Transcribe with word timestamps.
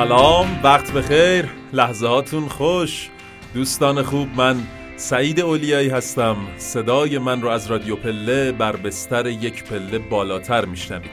سلام 0.00 0.60
وقت 0.62 0.92
بخیر 0.92 1.48
لحظاتون 1.72 2.48
خوش. 2.48 3.08
دوستان 3.54 4.02
خوب 4.02 4.28
من 4.36 4.56
سعید 4.96 5.40
اولیایی 5.40 5.88
هستم. 5.88 6.36
صدای 6.56 7.18
من 7.18 7.42
رو 7.42 7.48
از 7.48 7.66
رادیو 7.66 7.96
پله 7.96 8.52
بر 8.52 8.76
بستر 8.76 9.26
یک 9.26 9.64
پله 9.64 9.98
بالاتر 9.98 10.64
میشنوید. 10.64 11.10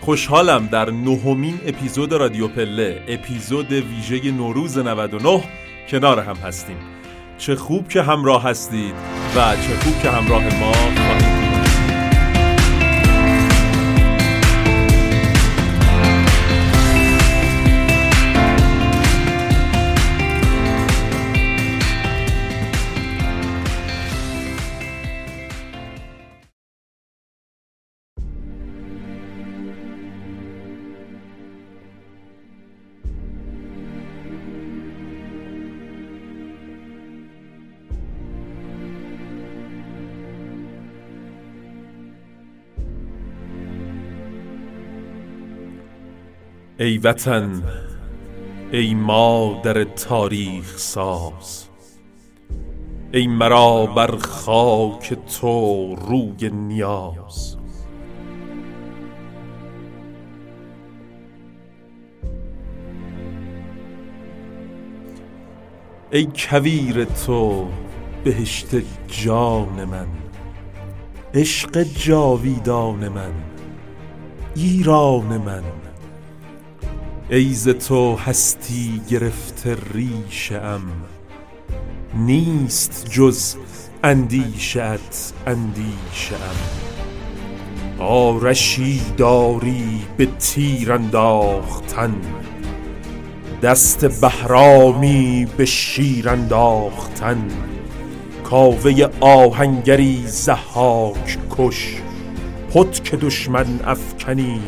خوشحالم 0.00 0.66
در 0.66 0.90
نهمین 0.90 1.60
اپیزود 1.66 2.12
رادیو 2.12 2.48
پله 2.48 3.02
اپیزود 3.08 3.72
ویژه 3.72 4.30
نوروز 4.30 4.78
99 4.78 5.42
کنار 5.88 6.20
هم 6.20 6.36
هستیم. 6.36 6.78
چه 7.38 7.56
خوب 7.56 7.88
که 7.88 8.02
همراه 8.02 8.44
هستید 8.44 8.94
و 9.36 9.56
چه 9.56 9.76
خوب 9.84 10.02
که 10.02 10.10
همراه 10.10 10.42
ما 10.60 10.72
خواهید 10.72 11.35
ای 46.78 46.98
وطن 46.98 47.62
ای 48.72 48.94
مادر 48.94 49.84
تاریخ 49.84 50.78
ساز 50.78 51.68
ای 53.12 53.26
مرا 53.26 53.86
بر 53.86 54.16
خاک 54.16 55.14
تو 55.14 55.94
روی 55.94 56.50
نیاز. 56.50 57.56
ای 66.10 66.28
کویر 66.36 67.04
تو 67.04 67.68
بهشت 68.24 68.68
جان 69.08 69.84
من 69.84 70.06
عشق 71.34 71.82
جاویدان 71.82 73.08
من 73.08 73.32
ایران 74.56 75.38
من. 75.38 75.85
ای 77.30 77.54
ز 77.54 77.68
تو 77.68 78.16
هستی 78.16 79.00
گرفته 79.10 79.76
ریشه 79.94 80.56
ام. 80.56 80.82
نیست 82.14 83.06
جز 83.10 83.54
اندیشه 84.04 84.82
ات 84.82 85.32
اندیشه 85.46 86.34
ام. 86.34 86.56
آرشی 87.98 89.00
داری 89.16 90.02
به 90.16 90.26
تیر 90.38 90.92
انداختن. 90.92 92.14
دست 93.62 94.04
بهرامی 94.04 95.46
به 95.56 95.64
شیر 95.64 96.28
انداختن. 96.28 97.48
کاوه 98.44 99.08
آهنگری 99.20 100.24
ضحاک 100.26 101.38
کش. 101.50 101.96
پتک 102.70 103.14
دشمن 103.14 103.80
افکنی 103.84 104.60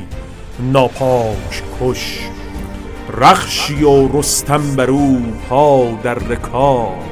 ناپاک 0.73 1.63
کش. 1.81 2.21
رخشی 3.21 3.85
و 3.85 4.19
رستم 4.19 4.77
بر 4.77 4.91
او 4.91 5.23
پا 5.49 5.89
در 6.03 6.15
رکاب. 6.15 7.05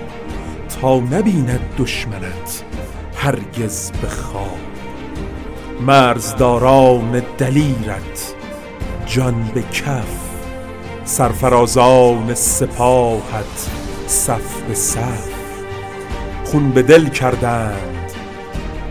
تا 0.81 0.99
نبیند 0.99 1.61
دشمنت 1.79 2.65
هرگز 3.17 3.91
به 3.91 4.09
خواب. 4.09 4.59
مرزداران 5.81 7.23
دلیرت 7.39 8.35
جان 9.07 9.51
به 9.55 9.63
کف. 9.63 10.07
سرفرازان 11.05 12.35
سپاهت 12.35 13.69
صف 14.07 14.61
به 14.69 14.75
صف. 14.75 15.29
خون 16.45 16.71
به 16.71 16.83
دل 16.83 17.09
کردند 17.09 18.13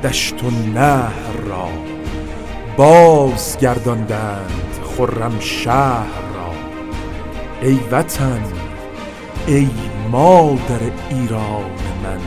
دشت 0.04 0.44
و 0.44 0.50
نهر 0.74 1.38
را. 1.48 1.70
باز 2.78 3.58
گرداندند 3.58 4.80
خرم 4.98 5.40
شهر. 5.40 6.25
ای 7.66 7.80
وطن 7.92 8.42
ای 9.48 9.68
مادر 10.12 10.80
ایران 11.10 11.72
من. 12.04 12.20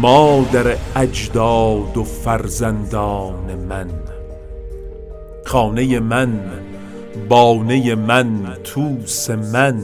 مادر 0.00 0.76
اجداد 0.96 1.96
و 1.96 2.04
فرزندان 2.04 3.54
من. 3.68 3.88
خانه 5.44 6.00
من 6.00 6.40
بانه 7.28 7.94
من 7.94 8.56
توس 8.64 9.30
من. 9.30 9.80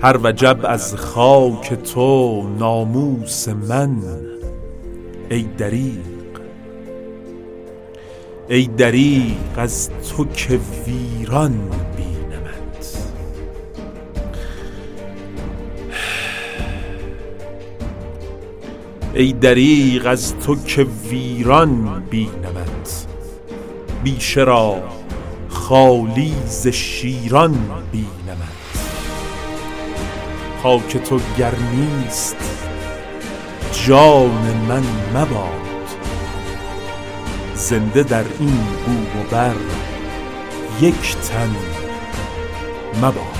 هر 0.00 0.18
وجب 0.22 0.58
از 0.64 0.94
خاک 0.94 1.74
تو 1.74 2.42
ناموس 2.58 3.48
من. 3.48 3.96
ای 5.30 5.42
دریغ 5.42 6.16
ای 8.48 8.66
دریغ 8.66 9.36
از 9.56 9.90
تو 9.90 10.24
که 10.24 10.60
ویران 10.86 11.60
بینمت 11.96 12.05
ای 19.16 19.32
دریغ 19.32 20.06
از 20.06 20.38
تو 20.38 20.56
که 20.56 20.86
ویران 21.10 22.02
بینمت 22.10 23.06
بیشه 24.04 24.40
را 24.40 24.82
خالی 25.48 26.34
ز 26.46 26.68
شیران 26.68 27.52
بینمت 27.92 28.56
خاک 30.62 30.96
تو 30.96 31.20
گر 31.38 31.52
نیست 31.74 32.36
جان 33.86 34.56
من 34.68 34.82
مباد. 35.14 35.50
زنده 37.54 38.02
در 38.02 38.24
این 38.40 38.56
بوم 38.86 39.20
و 39.20 39.30
بر 39.30 39.54
یک 40.80 41.16
تن 41.16 41.56
مباد. 43.02 43.35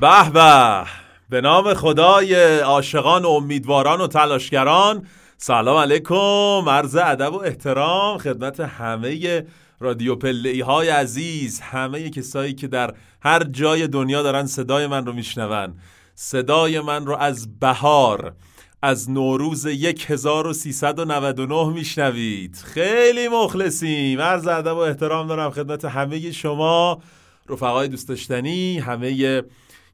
به 0.00 0.30
به. 0.30 0.84
به 1.30 1.40
نام 1.40 1.74
خدای 1.74 2.58
عاشقان 2.58 3.24
و 3.24 3.28
امیدواران 3.28 4.00
و 4.00 4.06
تلاشگران. 4.06 5.06
سلام 5.38 5.76
علیکم. 5.76 6.68
عرض 6.68 6.96
ادب 6.96 7.32
و 7.32 7.42
احترام 7.42 8.18
خدمت 8.18 8.60
همه 8.60 9.46
رادیو 9.80 10.16
پلی 10.16 10.60
های 10.60 10.88
عزیز 10.88 11.60
همه 11.60 12.10
کسایی 12.10 12.54
که 12.54 12.68
در 12.68 12.94
هر 13.22 13.44
جای 13.44 13.86
دنیا 13.86 14.22
دارن 14.22 14.46
صدای 14.46 14.86
من 14.86 15.06
رو 15.06 15.12
میشنون. 15.12 15.74
صدای 16.14 16.80
من 16.80 17.06
رو 17.06 17.16
از 17.16 17.58
بهار 17.58 18.32
از 18.82 19.10
نوروز 19.10 19.66
1399 19.66 21.68
میشنوید. 21.68 22.56
خیلی 22.64 23.28
مخلصیم. 23.28 24.20
عرض 24.20 24.46
ادب 24.46 24.76
و 24.76 24.78
احترام 24.78 25.26
دارم 25.26 25.50
خدمت 25.50 25.84
همه 25.84 26.32
شما 26.32 27.02
رفقای 27.48 27.88
دوست 27.88 28.08
داشتنی 28.08 28.78
همه 28.78 29.42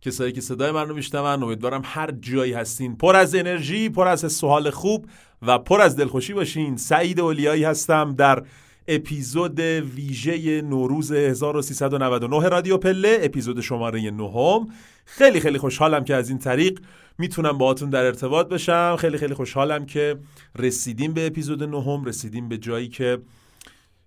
کسایی 0.01 0.33
که 0.33 0.41
صدای 0.41 0.71
من 0.71 0.89
رو 0.89 0.95
میشنون. 0.95 1.43
امیدوارم 1.43 1.83
هر 1.85 2.11
جایی 2.11 2.53
هستین. 2.53 2.97
پر 2.97 3.17
از 3.17 3.35
انرژی 3.35 3.89
پر 3.89 4.09
از 4.09 4.33
سوال 4.33 4.71
خوب 4.71 5.07
و 5.43 5.59
پر 5.59 5.81
از 5.81 5.97
دلخوشی 5.97 6.33
باشین. 6.33 6.77
سعید 6.77 7.21
اولیایی 7.21 7.65
هستم 7.65 8.15
در 8.15 8.43
اپیزود 8.89 9.61
ویژه 9.61 10.63
نوروز 10.63 11.13
1399 11.13 12.49
رادیو 12.49 12.79
پله 12.79 13.19
اپیزود 13.23 13.61
شماره 13.61 14.11
نهم. 14.11 14.69
خیلی 15.05 15.41
خیلی 15.41 15.59
خوشحالم 15.59 16.05
که 16.05 16.15
از 16.15 16.29
این 16.29 16.39
طریق 16.39 16.81
می‌تونم 17.19 17.59
باهاتون 17.59 17.91
در 17.91 18.05
ارتباط 18.05 18.49
بشم 18.49 18.97
خیلی 18.99 19.19
خیلی 19.19 19.35
خوشحالم 19.35 19.87
که 19.87 20.19
رسیدیم 20.59 21.13
به 21.13 21.27
اپیزود 21.27 21.63
نهم. 21.63 22.05
رسیدیم 22.05 22.49
به 22.49 22.59
جایی 22.59 22.89
که 22.89 23.19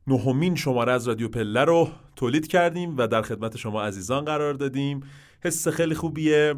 نهمین 0.08 0.56
شماره 0.56 0.92
از 0.92 1.08
رادیو 1.08 1.28
پله 1.28 1.66
رو 1.66 1.90
تولید 2.16 2.48
کردیم 2.48 2.98
و 2.98 3.08
در 3.08 3.22
خدمت 3.22 3.58
شما 3.58 3.84
عزیزان 3.84 4.26
قرار 4.26 4.54
دادیم. 4.54 5.04
حس 5.44 5.68
خیلی 5.68 5.96
خوبیه. 5.96 6.56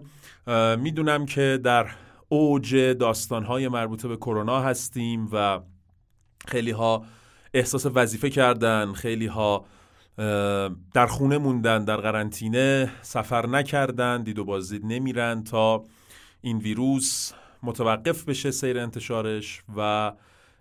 می‌دونم 0.77 1.25
که 1.25 1.59
در 1.63 1.87
اوج 2.29 2.75
داستانهای 2.75 3.67
مربوطه 3.67 4.07
به 4.07 4.15
کرونا 4.17 4.59
هستیم 4.59 5.29
و 5.31 5.59
خیلی 6.47 6.71
ها 6.71 7.05
احساس 7.53 7.85
وظیفه 7.93 8.29
کردن 8.29 8.93
خیلی 8.93 9.27
ها 9.27 9.65
در 10.93 11.07
خونه 11.07 11.37
موندن 11.37 11.85
در 11.85 11.97
قرنطینه 11.97 12.91
سفر 13.01 13.47
نکردن 13.47 14.23
دید 14.23 14.39
و 14.39 14.45
بازدید 14.45 14.85
نمیرن 14.85 15.43
تا 15.43 15.83
این 16.41 16.57
ویروس 16.57 17.31
متوقف 17.63 18.23
بشه 18.23 18.51
سیر 18.51 18.79
انتشارش 18.79 19.63
و 19.77 20.11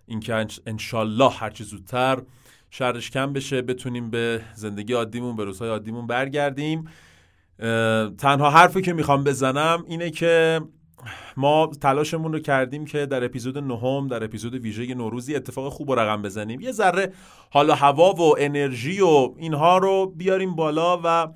اینکه 0.05 0.47
انشالله 0.65 1.29
هرچی 1.29 1.63
زودتر 1.63 2.21
شرش 2.69 3.11
کم 3.11 3.33
بشه 3.33 3.61
بتونیم 3.61 4.09
به 4.09 4.41
زندگی 4.55 4.93
عادیمون 4.93 5.35
به 5.35 5.45
روزهای 5.45 5.69
عادیمون 5.69 6.07
برگردیم. 6.07 6.89
تنها 8.17 8.49
حرفی 8.49 8.81
که 8.81 8.93
می‌خوام 8.93 9.23
بزنم 9.23 9.83
اینه 9.87 10.09
که 10.09 10.61
ما 11.37 11.71
تلاشمون 11.81 12.33
رو 12.33 12.39
کردیم 12.39 12.85
که 12.85 13.05
در 13.05 13.25
اپیزود 13.25 13.57
نهم 13.57 14.07
در 14.07 14.23
اپیزود 14.23 14.53
ویژه 14.53 14.95
نوروزی 14.95 15.35
اتفاق 15.35 15.73
خوب 15.73 15.89
و 15.89 15.95
رقم 15.95 16.21
بزنیم. 16.21 16.61
یه 16.61 16.71
ذره 16.71 17.13
حالا 17.49 17.75
هوا 17.75 18.13
و 18.13 18.35
انرژی 18.39 19.01
و 19.01 19.33
اینها 19.37 19.77
رو 19.77 20.13
بیاریم 20.15 20.55
بالا 20.55 21.01
و 21.03 21.27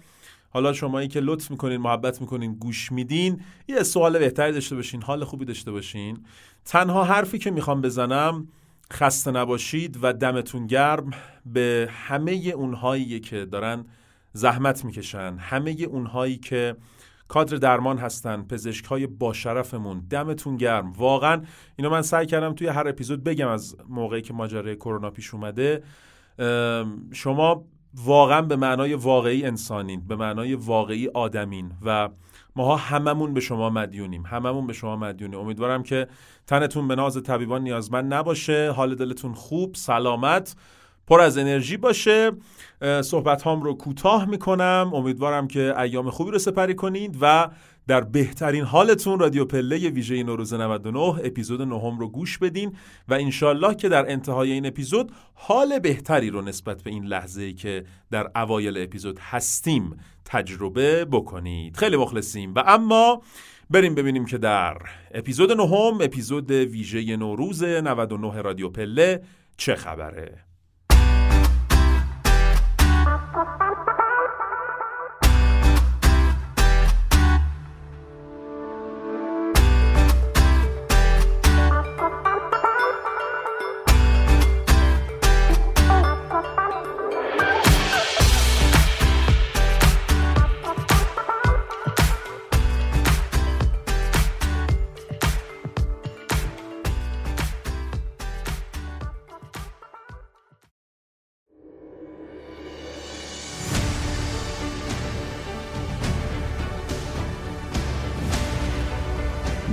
حالا 0.49 0.73
شمایی 0.73 1.07
که 1.07 1.19
لطف 1.19 1.51
می‌کنین 1.51 1.77
محبت 1.77 2.21
می‌کنین 2.21 2.53
گوش 2.53 2.91
میدین 2.91 3.41
یه 3.67 3.83
سوال 3.83 4.19
بهتری 4.19 4.51
داشته 4.51 4.75
باشین 4.75 5.01
حال 5.01 5.23
خوبی 5.23 5.45
داشته 5.45 5.71
باشین. 5.71 6.17
تنها 6.65 7.03
حرفی 7.03 7.37
که 7.37 7.51
می‌خوام 7.51 7.81
بزنم 7.81 8.47
خسته 8.93 9.31
نباشید 9.31 9.99
و 10.01 10.13
دمتون 10.13 10.67
گرم 10.67 11.11
به 11.45 11.89
همه 11.91 12.31
اونهایی 12.31 13.19
که 13.19 13.45
دارن 13.45 13.85
زحمت 14.35 14.85
می‌کشن. 14.85 15.37
همه 15.39 15.71
اونهایی 15.89 16.37
که 16.37 16.75
کادر 17.27 17.57
درمان 17.57 17.97
هستن 17.97 18.43
پزشک 18.43 18.85
های 18.85 19.07
با 19.07 19.33
شرفمون 19.33 20.07
دمتون 20.09 20.57
گرم. 20.57 20.91
واقعا 20.91 21.41
اینو 21.75 21.89
من 21.89 22.01
سعی 22.01 22.25
کردم 22.25 22.53
توی 22.53 22.67
هر 22.67 22.87
اپیزود 22.87 23.23
بگم 23.23 23.47
از 23.47 23.77
موقعی 23.89 24.21
که 24.21 24.33
ماجرای 24.33 24.75
کرونا 24.75 25.09
پیش 25.09 25.33
اومده. 25.33 25.83
شما 27.13 27.65
واقعا 27.93 28.41
به 28.41 28.55
معنای 28.55 28.93
واقعی 28.93 29.45
انسانین 29.45 30.07
به 30.07 30.15
معنای 30.15 30.53
واقعی 30.53 31.07
آدمین 31.07 31.71
و 31.85 32.09
ماها 32.55 32.75
هممون 32.75 33.33
به 33.33 33.39
شما 33.39 33.69
مدیونیم. 33.69 34.25
هممون 34.25 34.67
به 34.67 34.73
شما 34.73 34.95
مدیونیم. 34.95 35.39
امیدوارم 35.39 35.83
که 35.83 36.07
تنتون 36.47 36.87
به 36.87 36.95
ناز 36.95 37.23
طبیبان 37.23 37.63
نیازمند 37.63 38.13
نباشه. 38.13 38.71
حال 38.71 38.95
دلتون 38.95 39.33
خوب 39.33 39.75
سلامت. 39.75 40.55
پر 41.07 41.21
از 41.21 41.37
انرژی 41.37 41.77
باشه. 41.77 42.31
صحبت 43.01 43.41
هام 43.41 43.61
رو 43.61 43.73
کوتاه 43.73 44.25
می‌کنم. 44.25 44.91
امیدوارم 44.93 45.47
که 45.47 45.79
ایام 45.79 46.09
خوبی 46.09 46.31
رو 46.31 46.39
سپری 46.39 46.75
کنید 46.75 47.17
و 47.21 47.49
در 47.87 48.01
بهترین 48.01 48.63
حالتون 48.63 49.19
رادیو 49.19 49.45
پله 49.45 49.89
ویژه 49.89 50.23
نوروز 50.23 50.53
99 50.53 50.99
اپیزود 50.99 51.61
نهم 51.61 51.99
رو 51.99 52.09
گوش 52.09 52.37
بدین 52.37 52.75
و 53.07 53.13
انشالله 53.13 53.75
که 53.75 53.89
در 53.89 54.11
انتهای 54.11 54.51
این 54.51 54.65
اپیزود 54.65 55.11
حال 55.33 55.79
بهتری 55.79 56.29
رو 56.29 56.41
نسبت 56.41 56.83
به 56.83 56.89
این 56.89 57.05
لحظه 57.05 57.53
که 57.53 57.85
در 58.11 58.31
اوایل 58.35 58.77
اپیزود 58.77 59.19
هستیم 59.19 59.97
تجربه 60.25 61.05
بکنید. 61.05 61.77
خیلی 61.77 61.97
مخلصیم. 61.97 62.53
و 62.55 62.63
اما 62.67 63.21
بریم 63.69 63.95
ببینیم 63.95 64.25
که 64.25 64.37
در 64.37 64.77
اپیزود 65.11 65.51
نهم 65.51 65.97
اپیزود 66.01 66.51
ویژه 66.51 67.17
نوروز 67.17 67.63
99 67.63 68.41
رادیو 68.41 68.69
پله 68.69 69.21
چه 69.57 69.75
خبره. 69.75 70.44
Bye. 73.35 73.64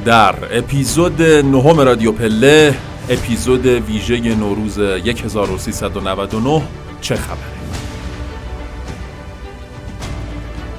در 0.04 0.34
اپیزود 0.58 1.22
نهم 1.22 1.80
رادیو 1.80 2.12
پله 2.12 2.74
اپیزود 3.10 3.66
ویژه 3.66 4.34
نوروز 4.34 4.78
1399 4.78 6.62
چه 7.00 7.16
خبره 7.16 7.62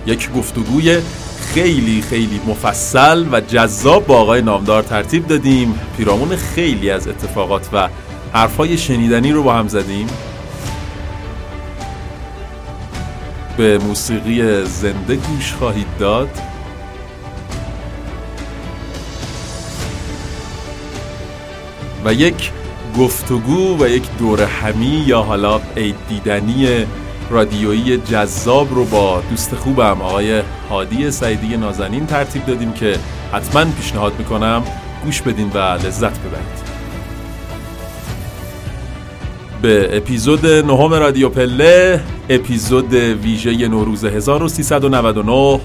یک 0.05 0.31
گفتگوی 0.31 0.97
خیلی 1.53 2.01
خیلی 2.01 2.41
مفصل 2.47 3.25
و 3.31 3.41
جذاب 3.41 4.05
با 4.07 4.17
آقای 4.17 4.41
نامدار 4.41 4.83
ترتیب 4.83 5.27
دادیم. 5.27 5.79
پیرامون 5.97 6.35
خیلی 6.35 6.89
از 6.89 7.07
اتفاقات 7.07 7.69
و 7.73 7.89
حرفای 8.33 8.77
شنیدنی 8.77 9.31
رو 9.31 9.43
با 9.43 9.53
هم 9.53 9.67
زدیم. 9.67 10.07
به 13.57 13.77
موسیقی 13.77 14.65
زنده 14.65 15.15
گوش 15.15 15.53
خواهید 15.53 15.87
داد. 15.99 16.29
و 22.05 22.13
یک 22.13 22.51
گفتگو 22.99 23.83
و 23.83 23.87
یک 23.87 24.03
دور 24.19 24.41
همی 24.41 25.03
یا 25.07 25.21
حالا 25.21 25.61
عید 25.77 25.95
دیدنی 26.09 26.85
رادیویی 27.29 27.97
جذاب 27.97 28.75
رو 28.75 28.85
با 28.85 29.21
دوست 29.29 29.55
خوبم 29.55 30.01
آقای 30.01 30.41
هادی 30.69 31.11
سعیدی 31.11 31.57
نازنین 31.57 32.05
ترتیب 32.05 32.45
دادیم 32.45 32.73
که 32.73 32.95
حتما 33.33 33.65
پیشنهاد 33.65 34.13
می‌کنم 34.19 34.63
گوش 35.05 35.21
بدین 35.21 35.51
و 35.53 35.57
لذت 35.57 36.19
ببرید. 36.19 36.63
به 39.61 39.97
اپیزود 39.97 40.45
نهم 40.45 40.93
رادیو 40.93 41.29
پله 41.29 42.01
اپیزود 42.29 42.93
ویژه 42.93 43.67
نوروز 43.67 44.05
1399 44.05 45.59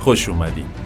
خوش 0.00 0.28
اومدید 0.28 0.85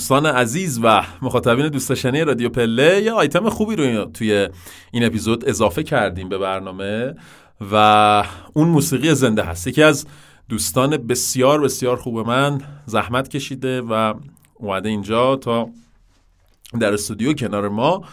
دوستان 0.00 0.26
عزیز 0.26 0.80
و 0.82 1.02
مخاطبین 1.22 1.68
دوست 1.68 2.06
رادیو 2.06 2.48
پله 2.48 3.02
یه 3.02 3.12
آیتم 3.12 3.48
خوبی 3.48 3.76
رو 3.76 4.04
توی 4.04 4.48
این 4.90 5.04
اپیزود 5.04 5.48
اضافه 5.48 5.82
کردیم 5.82 6.28
به 6.28 6.38
برنامه 6.38 7.14
و 7.72 8.24
اون 8.52 8.68
موسیقی 8.68 9.14
زنده 9.14 9.42
هست. 9.42 9.66
یکی 9.66 9.82
از 9.82 10.06
دوستان 10.48 10.96
بسیار 10.96 11.60
بسیار 11.60 11.96
خوب 11.96 12.18
من 12.18 12.60
زحمت 12.86 13.28
کشیده 13.28 13.80
و 13.80 14.14
اومده 14.54 14.88
اینجا 14.88 15.36
تا 15.36 15.68
در 16.80 16.92
استودیو 16.92 17.32
کنار 17.32 17.68
ما 17.68 18.04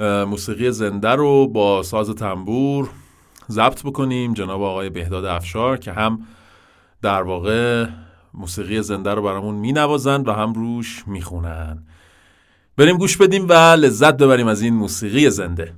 موسیقی 0.00 0.70
زنده 0.70 1.10
رو 1.10 1.46
با 1.46 1.82
ساز 1.82 2.10
تنبور 2.10 2.88
ضبط 3.50 3.82
بکنیم. 3.82 4.34
جناب 4.34 4.62
آقای 4.62 4.90
بهداد 4.90 5.24
افشار 5.24 5.76
که 5.76 5.92
هم 5.92 6.26
در 7.02 7.22
واقع 7.22 7.86
موسیقی 8.36 8.82
زنده 8.82 9.14
رو 9.14 9.22
برامون 9.22 9.54
می 9.54 9.72
نوازند 9.72 10.28
و 10.28 10.32
هم 10.32 10.52
روش 10.52 11.04
می‌خونن. 11.06 11.82
بریم 12.76 12.98
گوش 12.98 13.16
بدیم 13.16 13.48
و 13.48 13.52
لذت 13.52 14.16
ببریم 14.16 14.46
از 14.46 14.62
این 14.62 14.74
موسیقی 14.74 15.30
زنده. 15.30 15.74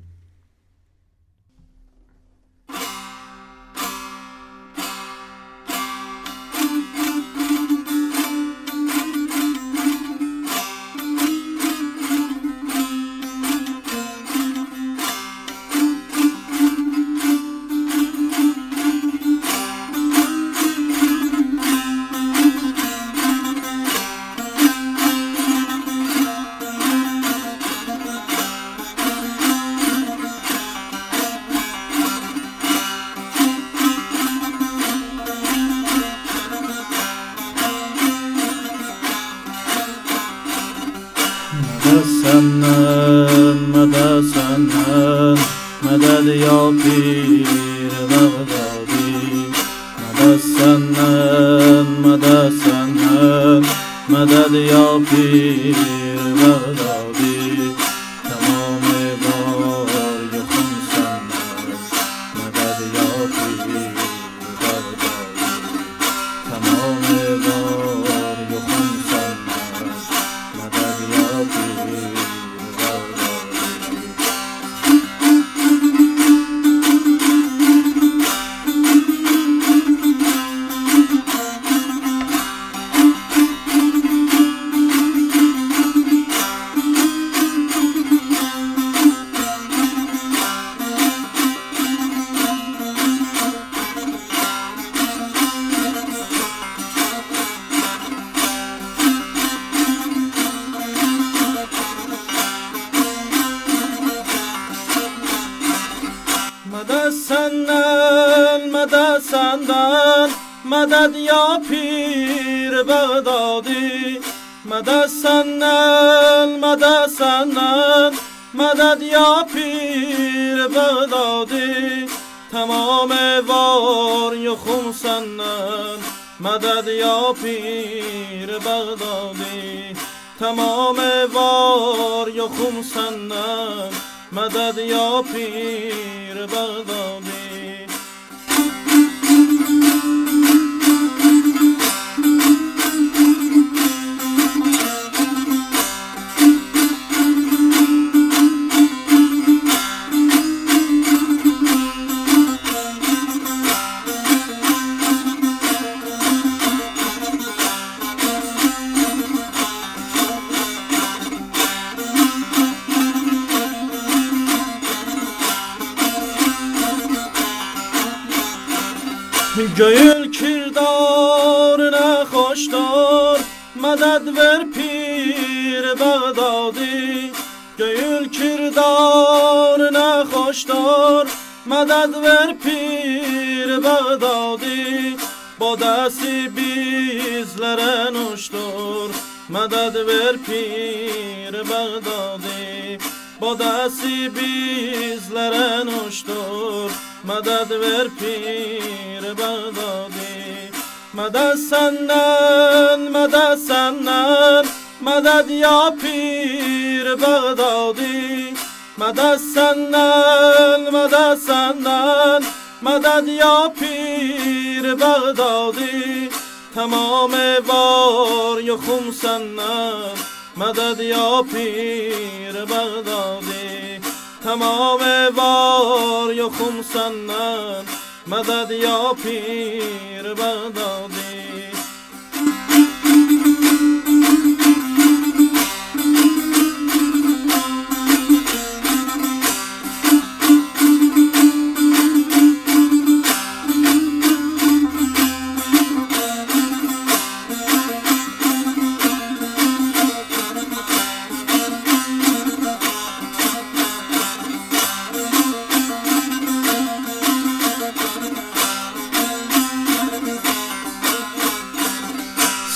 سنن 211.36 212.42
مدد 212.82 213.28
یا 213.28 213.72
پیر 213.80 214.94
بغدادی. 214.94 216.28
تمام 216.74 217.34
وار 217.66 218.60
یا 218.60 218.76
خم 218.76 219.10
سنن 219.10 220.14
مدد 220.56 221.00
یا 221.00 221.42
پیر 221.52 222.64
بغدادی. 222.64 224.00
تمام 224.44 225.00
وار 225.36 226.32
یا 226.34 226.48
خم 226.48 226.82
سنن 226.92 227.84
مدد 228.26 228.70
یا 228.70 229.12
پیر 229.22 230.34
بغدادی. 230.34 231.17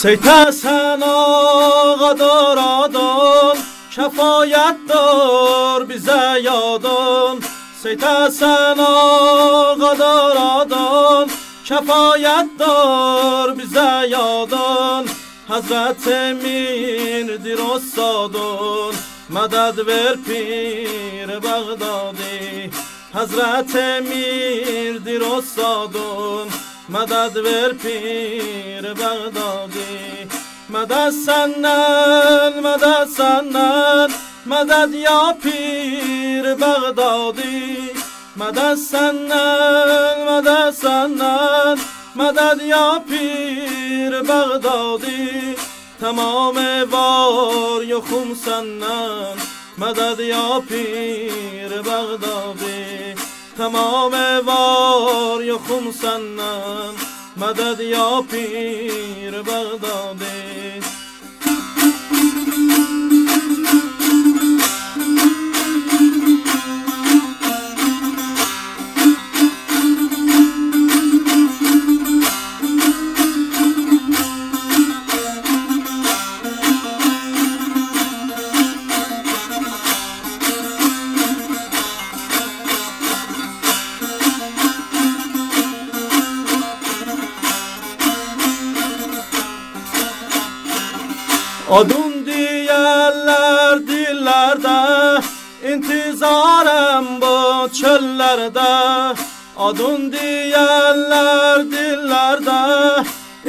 سیتسن 0.03 1.03
آقا 1.03 2.13
دارادان 2.13 3.57
کفایت 3.97 4.77
دار 4.89 5.85
بی 5.85 5.99
زیادان 5.99 7.41
سیتسن 7.83 8.81
آقا 8.81 9.95
دارادان 9.95 11.31
کفایت 11.65 12.49
دار 12.59 13.55
بی 13.55 13.63
زیادان 13.63 15.05
حضرت 15.49 16.09
میر 16.43 17.37
دیر 17.37 17.61
استادون 17.75 18.95
مدد 19.31 19.79
ور 19.79 20.17
پیر 20.27 21.39
بغدادی. 21.39 22.71
حضرت 23.15 23.77
میر 23.77 24.99
دیر 24.99 25.23
مدد 26.93 27.37
ور 27.37 27.73
پیر 27.73 28.95
بغدادی. 28.95 30.29
مدد 30.71 31.11
سنن 31.27 32.61
مدد 32.65 33.09
سنن 33.17 34.09
مدد 34.47 34.95
یا 34.95 35.37
پیر 35.43 36.55
بغدادی. 36.55 37.91
مدد 38.37 38.75
سنن 38.75 40.25
مدد 40.29 40.71
سنن 40.71 41.79
مدد 42.17 42.63
یا 42.63 43.03
پیر 43.09 44.23
بغدادی. 44.23 45.57
تمام 46.01 46.57
وار 46.91 47.85
یا 47.85 48.01
خم 48.01 48.35
سنن 48.45 49.37
مدد 49.79 50.21
یا 50.21 50.63
پیر 50.69 51.83
بغدادی. 51.83 52.92
تمام 53.59 54.13
وار 54.47 55.45
یا 55.45 55.59
خم 55.59 55.91
سنن 55.91 56.95
مدد 57.37 57.81
یا 57.81 58.25
پیر 58.31 59.43
بغدادی. 59.43 60.72
Adun 91.73 92.27
diyenler 92.27 93.87
dillerde 93.87 95.21
intizarım 95.73 97.21
bu 97.21 97.69
çöllerde. 97.73 98.61
Adun 99.57 100.13
diyenler 100.13 101.71
dillerde 101.71 103.03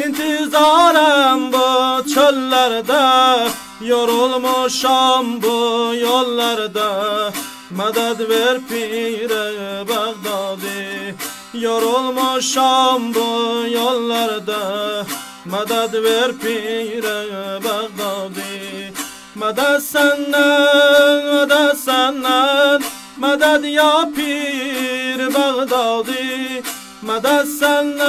intizarım 0.07 1.53
bu 1.53 2.09
çöllerde. 2.13 3.49
Yorulmuşam 3.81 5.41
bu 5.41 5.93
yollarda 5.95 7.31
Medet 7.71 8.29
ver 8.29 8.57
pire 8.69 9.87
Bağdadi 9.87 11.15
Yorulmuşam 11.53 13.13
bu 13.13 13.55
yollarda 13.73 14.59
مدد 15.45 15.95
ور 15.95 16.31
پیر 16.31 17.05
بغدادی. 17.59 18.91
مدد 19.35 19.79
سنن 19.79 20.35
مدد 21.33 21.73
سنن 21.85 22.83
مدد 23.17 23.65
یا 23.65 24.07
پیر 24.15 25.29
بغدادی. 25.29 26.61
مدد 27.03 27.45
سنن 27.59 27.99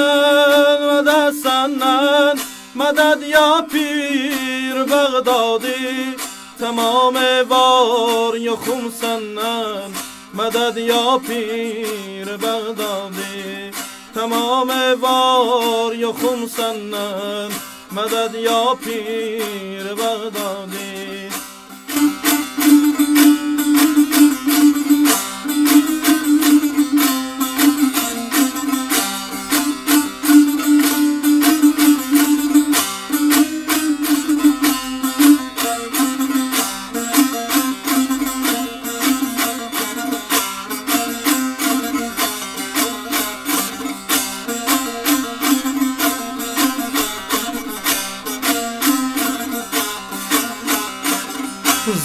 مدد 0.91 1.33
سنن 1.43 2.39
مدد 2.75 3.23
یا 3.23 3.67
پیر 3.73 4.85
بغدادی. 4.85 6.17
تمام 6.59 7.19
وار 7.49 8.37
یا 8.37 8.57
خم 8.57 8.91
سنن 9.01 9.91
مدد 10.35 10.79
یا 10.79 11.21
پیر 11.27 12.37
بغدادی. 12.37 13.71
تمام 14.15 14.73
وار 15.01 15.95
یا 15.95 16.13
خم 16.13 16.47
سنن 16.47 17.51
مدد 17.93 18.35
یا 18.35 18.75
پیر 18.85 19.95
بغدادی. 19.95 21.14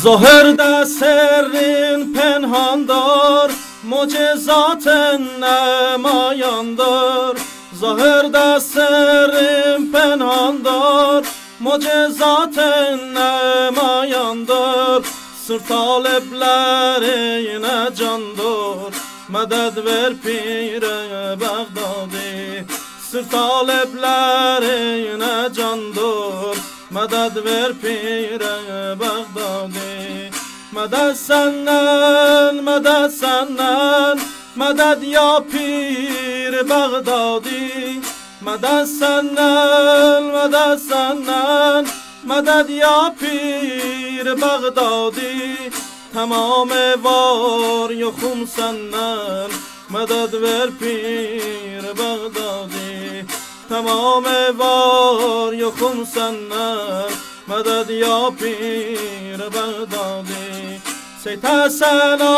Zoherda 0.09 0.85
serrin 0.85 2.13
penhandar 2.13 3.51
Moce 3.83 4.33
zaten 4.37 5.21
nemayandır 5.39 7.37
Zahırda 7.73 8.59
serrin 8.59 9.91
penhandar 9.91 11.25
Moce 11.59 12.07
zaten 12.09 13.13
nemayandır 13.13 15.05
Sır 15.47 15.59
talepleri 15.59 17.43
yine 17.43 17.95
candır 17.95 18.93
Medet 19.29 19.85
ver 19.85 20.13
pire 20.23 21.39
Bağdadi. 21.39 22.65
Sır 23.11 23.29
talepleri 23.29 24.99
yine 24.99 25.53
candır 25.53 26.68
مدد 26.91 27.37
ور 27.37 27.71
پیر 27.81 28.43
بغدادی. 28.95 30.29
مدد 30.73 31.13
سنن 31.13 32.59
مدد 32.63 33.09
سنن 33.09 34.19
مدد 34.55 35.03
یا 35.03 35.39
پیر 35.51 36.63
بغدادی. 36.63 38.01
مدد 38.41 38.85
سنن 38.99 40.31
مدد 40.35 40.77
سنن 40.89 41.85
مدد 42.23 42.69
یا 42.69 43.13
پیر 43.19 44.33
بغدادی. 44.33 45.55
تمام 46.13 46.71
وار 47.03 47.91
یا 47.91 48.11
خون 48.11 48.45
سنن 48.55 49.49
مدد 49.89 50.33
ور 50.33 50.69
پیر 50.79 51.81
بغدادی. 51.81 52.78
تمام 53.69 54.25
وار 54.57 55.53
یا 55.53 55.71
خون 55.71 56.07
مدد 57.47 57.89
یا 57.89 58.29
پیر 58.29 59.37
بردادی 59.37 60.81
سیت 61.23 61.67
سنا 61.67 62.35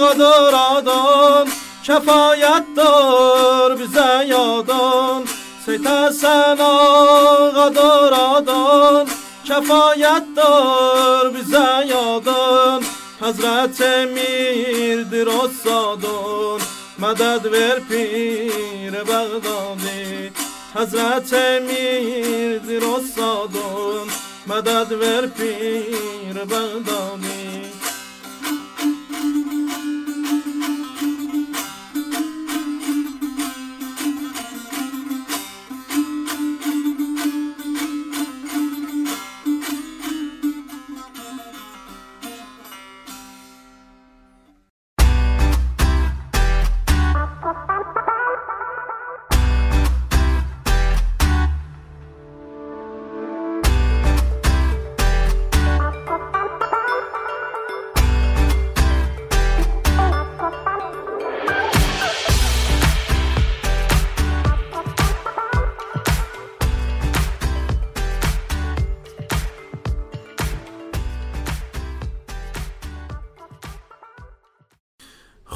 قدر 0.00 0.54
آدان 0.54 1.46
کفایت 1.84 2.64
دار 2.76 3.76
بی 3.76 3.86
زیادان. 3.86 5.24
سیت 5.66 6.10
سنا 6.10 6.78
قدر 7.56 8.14
آدان 8.14 9.06
کفایت 9.44 10.24
دار 10.36 11.30
بی 11.30 11.42
زیادان. 11.42 12.82
حضرت 13.22 13.80
میر 14.14 15.02
درست 15.02 15.66
آدان 15.66 16.60
مدد 16.98 17.46
ور 17.46 17.80
پیر 17.88 18.90
بغدادی. 18.90 20.29
حضرت 20.74 21.32
امیر 21.32 22.58
درصادون 22.58 24.08
مدد 24.46 24.92
ور 24.92 25.26
پیر 25.26 26.44
بنده 26.44 27.39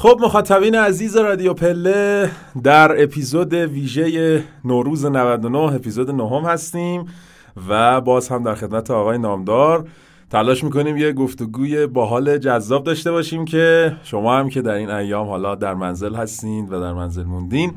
خب 0.05 0.19
مخاطبین 0.21 0.75
عزیز 0.75 1.17
رادیو 1.17 1.53
پله 1.53 2.31
در 2.63 3.03
اپیزود 3.03 3.53
ویژه 3.53 4.43
نوروز 4.65 5.05
99 5.05 5.57
اپیزود 5.57 6.11
نهم 6.11 6.43
هستیم 6.43 7.05
و 7.69 8.01
باز 8.01 8.29
هم 8.29 8.43
در 8.43 8.55
خدمت 8.55 8.91
آقای 8.91 9.17
نامدار 9.17 9.87
تلاش 10.29 10.63
می‌کنیم 10.63 10.97
یه 10.97 11.11
گفتگوی 11.13 11.87
باحال 11.87 12.37
جذاب 12.37 12.83
داشته 12.83 13.11
باشیم 13.11 13.45
که 13.45 13.95
شما 14.03 14.37
هم 14.37 14.49
که 14.49 14.61
در 14.61 14.73
این 14.73 14.89
ایام 14.89 15.27
حالا 15.27 15.55
در 15.55 15.73
منزل 15.73 16.15
هستین 16.15 16.69
و 16.69 16.79
در 16.81 16.93
منزل 16.93 17.23
موندین 17.23 17.73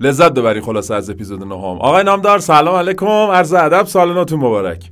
لذت 0.00 0.32
ببرین 0.32 0.62
خلاصه 0.62 0.94
از 0.94 1.10
اپیزود 1.10 1.44
نهم. 1.44 1.78
آقای 1.78 2.04
نامدار 2.04 2.38
سلام 2.38 2.74
علیکم. 2.74 3.06
عرض 3.06 3.52
ادب 3.52 3.86
سال 3.86 4.14
نوتون 4.14 4.38
مبارک. 4.38 4.90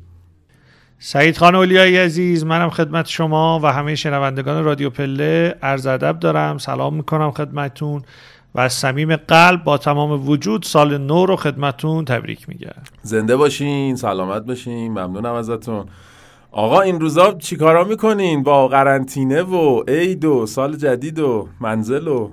سعید 0.98 1.36
خان 1.36 1.54
اولیایی 1.54 1.96
عزیز 1.96 2.44
منم 2.44 2.70
خدمت 2.70 3.06
شما 3.06 3.60
و 3.62 3.72
همه 3.72 3.94
شنوندگان 3.94 4.64
رادیو 4.64 4.90
پله 4.90 5.54
عرض 5.62 5.86
ادب 5.86 6.18
دارم. 6.18 6.58
سلام 6.58 6.94
می‌کنم 6.94 7.30
خدمتون 7.30 8.02
و 8.54 8.60
از 8.60 8.72
صمیم 8.72 9.16
قلب 9.16 9.64
با 9.64 9.78
تمام 9.78 10.28
وجود 10.28 10.62
سال 10.62 10.98
نو 10.98 11.26
رو 11.26 11.36
خدمتون 11.36 12.04
تبریک 12.04 12.48
میگم. 12.48 12.82
زنده 13.02 13.36
باشین 13.36 13.96
سلامت 13.96 14.42
باشین 14.42 14.90
ممنونم 14.92 15.32
ازتون. 15.32 15.86
آقا 16.50 16.80
این 16.80 17.00
روزا 17.00 17.32
چیکارا 17.32 17.84
می‌کنین؟ 17.84 18.42
با 18.42 18.68
قرنطینه 18.68 19.42
و 19.42 19.82
عید 19.88 20.24
و 20.24 20.46
سال 20.46 20.76
جدید 20.76 21.18
و 21.18 21.48
منزل 21.60 22.08
و 22.08 22.30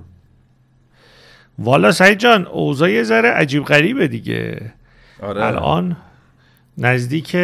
والا 1.58 1.92
سعید 1.92 2.18
جان 2.18 2.46
اوضاع 2.46 2.90
یه 2.90 3.02
ذره 3.02 3.28
عجیب 3.28 3.64
غریبه 3.64 4.08
دیگه. 4.08 4.72
آره. 5.22 5.44
الان 5.44 5.96
نزدیک 6.78 7.36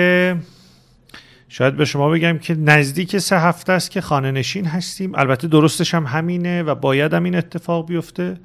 شاید 1.53 1.77
به 1.77 1.85
شما 1.85 2.11
بگم 2.11 2.39
که 2.39 2.55
نزدیک 2.55 3.19
سه 3.19 3.39
هفته 3.39 3.73
است 3.73 3.91
که 3.91 4.01
خانه 4.01 4.31
نشین 4.31 4.67
هستیم. 4.67 5.15
البته 5.15 5.49
درستش 5.49 5.95
هم 5.95 6.07
همینه 6.07 6.63
و 6.63 6.75
باید 6.75 7.15
هم 7.15 7.25
این 7.25 7.35
اتفاق 7.35 7.87
بیفته. 7.87 8.41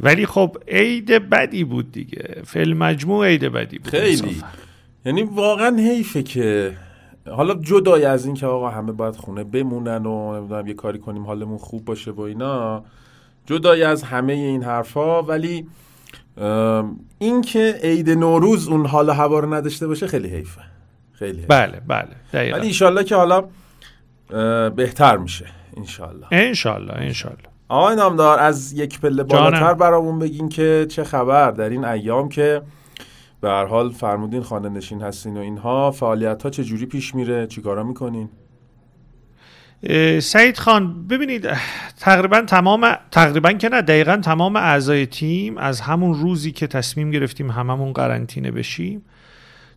ولی 0.00 0.26
خب 0.26 0.56
عید 0.68 1.10
بدی 1.10 1.64
بود 1.64 1.92
دیگه. 1.92 2.42
فیلم 2.46 2.78
مجموع 2.78 3.26
عید 3.26 3.44
بدی 3.44 3.78
بود. 3.78 3.90
خیلی. 3.90 4.42
یعنی 5.06 5.22
واقعا 5.22 5.76
حیفه 5.76 6.22
که 6.22 6.76
حالا 7.30 7.54
جدای 7.54 8.04
از 8.04 8.26
این 8.26 8.34
که 8.34 8.46
آقا 8.46 8.70
همه 8.70 8.92
باید 8.92 9.16
خونه 9.16 9.44
بمونن 9.44 10.06
و 10.06 10.38
نمی‌دونم 10.38 10.66
یه 10.66 10.74
کاری 10.74 10.98
کنیم 10.98 11.26
حالمون 11.26 11.58
خوب 11.58 11.84
باشه 11.84 12.10
و 12.10 12.20
اینا. 12.20 12.84
جدای 13.46 13.82
از 13.82 14.02
همه 14.02 14.32
این 14.32 14.62
حرفا. 14.62 15.22
ولی 15.22 15.66
این 17.18 17.42
که 17.42 17.80
عید 17.82 18.10
نوروز 18.10 18.68
اون 18.68 18.86
حال 18.86 19.10
هوا 19.10 19.38
رو 19.38 19.54
نداشته 19.54 19.86
باشه 19.86 20.06
خیلی 20.06 20.28
حیفه. 20.28 20.60
خیلی 21.20 21.46
بله 21.46 21.80
بله. 21.86 22.08
دقیقا. 22.32 22.56
ولی 22.56 22.66
انشالله 22.66 23.04
که 23.04 23.16
حالا 23.16 23.44
بهتر 24.70 25.16
میشه 25.16 25.46
انشالله 25.76 26.26
انشالله 26.30 26.94
انشالله 26.94 27.38
آقای 27.68 27.96
نامدار 27.96 28.38
از 28.38 28.72
یک 28.72 29.00
پله 29.00 29.22
بالاتر 29.22 29.74
برامون 29.74 30.18
بگین 30.18 30.48
که 30.48 30.86
چه 30.90 31.04
خبر 31.04 31.50
در 31.50 31.68
این 31.68 31.84
ایام 31.84 32.28
که 32.28 32.62
به 33.40 33.48
هر 33.48 33.64
حال 33.64 33.90
فرمودین 33.90 34.42
خانه 34.42 34.68
نشین 34.68 35.02
هستین 35.02 35.36
و 35.36 35.40
اینها. 35.40 35.90
فعالیت 35.90 36.42
ها 36.42 36.50
چه 36.50 36.64
جوری 36.64 36.86
پیش 36.86 37.14
میره؟ 37.14 37.46
چیکارا 37.46 37.84
می‌کنین؟ 37.84 38.28
سعید 40.20 40.58
خان 40.58 41.06
ببینید 41.06 41.48
تقریبا 42.00 42.40
تمام 42.40 42.96
تقریبا 43.10 43.52
که 43.52 43.68
نه 43.68 43.82
دقیقا 43.82 44.16
تمام 44.16 44.56
اعضای 44.56 45.06
تیم 45.06 45.58
از 45.58 45.80
همون 45.80 46.14
روزی 46.14 46.52
که 46.52 46.66
تصمیم 46.66 47.10
گرفتیم 47.10 47.50
هممون 47.50 47.92
قرنطینه 47.92 48.50
بشیم 48.50 49.04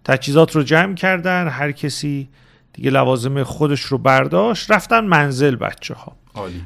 تجهیزات 0.06 0.56
رو 0.56 0.64
جمع 0.64 0.96
کردن 0.96 1.48
هر 1.48 1.72
کسی 1.72 2.28
دیگه 2.74 2.90
لوازم 2.90 3.44
خودش 3.44 3.82
رو 3.82 3.98
برداشت 3.98 4.72
رفتن 4.72 5.06
منزل 5.06 5.56
بچه 5.56 5.94
ها 5.94 6.16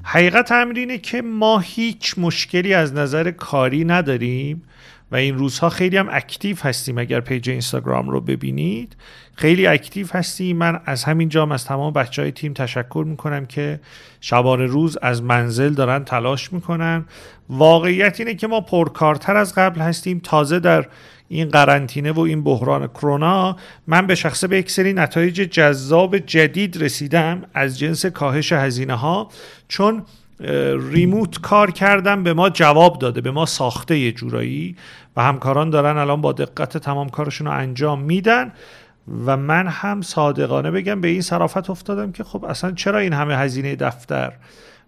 حقیقت 0.04 0.52
امر 0.52 0.74
اینه 0.74 0.98
که 0.98 1.22
ما 1.22 1.60
هیچ 1.60 2.16
مشکلی 2.18 2.74
از 2.74 2.94
نظر 2.94 3.32
کاری 3.32 3.86
نداریم. 3.86 4.64
و 5.12 5.16
این 5.16 5.38
روزها 5.38 5.70
خیلی 5.70 5.98
هم 5.98 6.08
active 6.12 6.58
هستیم. 6.62 6.98
اگر 6.98 7.20
page 7.20 7.50
اینستاگرام 7.50 8.10
رو 8.10 8.22
ببینید 8.22 8.96
خیلی 9.36 9.68
active 9.68 10.08
هستیم. 10.12 10.58
من 10.58 10.80
از 10.86 11.04
همین 11.04 11.30
جام 11.30 11.52
از 11.52 11.66
تمام 11.66 11.94
بچه 11.94 12.22
های 12.22 12.32
تیم 12.32 12.54
تشکر 12.54 13.04
می‌کنم 13.08 13.46
که 13.46 13.80
شبانه 14.22 14.66
روز 14.66 14.98
از 15.02 15.24
منزل 15.24 15.74
دارن 15.74 16.04
تلاش 16.04 16.54
می‌کنن. 16.54 17.06
واقعیت 17.50 18.20
اینه 18.20 18.36
که 18.36 18.48
ما 18.48 18.62
پرکارتر 18.62 19.36
از 19.36 19.56
قبل 19.56 19.82
هستیم. 19.82 20.20
تازه 20.24 20.60
در 20.60 20.86
این 21.30 21.50
قرنطینه 21.50 22.12
و 22.12 22.20
این 22.20 22.44
بحران 22.44 22.88
کرونا 22.88 23.58
من 23.88 24.08
به 24.08 24.16
شخصه 24.16 24.48
به 24.48 24.58
یک 24.58 24.72
سری 24.72 24.94
نتایج 24.94 25.36
جذاب 25.36 26.18
جدید 26.18 26.84
رسیدم 26.84 27.44
از 27.54 27.80
جنس 27.80 28.06
کاهش 28.06 28.54
هزینه 28.54 28.96
ها 28.96 29.30
چون 29.68 30.04
ریموت 30.92 31.42
کار 31.42 31.72
کردم 31.72 32.24
به 32.24 32.34
ما 32.34 32.50
جواب 32.50 33.00
داده 33.00 33.22
به 33.22 33.32
ما 33.32 33.46
ساخته 33.46 34.00
یه 34.00 34.12
جورایی 34.12 34.76
و 35.16 35.24
همکاران 35.24 35.70
دارن 35.70 35.98
الان 35.98 36.22
با 36.22 36.32
دقت 36.32 36.78
تمام 36.78 37.10
کارشون 37.10 37.48
رو 37.48 37.54
انجام 37.54 38.02
میدن 38.02 38.52
و 39.26 39.38
من 39.38 39.68
هم 39.68 40.02
صادقانه 40.02 40.72
بگم 40.72 41.02
به 41.02 41.08
این 41.08 41.22
صرافت 41.22 41.70
افتادم 41.70 42.12
که 42.12 42.24
خب 42.24 42.46
اصلا 42.46 42.72
چرا 42.72 43.00
این 43.00 43.14
همه 43.14 43.38
هزینه 43.38 43.76
دفتر 43.76 44.34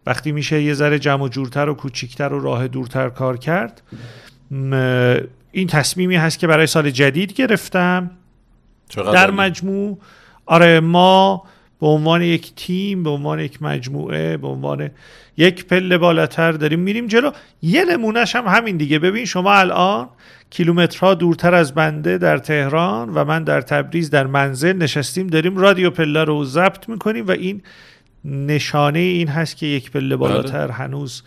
وقتی 0.05 0.31
میشه 0.31 0.61
یه 0.61 0.73
ذره 0.73 0.99
جمع 0.99 1.23
و 1.23 1.27
جورتر 1.27 1.69
و 1.69 1.73
کوچیکتر 1.73 2.33
و 2.33 2.39
راه 2.39 2.67
دورتر 2.67 3.09
کار 3.09 3.37
کرد؟ 3.37 3.81
این 5.51 5.67
تصمیمی 5.67 6.15
هست 6.15 6.39
که 6.39 6.47
برای 6.47 6.67
سال 6.67 6.89
جدید 6.89 7.33
گرفتم. 7.33 8.11
در 8.95 9.31
مجموع 9.31 9.99
آره 10.45 10.79
ما 10.79 11.43
به 11.81 11.87
عنوان 11.87 12.21
یک 12.21 12.55
تیم 12.55 13.03
به 13.03 13.09
عنوان 13.09 13.39
یک 13.39 13.61
مجموعه 13.61 14.37
به 14.37 14.47
عنوان 14.47 14.89
یک 15.37 15.65
پله 15.65 15.97
بالاتر 15.97 16.51
داریم 16.51 16.79
میریم 16.79 17.07
جلو. 17.07 17.31
یه 17.61 17.85
نمونهش 17.85 18.35
هم 18.35 18.47
همین 18.47 18.77
دیگه. 18.77 18.99
ببین 18.99 19.25
شما 19.25 19.53
الان 19.53 20.09
کیلومترها 20.49 21.13
دورتر 21.13 21.55
از 21.55 21.73
بنده 21.73 22.17
در 22.17 22.37
تهران 22.37 23.09
و 23.09 23.25
من 23.25 23.43
در 23.43 23.61
تبریز 23.61 24.09
در 24.09 24.27
منزل 24.27 24.73
نشستیم 24.73 25.27
داریم 25.27 25.57
رادیو 25.57 25.89
پله 25.89 26.23
رو 26.23 26.45
ضبط 26.45 26.89
می‌کنیم 26.89 27.27
و 27.27 27.31
این 27.31 27.61
نشانه 28.25 28.99
این 28.99 29.27
هست 29.27 29.57
که 29.57 29.65
یک 29.65 29.91
پله 29.91 30.01
بله. 30.01 30.15
بالاتر 30.15 30.71
هنوز 30.71 31.23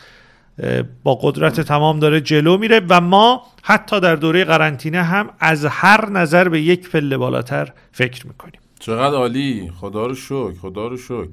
با 1.02 1.14
قدرت 1.14 1.60
تمام 1.60 1.98
داره 1.98 2.20
جلو 2.20 2.58
میره 2.58 2.80
و 2.88 3.00
ما 3.00 3.42
حتی 3.62 4.00
در 4.00 4.16
دوره 4.16 4.44
قرنطینه 4.44 5.02
هم 5.02 5.30
از 5.40 5.64
هر 5.64 6.10
نظر 6.10 6.48
به 6.48 6.60
یک 6.60 6.90
پله 6.90 7.16
بالاتر 7.16 7.72
فکر 7.92 8.26
می‌کنیم. 8.26 8.61
چقدر 8.82 9.16
عالی. 9.16 9.72
خدا 9.80 10.06
رو 10.06 10.14
شکر 10.14 10.52
خدا 10.62 10.86
رو 10.86 10.96
شکر. 10.96 11.28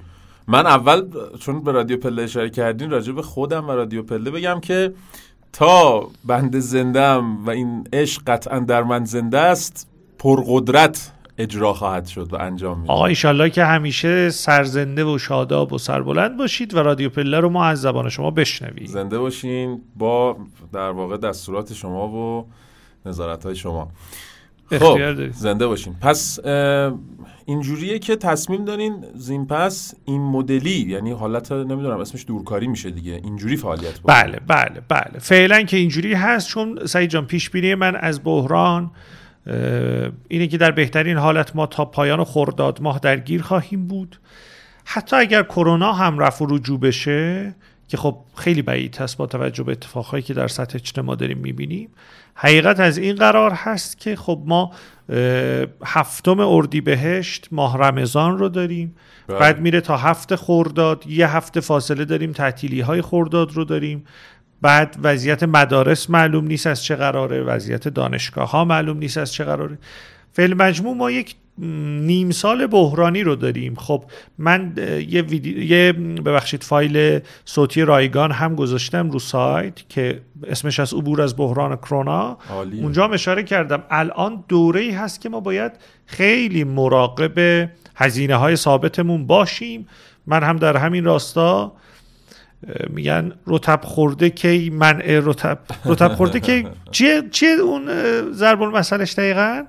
من 0.48 0.66
اول 0.66 1.02
چون 1.40 1.64
به 1.64 1.72
رادیو 1.72 1.96
پله 1.96 2.22
اشاره 2.22 2.50
کردین 2.50 2.90
راجع 2.90 3.12
به 3.12 3.22
خودم 3.22 3.68
و 3.68 3.72
رادیو 3.72 4.02
پله 4.02 4.30
بگم 4.30 4.60
که 4.60 4.92
تا 5.52 6.08
بند 6.24 6.58
زندم 6.58 7.46
و 7.46 7.50
این 7.50 7.88
عشق 7.92 8.22
قطعا 8.26 8.58
در 8.58 8.82
من 8.82 9.04
زنده 9.04 9.38
است 9.38 9.88
پرقدرت 10.18 11.12
اجرا 11.38 11.72
خواهد 11.72 12.06
شد 12.06 12.32
و 12.32 12.36
انجام 12.36 12.80
میده 12.80 12.92
آقا 12.92 13.06
ایشالله 13.06 13.50
که 13.50 13.64
همیشه 13.64 14.30
سرزنده 14.30 15.04
و 15.04 15.18
شاداب 15.18 15.72
و 15.72 15.78
سربلند 15.78 16.36
باشید 16.36 16.74
و 16.74 16.78
رادیو 16.78 17.10
پله 17.10 17.40
رو 17.40 17.48
ما 17.48 17.64
از 17.64 17.80
زبان 17.80 18.08
شما 18.08 18.30
بشنویم. 18.30 18.86
زنده 18.86 19.18
باشین 19.18 19.80
با 19.96 20.36
در 20.72 20.90
واقع 20.90 21.16
دستورات 21.16 21.72
شما 21.72 22.08
و 22.08 22.46
نظارت 23.06 23.44
های 23.44 23.56
شما 23.56 23.88
خب 24.78 25.30
زنده 25.30 25.66
باشین. 25.66 25.94
پس 26.00 26.40
اینجوریه 27.50 27.98
که 27.98 28.16
تصمیم 28.16 28.64
دارین 28.64 29.04
زین 29.14 29.46
پس 29.46 29.94
این 30.04 30.20
مدلی 30.20 30.90
یعنی 30.90 31.12
حالت 31.12 31.52
نمی‌دونم 31.52 32.00
اسمش 32.00 32.24
دورکاری 32.26 32.66
میشه 32.66 32.90
دیگه. 32.90 33.12
اینجوری 33.12 33.56
فعالیت 33.56 33.98
بود 33.98 34.10
بله 34.14 34.40
بله 34.46 34.82
بله. 34.88 35.18
فعلا 35.18 35.62
که 35.62 35.76
اینجوری 35.76 36.14
هست 36.14 36.48
چون 36.48 36.86
سعید 36.86 37.10
جان 37.10 37.26
پیش 37.26 37.50
بینی 37.50 37.74
من 37.74 37.96
از 37.96 38.20
بحران 38.24 38.90
اینه 40.28 40.46
که 40.46 40.58
در 40.58 40.70
بهترین 40.70 41.16
حالت 41.16 41.56
ما 41.56 41.66
تا 41.66 41.84
پایان 41.84 42.24
خرداد 42.24 42.82
ماه 42.82 42.98
درگیر 42.98 43.42
خواهیم 43.42 43.86
بود. 43.86 44.20
حتی 44.84 45.16
اگر 45.16 45.42
کرونا 45.42 45.92
هم 45.92 46.18
رفع 46.18 46.44
و 46.44 46.56
رجوع 46.56 46.80
بشه 46.80 47.54
که 47.88 47.96
خب 47.96 48.16
خیلی 48.36 48.62
بعید 48.62 48.96
هست 48.96 49.16
با 49.16 49.26
توجه 49.26 49.64
به 49.64 49.72
اتفاقهایی 49.72 50.22
که 50.22 50.34
در 50.34 50.48
سطح 50.48 50.74
اجتماع 50.74 51.16
داریم 51.16 51.38
می‌بینیم 51.38 51.88
حقیقت 52.34 52.80
از 52.80 52.98
این 52.98 53.16
قرار 53.16 53.50
هست 53.50 53.98
که 53.98 54.16
خب 54.16 54.42
ما 54.46 54.72
هفتم 55.84 56.40
اردیبهشت 56.40 57.48
ماه 57.52 57.78
رمضان 57.78 58.38
رو 58.38 58.48
داریم. 58.48 58.96
بله. 59.26 59.38
بعد 59.38 59.60
میره 59.60 59.80
تا 59.80 59.96
هفته 59.96 60.36
خورداد 60.36 61.04
یه 61.06 61.36
هفته 61.36 61.60
فاصله 61.60 62.04
داریم 62.04 62.32
تعطیلی 62.32 62.80
های 62.80 63.00
خورداد 63.00 63.52
رو 63.52 63.64
داریم. 63.64 64.04
بعد 64.62 64.96
وضعیت 65.02 65.42
مدارس 65.42 66.10
معلوم 66.10 66.44
نیست 66.44 66.66
از 66.66 66.84
چه 66.84 66.96
قراره. 66.96 67.42
وضعیت 67.42 67.88
دانشگاه 67.88 68.50
ها 68.50 68.64
معلوم 68.64 68.98
نیست 68.98 69.18
از 69.18 69.32
چه 69.32 69.44
قراره. 69.44 69.78
فعل 70.32 70.54
مجموع 70.54 70.96
ما 70.96 71.10
یک 71.10 71.34
نیم 71.60 72.30
سال 72.30 72.66
بحرانی 72.66 73.22
رو 73.22 73.36
داریم. 73.36 73.74
خب 73.74 74.04
من 74.38 74.72
یه, 75.08 75.22
ویدیو، 75.22 75.62
یه 75.62 75.92
ببخشید 75.92 76.64
فایل 76.64 77.20
صوتی 77.44 77.82
رایگان 77.82 78.32
هم 78.32 78.54
گذاشتم 78.54 79.10
رو 79.10 79.18
سایت 79.18 79.88
که 79.88 80.20
اسمش 80.46 80.80
از 80.80 80.94
عبور 80.94 81.22
از 81.22 81.36
بحران 81.36 81.76
کرونا. 81.76 82.38
اونجا 82.72 83.04
هم 83.04 83.12
اشاره 83.12 83.42
کردم. 83.42 83.82
الان 83.90 84.44
دوره 84.48 84.80
ای 84.80 84.90
هست 84.90 85.20
که 85.20 85.28
ما 85.28 85.40
باید 85.40 85.72
خیلی 86.06 86.64
مراقب 86.64 87.68
هزینه 87.96 88.36
های 88.36 88.56
ثابتمون 88.56 89.26
باشیم. 89.26 89.86
من 90.26 90.42
هم 90.42 90.56
در 90.56 90.76
همین 90.76 91.04
راستا 91.04 91.72
میگن 92.90 93.32
رتب 93.46 93.80
خورده 93.84 94.30
کی 94.30 94.70
منع 94.70 95.20
رتب 95.24 95.58
رتب 95.84 96.14
خورده 96.14 96.40
کی؟ 96.40 96.66
چیه 96.92 97.22
چیه 97.30 97.48
اون 97.48 97.82
ضرب 98.32 98.62
المثلش 98.62 99.12
دقیقا؟ 99.12 99.64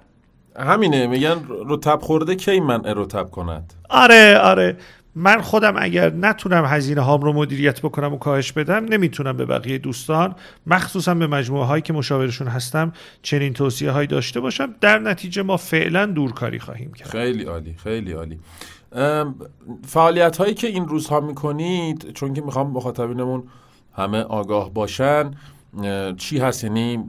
همینه 0.61 1.07
میگن 1.07 1.35
رتب 1.67 1.99
خورده 2.01 2.35
کی 2.35 2.59
منع 2.59 2.93
رتب 2.95 3.29
کند؟ 3.29 3.73
آره 3.89 4.37
آره. 4.37 4.77
من 5.15 5.41
خودم 5.41 5.73
اگر 5.77 6.13
نتونم 6.13 6.65
هزینه 6.65 7.01
هام 7.01 7.21
رو 7.21 7.33
مدیریت 7.33 7.81
بکنم 7.81 8.13
و 8.13 8.17
کاهش 8.17 8.51
بدم 8.51 8.85
نمی‌تونم 8.85 9.37
به 9.37 9.45
بقیه 9.45 9.77
دوستان 9.77 10.35
مخصوصا 10.67 11.13
به 11.13 11.27
مجموعه 11.27 11.65
هایی 11.65 11.81
که 11.81 11.93
مشاورشون 11.93 12.47
هستم 12.47 12.93
چنین 13.21 13.53
توصیه 13.53 13.91
هایی 13.91 14.07
داشته 14.07 14.39
باشم. 14.39 14.75
در 14.81 14.99
نتیجه 14.99 15.41
ما 15.43 15.57
فعلا 15.57 16.05
دورکاری 16.05 16.59
خواهیم 16.59 16.93
کرد. 16.93 17.09
خیلی 17.09 17.43
عالی 17.43 17.75
خیلی 17.83 18.11
عالی. 18.11 18.39
فعالیت 19.87 20.37
هایی 20.37 20.53
که 20.53 20.67
این 20.67 20.87
روزها 20.87 21.19
می‌کنید 21.19 22.11
چون 22.13 22.33
که 22.33 22.41
می‌خوام 22.41 22.71
مخاطبینمون 22.71 23.43
همه 23.95 24.21
آگاه 24.21 24.73
باشن 24.73 25.31
چی 26.17 26.37
هست؟ 26.37 26.63
یعنی 26.63 26.99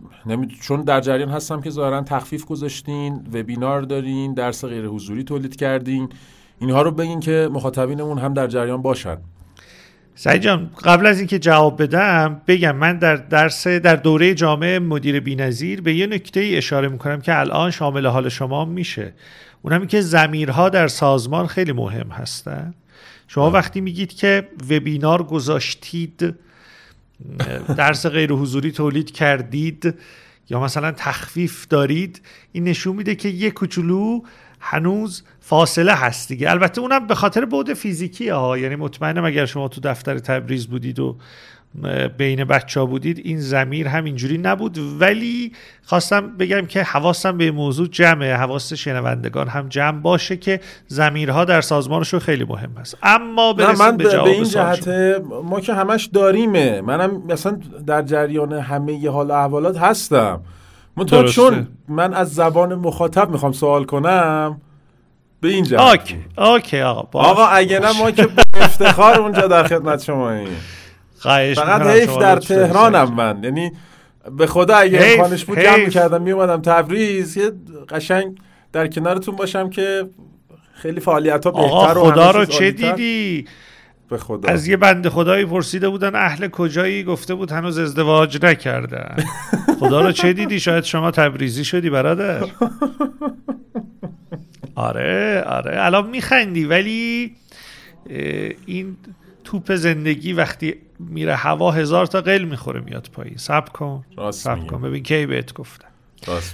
چون 0.62 0.82
در 0.82 1.00
جریان 1.00 1.28
هستم 1.28 1.60
که 1.60 1.70
ظاهرا 1.70 2.02
تخفیف 2.02 2.44
گذاشتین 2.44 3.26
وبینار 3.32 3.82
دارین 3.82 4.34
درس 4.34 4.64
غیر 4.64 4.86
حضوری 4.86 5.24
تولید 5.24 5.56
کردین. 5.56 6.08
اینها 6.60 6.82
رو 6.82 6.90
بگین 6.90 7.20
که 7.20 7.48
مخاطبینمون 7.52 8.18
هم 8.18 8.34
در 8.34 8.46
جریان 8.46 8.82
باشن. 8.82 9.16
سعید 10.14 10.42
جان 10.42 10.70
قبل 10.84 11.06
از 11.06 11.18
اینکه 11.18 11.38
جواب 11.38 11.82
بدم 11.82 12.42
بگم 12.46 12.76
من 12.76 12.98
در 12.98 13.16
درس 13.16 13.66
در 13.66 13.96
دوره 13.96 14.34
جامعه 14.34 14.78
مدیر 14.78 15.20
بینظیر 15.20 15.80
به 15.80 15.94
یه 15.94 16.06
نکته 16.06 16.40
ای 16.40 16.56
اشاره 16.56 16.88
می‌کنم 16.88 17.20
که 17.20 17.38
الان 17.38 17.70
شامل 17.70 18.06
حال 18.06 18.28
شما 18.28 18.64
میشه. 18.64 19.14
اونم 19.62 19.86
که 19.86 20.00
زمیرها 20.00 20.68
در 20.68 20.88
سازمان 20.88 21.46
خیلی 21.46 21.72
مهم 21.72 22.08
هستن. 22.08 22.74
شما 23.28 23.50
وقتی 23.50 23.80
میگید 23.80 24.12
که 24.12 24.48
وبینار 24.70 25.22
گذاشتید 25.22 26.34
درس 27.76 28.06
غیر 28.06 28.32
حضوری 28.32 28.72
تولید 28.72 29.10
کردید 29.10 29.94
یا 30.50 30.60
مثلا 30.60 30.92
تخفیف 30.92 31.68
دارید 31.68 32.22
این 32.52 32.64
نشون 32.64 32.96
میده 32.96 33.14
که 33.14 33.28
یه 33.28 33.50
کوچولو 33.50 34.20
هنوز 34.60 35.22
فاصله 35.40 35.94
هست 35.94 36.28
دیگه. 36.28 36.50
البته 36.50 36.80
اونم 36.80 37.06
به 37.06 37.14
خاطر 37.14 37.44
بعد 37.44 37.74
فیزیکی 37.74 38.28
ها. 38.28 38.58
یعنی 38.58 38.76
مطمئنم 38.76 39.24
اگر 39.24 39.46
شما 39.46 39.68
تو 39.68 39.80
دفتر 39.80 40.18
تبریز 40.18 40.66
بودید 40.66 40.98
و 40.98 41.16
بین 42.18 42.44
بچه 42.44 42.80
ها 42.80 42.86
بودید 42.86 43.20
این 43.24 43.40
زمیر 43.40 43.88
هم 43.88 44.04
اینجوری 44.04 44.38
نبود. 44.38 44.78
ولی 45.00 45.52
خواستم 45.84 46.36
بگم 46.36 46.66
که 46.66 46.82
حواسم 46.82 47.38
به 47.38 47.50
موضوع 47.50 47.86
جمعه 47.86 48.34
حواس 48.36 48.72
شنوندگان 48.72 49.48
هم 49.48 49.68
جمع 49.68 50.00
باشه 50.00 50.36
که 50.36 50.60
زمیرها 50.86 51.44
در 51.44 51.60
سازمانشون 51.60 52.20
خیلی 52.20 52.44
مهم 52.44 52.70
هست. 52.80 52.96
اما 53.02 53.52
من 53.78 53.96
به, 53.96 54.04
به 54.04 54.30
این 54.30 54.44
جهت 54.44 54.88
ما 55.44 55.60
که 55.60 55.74
همش 55.74 56.04
داریمه. 56.04 56.80
منم 56.80 57.22
مثلا 57.28 57.60
در 57.86 58.02
جریان 58.02 58.52
همه 58.52 58.92
ی 58.92 59.06
حال 59.06 59.30
احوالات 59.30 59.78
هستم. 59.78 60.40
منتها 60.96 61.24
چون 61.24 61.68
من 61.88 62.14
از 62.14 62.34
زبان 62.34 62.74
مخاطب 62.74 63.30
می‌خوام 63.30 63.52
سوال 63.52 63.84
کنم 63.84 64.60
به 65.40 65.48
این 65.48 65.64
جهت. 65.64 65.80
آکی 65.80 66.18
آکی 66.36 66.80
آقا 66.80 67.20
آقا 67.20 67.46
اگه 67.46 67.78
نه 67.78 67.98
ما 67.98 68.10
که 68.10 68.28
افتخار 68.54 69.20
اونجا 69.20 69.46
در 69.46 69.64
خدمت 69.64 70.02
شما 70.02 70.30
این 70.30 70.48
فقط 71.22 71.82
حیف 71.82 72.16
در 72.18 72.36
تهرانم 72.36 73.14
من. 73.14 73.44
یعنی 73.44 73.72
به 74.38 74.46
خدا 74.46 74.76
اگه 74.76 75.00
امکانش 75.02 75.44
بود 75.44 75.58
جمع 75.58 75.84
می‌کردم 75.84 76.22
میومدم 76.22 76.62
تبریز. 76.62 77.36
یه 77.36 77.52
قشنگ 77.88 78.38
در 78.72 78.86
کنارتون 78.86 79.36
باشم 79.36 79.70
که 79.70 80.08
خیلی 80.74 81.00
فعالیت 81.00 81.44
ها 81.44 81.50
بهتر 81.50 81.94
خدا 81.94 82.30
رو 82.30 82.44
چه 82.44 82.70
دیدی؟ 82.70 83.46
به 84.08 84.18
خدا. 84.18 84.48
از 84.48 84.68
یه 84.68 84.76
بنده 84.76 85.10
خدایی 85.10 85.44
پرسیده 85.44 85.88
بودن 85.88 86.14
اهل 86.14 86.48
کجایی؟ 86.48 87.04
گفته 87.04 87.34
بود 87.34 87.52
هنوز 87.52 87.78
ازدواج 87.78 88.38
نکردن. 88.42 89.16
خدا 89.80 90.00
رو 90.00 90.12
چه 90.12 90.32
دیدی؟ 90.32 90.60
شاید 90.60 90.84
شما 90.84 91.10
تبریزی 91.10 91.64
شدی 91.64 91.90
برادر. 91.90 92.44
آره 94.74 95.44
آره. 95.46 95.84
الان 95.84 96.10
میخندی 96.10 96.64
ولی 96.64 97.32
این 98.66 98.96
توپ 99.44 99.74
زندگی 99.74 100.32
وقتی 100.32 100.74
میره 100.98 101.34
هوا 101.34 101.70
هزار 101.70 102.06
تا 102.06 102.20
قل 102.20 102.42
می‌خوره 102.42 102.80
میاد 102.80 103.08
پایین. 103.12 103.36
سب 103.36 103.68
کن. 103.68 104.04
سب 104.30 104.66
کن. 104.66 104.82
ببین 104.82 105.02
کی 105.02 105.26
بهت 105.26 105.54
گفتم 105.54 105.88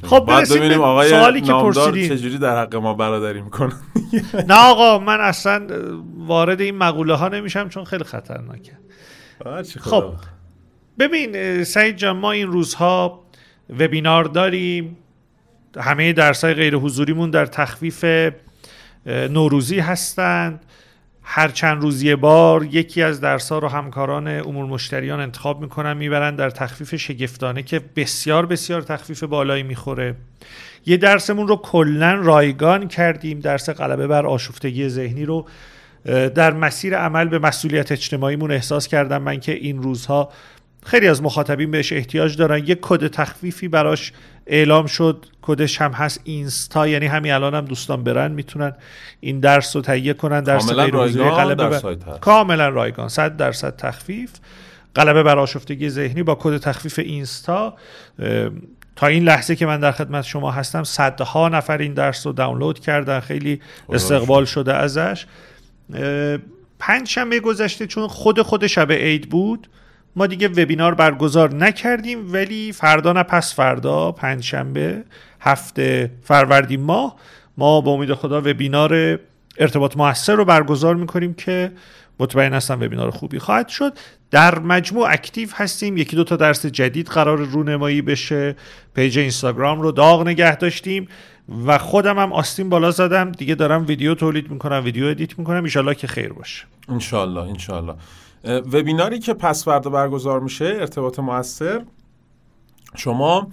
خب 0.02 0.24
بعد 0.28 0.48
ببینیم 0.52 0.80
آقای 0.80 1.08
سوالی 1.08 1.40
که 1.40 1.52
پرسیدین. 1.52 2.08
چجوری 2.08 2.38
در 2.38 2.60
حق 2.62 2.76
ما 2.76 2.94
برادری 2.94 3.40
می‌کنن. 3.40 3.72
نه 4.48 4.54
آقا 4.54 4.98
من 4.98 5.20
اصلا 5.20 5.66
وارد 6.16 6.60
این 6.60 6.76
مقوله 6.76 7.14
ها 7.14 7.28
نمیشم 7.28 7.68
چون 7.68 7.84
خیلی 7.84 8.04
خطرناکه. 8.04 8.72
خب 9.80 10.14
ببین 10.98 11.64
سعید 11.64 11.96
جان 11.96 12.16
ما 12.16 12.32
این 12.32 12.46
روزها 12.46 13.24
وبینار 13.70 14.24
داریم. 14.24 14.96
همه 15.80 16.12
درس 16.12 16.44
های 16.44 16.54
غیر 16.54 16.76
حضوریمون 16.76 17.30
در 17.30 17.46
تخفیف 17.46 18.04
نوروزی 19.06 19.78
هستند 19.78 20.64
هر 21.30 21.48
چند 21.48 21.82
روزی 21.82 22.14
بار 22.14 22.64
یکی 22.64 23.02
از 23.02 23.20
درس 23.20 23.52
ها 23.52 23.58
رو 23.58 23.68
همکاران 23.68 24.28
امور 24.28 24.66
مشتریان 24.66 25.20
انتخاب 25.20 25.60
می‌کنن 25.60 25.96
می‌برن 25.96 26.36
در 26.36 26.50
تخفیف 26.50 26.94
شگفتانه 26.94 27.62
که 27.62 27.80
بسیار 27.96 28.46
بسیار 28.46 28.82
تخفیف 28.82 29.22
بالایی 29.22 29.62
می‌خوره. 29.62 30.14
یه 30.86 30.96
درسمون 30.96 31.48
رو 31.48 31.56
کلا 31.56 32.14
رایگان 32.14 32.88
کردیم. 32.88 33.40
درس 33.40 33.70
غلبه 33.70 34.06
بر 34.06 34.26
آشفتگی 34.26 34.88
ذهنی 34.88 35.24
رو 35.24 35.46
در 36.34 36.52
مسیر 36.52 36.96
عمل 36.96 37.28
به 37.28 37.38
مسئولیت 37.38 37.92
اجتماعیمون 37.92 38.50
احساس 38.50 38.88
کردم 38.88 39.22
من 39.22 39.40
که 39.40 39.52
این 39.52 39.82
روزها 39.82 40.32
خیلی 40.82 41.08
از 41.08 41.22
مخاطبین 41.22 41.70
بهش 41.70 41.92
احتیاج 41.92 42.36
دارن. 42.36 42.66
یه 42.66 42.78
کد 42.80 43.06
تخفیفی 43.06 43.68
براش 43.68 44.12
اعلام 44.48 44.86
شد 44.86 45.26
کدش 45.42 45.80
هم 45.80 45.92
هست 45.92 46.20
اینستا 46.24 46.88
یعنی 46.88 47.06
همین 47.06 47.32
الان 47.32 47.54
هم 47.54 47.64
دوستان 47.64 48.04
برن 48.04 48.32
می‌تونن 48.32 48.72
این 49.20 49.40
درس 49.40 49.76
رو 49.76 49.82
تهیه 49.82 50.12
کنن 50.12 50.40
درس 50.40 50.72
غیر 50.72 50.90
رایگان 50.90 51.54
بر... 51.54 51.94
کاملا 52.20 52.68
رایگان 52.68 53.08
100 53.08 53.36
درصد 53.36 53.76
تخفیف. 53.76 54.30
غلبه 54.96 55.22
بر 55.22 55.38
آشفتگی 55.38 55.88
ذهنی 55.88 56.22
با 56.22 56.38
کد 56.40 56.58
تخفیف 56.58 56.98
اینستا. 56.98 57.74
تا 58.96 59.06
این 59.06 59.24
لحظه 59.24 59.56
که 59.56 59.66
من 59.66 59.80
در 59.80 59.92
خدمت 59.92 60.24
شما 60.24 60.50
هستم 60.50 60.84
صدها 60.84 61.48
نفر 61.48 61.78
این 61.78 61.94
درس 61.94 62.26
رو 62.26 62.32
دانلود 62.32 62.78
کردن 62.78 63.20
خیلی 63.20 63.60
استقبال 63.88 64.44
شده 64.44 64.74
ازش. 64.74 65.26
پنج 66.78 67.08
شنبه 67.08 67.40
گذشته 67.40 67.86
چون 67.86 68.08
خود 68.08 68.42
خود 68.42 68.66
شب 68.66 68.92
عید 68.92 69.28
بود 69.28 69.68
ما 70.18 70.26
دیگه 70.26 70.48
وبینار 70.48 70.94
برگزار 70.94 71.54
نکردیم 71.54 72.32
ولی 72.32 72.72
فردا 72.72 73.12
نه 73.12 73.22
پس 73.22 73.54
فردا 73.54 74.12
پنجشنبه 74.12 75.04
هفته 75.40 76.10
فروردین 76.22 76.80
ماه 76.80 77.16
ما 77.58 77.80
با 77.80 77.90
امید 77.90 78.14
خدا 78.14 78.40
وبینار 78.40 79.18
ارتباط 79.58 79.96
موثر 79.96 80.34
رو 80.34 80.44
برگزار 80.44 80.94
می‌کنیم 80.94 81.34
که 81.34 81.72
مطمئن 82.20 82.54
هستم 82.54 82.80
وبینار 82.80 83.10
خوبی 83.10 83.38
خواهد 83.38 83.68
شد. 83.68 83.92
در 84.30 84.58
مجموع 84.58 85.10
active 85.10 85.48
هستیم. 85.54 85.96
یکی 85.96 86.16
دو 86.16 86.24
تا 86.24 86.36
درس 86.36 86.66
جدید 86.66 87.06
قرار 87.06 87.38
رونمایی 87.38 88.02
بشه. 88.02 88.56
page 88.94 89.18
اینستاگرام 89.18 89.80
رو 89.80 89.92
داغ 89.92 90.26
نگه 90.26 90.56
داشتیم 90.56 91.08
و 91.66 91.78
خودم 91.78 92.18
هم 92.18 92.32
آستین 92.32 92.68
بالا 92.68 92.90
زدم. 92.90 93.32
دیگه 93.32 93.54
دارم 93.54 93.86
ویدیو 93.86 94.14
تولید 94.14 94.50
می‌کنم 94.50 94.84
ویدیو 94.84 95.06
edit 95.06 95.38
می‌کنم. 95.38 95.64
ان 95.76 95.94
که 95.94 96.06
خیر 96.06 96.32
باشه. 96.32 96.64
انشالله 96.88 97.40
انشالله. 97.40 97.94
وبیناری 98.44 99.18
که 99.18 99.34
پس 99.34 99.64
فردا 99.64 99.90
برگزار 99.90 100.40
میشه 100.40 100.64
ارتباط 100.64 101.18
موثر 101.18 101.82
شما 102.96 103.48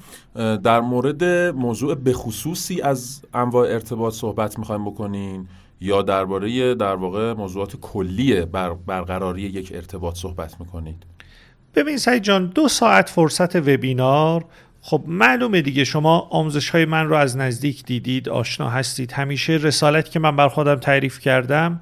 در 0.64 0.82
مورد 0.82 1.24
موضوع 1.56 1.96
بخصوصی 1.96 2.82
از 2.82 3.22
انواع 3.34 3.68
ارتباط 3.68 4.14
صحبت 4.14 4.60
می‌خوایم 4.60 4.86
بکنین 4.86 5.48
یا 5.82 6.02
درباره 6.02 6.76
در 6.76 6.96
واقع 6.96 7.34
موضوعات 7.34 7.76
کلی 7.76 8.46
بر 8.46 8.74
برقراری 8.74 9.42
یک 9.42 9.72
ارتباط 9.76 10.16
صحبت 10.16 10.60
می‌کنید؟ 10.60 11.04
ببین 11.76 11.98
سعید 11.98 12.24
جان 12.24 12.46
دو 12.46 12.68
ساعت 12.68 13.10
فرصت 13.10 13.56
وبینار. 13.56 14.46
خب 14.82 15.04
معلومه 15.08 15.62
دیگه 15.62 15.84
شما 15.84 16.20
آموزش 16.20 16.70
های 16.70 16.86
من 16.86 17.08
رو 17.08 17.16
از 17.16 17.38
نزدیک 17.38 17.84
دیدید 17.86 18.30
آشنا 18.30 18.70
هستید. 18.70 19.12
همیشه 19.12 19.54
رسالت 19.54 20.12
که 20.12 20.20
من 20.20 20.36
بر 20.36 20.48
خودم 20.48 20.76
تعریف 20.76 21.20
کردم 21.20 21.82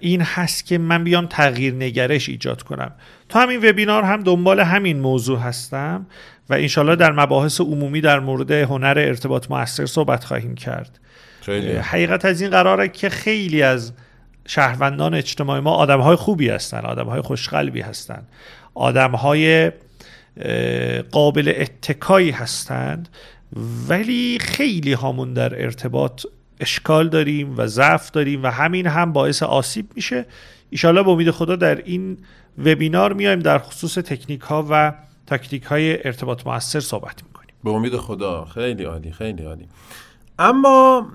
این 0.00 0.20
هست 0.20 0.66
که 0.66 0.78
من 0.78 1.04
بیام 1.04 1.26
تغییر 1.26 1.74
نگرش 1.74 2.28
ایجاد 2.28 2.62
کنم. 2.62 2.92
تا 3.28 3.40
همین 3.40 3.68
وبینار 3.68 4.02
هم 4.02 4.22
دنبال 4.22 4.60
همین 4.60 5.00
موضوع 5.00 5.38
هستم 5.38 6.06
و 6.50 6.54
انشالله 6.54 6.96
در 6.96 7.12
مباحث 7.12 7.60
عمومی 7.60 8.00
در 8.00 8.20
مورد 8.20 8.50
هنر 8.50 8.94
ارتباط 8.98 9.50
موثر 9.50 9.86
صحبت 9.86 10.24
خواهیم 10.24 10.54
کرد. 10.54 10.98
خیلی. 11.40 11.72
حقیقت 11.72 12.24
از 12.24 12.40
این 12.40 12.50
قراره 12.50 12.88
که 12.88 13.08
خیلی 13.08 13.62
از 13.62 13.92
شهروندان 14.46 15.14
اجتماعی 15.14 15.60
ما 15.60 15.74
آدم 15.74 16.00
های 16.00 16.16
خوبی 16.16 16.48
هستن 16.48 16.80
آدم 16.80 17.06
های 17.06 17.20
خوشقلبی 17.20 17.80
هستن. 17.80 18.22
آدم 18.74 19.10
های 19.10 19.72
قابل 21.10 21.52
اتکایی 21.56 22.30
هستند 22.30 23.08
ولی 23.88 24.38
خیلی 24.40 24.92
هامون 24.92 25.32
در 25.32 25.62
ارتباط 25.62 26.26
اشکال 26.60 27.08
داریم 27.08 27.54
و 27.56 27.66
ضعف 27.66 28.10
داریم 28.10 28.42
و 28.42 28.46
همین 28.46 28.86
هم 28.86 29.12
باعث 29.12 29.42
آسیب 29.42 29.86
میشه. 29.94 30.26
ایشالا 30.70 31.02
به 31.02 31.10
امید 31.10 31.30
خدا 31.30 31.56
در 31.56 31.82
این 31.84 32.18
وبینار 32.58 33.12
میایم 33.12 33.38
در 33.38 33.58
خصوص 33.58 33.94
تکنیک 33.94 34.40
ها 34.40 34.66
و 34.70 34.92
تاکتیک 35.26 35.62
های 35.62 36.06
ارتباط 36.06 36.46
موثر 36.46 36.80
صحبت 36.80 37.24
می‌کنیم. 37.24 37.54
به 37.64 37.70
امید 37.70 37.96
خدا. 37.96 38.44
خیلی 38.44 38.84
عالی 38.84 39.12
خیلی 39.12 39.44
عالی. 39.44 39.68
اما 40.38 41.06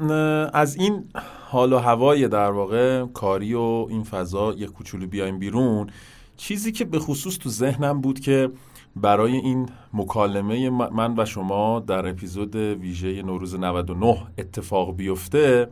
از 0.53 0.75
این 0.75 1.03
حال 1.45 1.73
و 1.73 1.77
هوای 1.77 2.27
در 2.27 2.51
واقع 2.51 3.06
کاری 3.06 3.53
و 3.53 3.88
این 3.89 4.03
فضا 4.03 4.53
یک 4.53 4.69
کوچولو 4.69 5.08
بیایم 5.08 5.39
بیرون 5.39 5.89
چیزی 6.38 6.71
که 6.71 6.86
به 6.86 6.99
خصوص 6.99 7.38
تو 7.38 7.49
ذهنم 7.49 8.01
بود 8.01 8.19
که 8.19 8.49
برای 8.95 9.36
این 9.36 9.69
مکالمه 9.93 10.69
من 10.69 11.19
و 11.19 11.25
شما 11.25 11.79
در 11.79 12.08
اپیزود 12.08 12.56
ویژه 12.56 13.21
نوروز 13.21 13.56
99 13.56 14.17
اتفاق 14.38 14.95
بیفته 14.95 15.67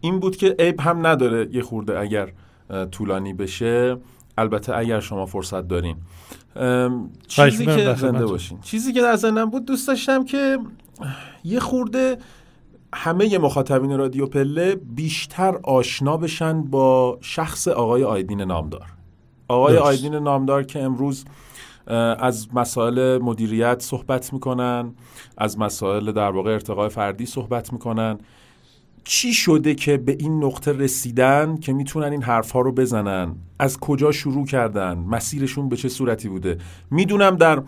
این 0.00 0.20
بود 0.20 0.36
که 0.36 0.56
عیب 0.58 0.80
هم 0.80 1.06
نداره 1.06 1.48
یه 1.52 1.62
خورده 1.62 1.98
اگر 1.98 2.32
طولانی 2.90 3.32
بشه. 3.32 3.96
البته 4.38 4.76
اگر 4.76 5.00
شما 5.00 5.26
فرصت 5.26 5.68
دارین. 5.68 5.96
چیزی 7.28 7.66
که 7.66 7.94
زنده 7.94 8.26
باشین. 8.26 8.60
چیزی 8.60 8.92
که 8.92 9.00
در 9.00 9.16
ذهنم 9.16 9.50
بود 9.50 9.64
دوست 9.64 9.88
داشتم 9.88 10.24
که 10.24 10.58
یه 11.44 11.60
خورده 11.60 12.18
همه 12.94 13.38
مخاطبین 13.38 13.98
رادیو 13.98 14.26
پله 14.26 14.74
بیشتر 14.74 15.58
آشنا 15.62 16.16
بشن 16.16 16.62
با 16.62 17.18
شخص 17.20 17.68
آقای 17.68 18.04
آیدین 18.04 18.40
نامدار. 18.40 18.86
آقای 19.48 19.74
درست. 19.74 19.86
آیدین 19.86 20.14
نامدار 20.14 20.62
که 20.62 20.82
امروز 20.82 21.24
از 22.18 22.48
مسائل 22.54 23.18
مدیریت 23.18 23.82
صحبت 23.82 24.32
می‌کنن 24.32 24.92
از 25.38 25.58
مسائل 25.58 26.12
در 26.12 26.30
واقع 26.30 26.50
ارتقای 26.52 26.88
فردی 26.88 27.26
صحبت 27.26 27.72
می‌کنن. 27.72 28.18
چی 29.04 29.34
شده 29.34 29.74
که 29.74 29.96
به 29.96 30.16
این 30.20 30.44
نقطه 30.44 30.72
رسیدن 30.72 31.56
که 31.56 31.72
می‌تونن 31.72 32.12
این 32.12 32.22
حرفها 32.22 32.60
رو 32.60 32.72
بزنن؟ 32.72 33.34
از 33.58 33.80
کجا 33.80 34.12
شروع 34.12 34.46
کردن؟ 34.46 34.98
مسیرشون 34.98 35.68
به 35.68 35.76
چه 35.76 35.88
صورتی 35.88 36.28
بوده؟ 36.28 36.58
می‌دونم 36.90 37.36
در 37.36 37.62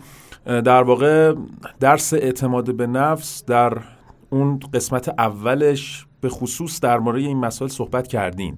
در 0.45 0.83
واقع 0.83 1.33
درس 1.79 2.13
اعتماد 2.13 2.75
به 2.75 2.87
نفس 2.87 3.45
در 3.45 3.77
اون 4.29 4.59
قسمت 4.73 5.09
اولش 5.09 6.05
به 6.21 6.29
خصوص 6.29 6.79
در 6.79 6.99
مورد 6.99 7.17
این 7.17 7.37
مسائل 7.37 7.71
صحبت 7.71 8.07
کردین. 8.07 8.57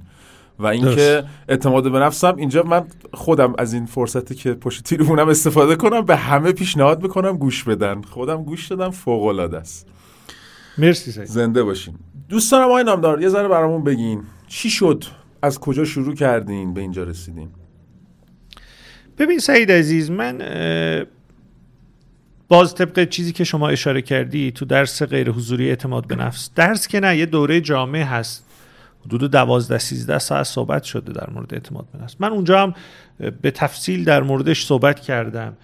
و 0.59 0.65
اینکه 0.65 1.23
اعتماد 1.49 1.91
به 1.91 1.99
نفسم 1.99 2.35
اینجا 2.35 2.63
من 2.63 2.85
خودم 3.13 3.53
از 3.57 3.73
این 3.73 3.85
فرصتی 3.85 4.35
که 4.35 4.53
پشت 4.53 4.83
تیرمونم 4.83 5.29
استفاده 5.29 5.75
کنم 5.75 6.01
به 6.01 6.15
همه 6.15 6.51
پیشنهاد 6.51 7.03
می‌کنم 7.03 7.37
گوش 7.37 7.63
بدن. 7.63 8.01
خودم 8.01 8.43
گوش 8.43 8.67
دادم 8.67 8.89
فوق 8.89 9.23
العاده 9.23 9.57
است. 9.57 9.87
مرسی 10.77 11.11
سید. 11.11 11.25
زنده 11.25 11.63
باشین. 11.63 11.95
دوستانم 12.29 12.65
آقای 12.65 12.83
نامدار 12.83 13.21
یه 13.21 13.29
ذره 13.29 13.47
برامون 13.47 13.83
بگین. 13.83 14.23
چی 14.47 14.69
شد؟ 14.69 15.03
از 15.41 15.59
کجا 15.59 15.85
شروع 15.85 16.15
کردین؟ 16.15 16.73
به 16.73 16.81
اینجا 16.81 17.03
رسیدین. 17.03 17.49
ببین 19.17 19.39
سعید 19.39 19.71
عزیز 19.71 20.11
من 20.11 20.37
باز 22.47 22.75
طبق 22.75 23.09
چیزی 23.09 23.31
که 23.31 23.43
شما 23.43 23.69
اشاره 23.69 24.01
کردی 24.01 24.51
تو 24.51 24.65
درس 24.65 25.03
غیر 25.03 25.31
حضوری 25.31 25.69
اعتماد 25.69 26.07
به 26.07 26.15
نفس. 26.15 26.49
درس 26.55 26.87
که 26.87 26.99
نه 26.99 27.17
یه 27.17 27.25
دوره 27.25 27.61
جامعه 27.61 28.03
هست. 28.03 28.46
حدود 29.07 29.31
دوازده 29.31 29.77
سیزده 29.77 30.19
ساعت 30.19 30.43
صحبت 30.43 30.83
شده 30.83 31.13
در 31.13 31.29
مورد 31.29 31.53
اعتماد 31.53 31.85
به 31.93 32.03
نفس. 32.03 32.15
من 32.19 32.31
اونجا 32.31 32.63
هم 32.63 32.73
به 33.41 33.51
تفصیل 33.51 34.03
در 34.03 34.23
موردش 34.23 34.65
صحبت 34.65 34.99
کردم. 34.99 35.57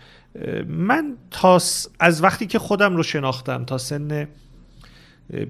من 0.67 1.17
تا 1.31 1.59
از 1.99 2.23
وقتی 2.23 2.47
که 2.47 2.59
خودم 2.59 2.95
رو 2.95 3.03
شناختم 3.03 3.65
تا 3.65 3.77
سن 3.77 4.27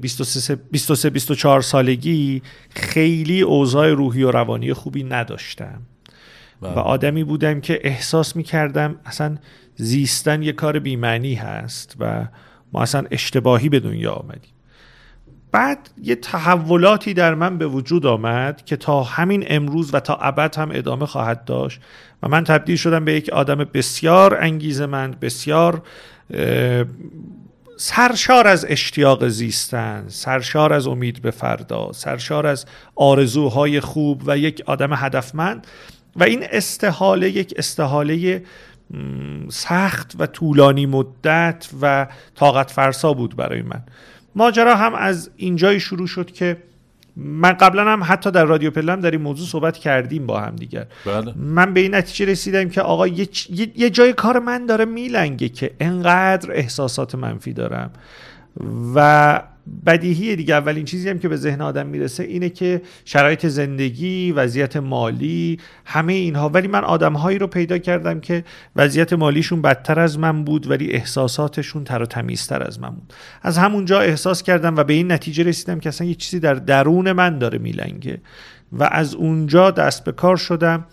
23 0.02 1.10
24 1.10 1.62
سالگی 1.62 2.42
خیلی 2.70 3.42
اوضاع 3.42 3.90
روحی 3.90 4.24
و 4.24 4.32
روانی 4.32 4.74
خوبی 4.74 5.04
نداشتم. 5.04 5.82
و 6.62 6.70
بله. 6.70 6.82
آدمی 6.82 7.24
بودم 7.24 7.62
که 7.62 7.80
احساس 7.84 8.36
می 8.36 8.44
کردم 8.44 8.96
اصلا 9.06 9.38
زیستن 9.76 10.44
یه 10.44 10.52
کار 10.52 10.80
بیمعنی 10.80 11.36
هست 11.36 11.96
و 12.00 12.28
ما 12.74 12.82
اصلا 12.82 13.04
اشتباهی 13.12 13.70
به 13.70 13.80
دنیا 13.80 14.14
آمدیم. 14.14 14.52
بعد 15.54 15.90
یه 16.04 16.16
تحولاتی 16.16 17.14
در 17.14 17.36
من 17.36 17.58
به 17.58 17.68
وجود 17.68 18.06
آمد 18.06 18.66
که 18.66 18.76
تا 18.76 19.04
همین 19.04 19.46
امروز 19.48 19.94
و 19.94 20.00
تا 20.00 20.16
ابد 20.16 20.56
هم 20.56 20.70
ادامه 20.74 21.06
خواهد 21.06 21.46
داشت 21.46 21.82
و 22.24 22.28
من 22.28 22.44
تبدیل 22.44 22.76
شدم 22.76 23.06
به 23.06 23.14
یک 23.14 23.30
آدم 23.30 23.56
بسیار 23.74 24.38
انگیزمند 24.42 25.20
بسیار 25.20 25.82
سرشار 27.78 28.48
از 28.48 28.66
اشتیاق 28.70 29.28
زیستن 29.28 30.06
سرشار 30.08 30.74
از 30.74 30.88
امید 30.88 31.22
به 31.22 31.32
فردا 31.32 31.92
سرشار 31.92 32.48
از 32.48 32.66
آرزوهای 32.96 33.80
خوب 33.80 34.22
و 34.26 34.38
یک 34.38 34.64
آدم 34.66 34.94
هدفمند 34.94 35.68
و 36.16 36.24
این 36.24 36.44
استحاله 36.52 37.30
یک 37.30 37.54
استحاله 37.58 38.44
سخت 39.50 40.16
و 40.20 40.26
طولانی 40.26 40.86
مدت 40.86 41.70
و 41.82 42.08
طاقت 42.36 42.72
فرسا 42.72 43.14
بود 43.14 43.36
برای 43.36 43.62
من. 43.62 43.84
ماجرا 44.36 44.76
هم 44.76 44.94
از 44.94 45.30
اینجای 45.38 45.80
شروع 45.80 46.08
شد 46.08 46.32
که 46.32 46.58
من 47.16 47.52
قبلا 47.52 47.92
هم 47.92 48.04
حتی 48.04 48.32
در 48.32 48.46
رادیو 48.46 48.72
پلم 48.72 49.02
در 49.02 49.12
این 49.12 49.22
موضوع 49.22 49.48
صحبت 49.48 49.78
کردیم 49.78 50.26
با 50.26 50.40
هم 50.40 50.56
دیگر 50.56 50.86
بله. 51.06 51.34
من 51.36 51.74
به 51.74 51.80
این 51.80 51.96
نتیجه 51.96 52.32
رسیدم 52.32 52.70
که 52.70 52.82
آقا 52.82 53.08
یه, 53.08 53.28
یه 53.76 53.90
جای 53.90 54.14
کار 54.14 54.40
من 54.40 54.66
داره 54.66 54.86
میلنگه 54.86 55.50
که 55.50 55.72
انقدر 55.80 56.52
احساسات 56.52 57.16
منفی 57.16 57.54
دارم 57.54 57.92
و 58.96 59.42
بدیهی 59.86 60.36
دیگه 60.36 60.56
اولین 60.56 60.86
چیزی 60.86 61.10
هم 61.10 61.20
که 61.20 61.28
به 61.28 61.36
ذهن 61.36 61.62
آدم 61.62 61.88
می‌رسه 61.88 62.24
اینه 62.24 62.50
که 62.50 62.82
شرایط 63.06 63.46
زندگی 63.46 64.32
وضعیت 64.32 64.78
مالی 64.78 65.60
همه 65.86 66.14
اینها. 66.14 66.50
ولی 66.50 66.68
من 66.68 66.84
آدمهایی 66.84 67.38
رو 67.38 67.48
پیدا 67.48 67.78
کردم 67.78 68.20
که 68.20 68.44
وضعیت 68.76 69.14
مالیشون 69.14 69.62
بدتر 69.62 70.00
از 70.00 70.20
من 70.20 70.44
بود 70.44 70.72
ولی 70.72 70.92
احساساتشون 70.92 71.84
تر 71.84 72.02
و 72.02 72.06
تمیزتر 72.06 72.64
از 72.64 72.80
من 72.80 72.90
بود. 72.90 73.14
از 73.42 73.58
همونجا 73.58 74.00
احساس 74.00 74.44
کردم 74.44 74.76
و 74.76 74.84
به 74.84 74.94
این 74.94 75.12
نتیجه 75.12 75.44
رسیدم 75.44 75.80
که 75.80 75.90
اصلا 75.90 76.08
یه 76.08 76.16
چیزی 76.16 76.40
در 76.40 76.54
درون 76.54 77.12
من 77.12 77.38
داره 77.40 77.58
میلنگه. 77.58 78.22
و 78.72 78.90
از 78.92 79.16
اونجا 79.16 79.72
دست 79.72 80.04
به 80.04 80.12
کار 80.12 80.38
شدم. 80.38 80.86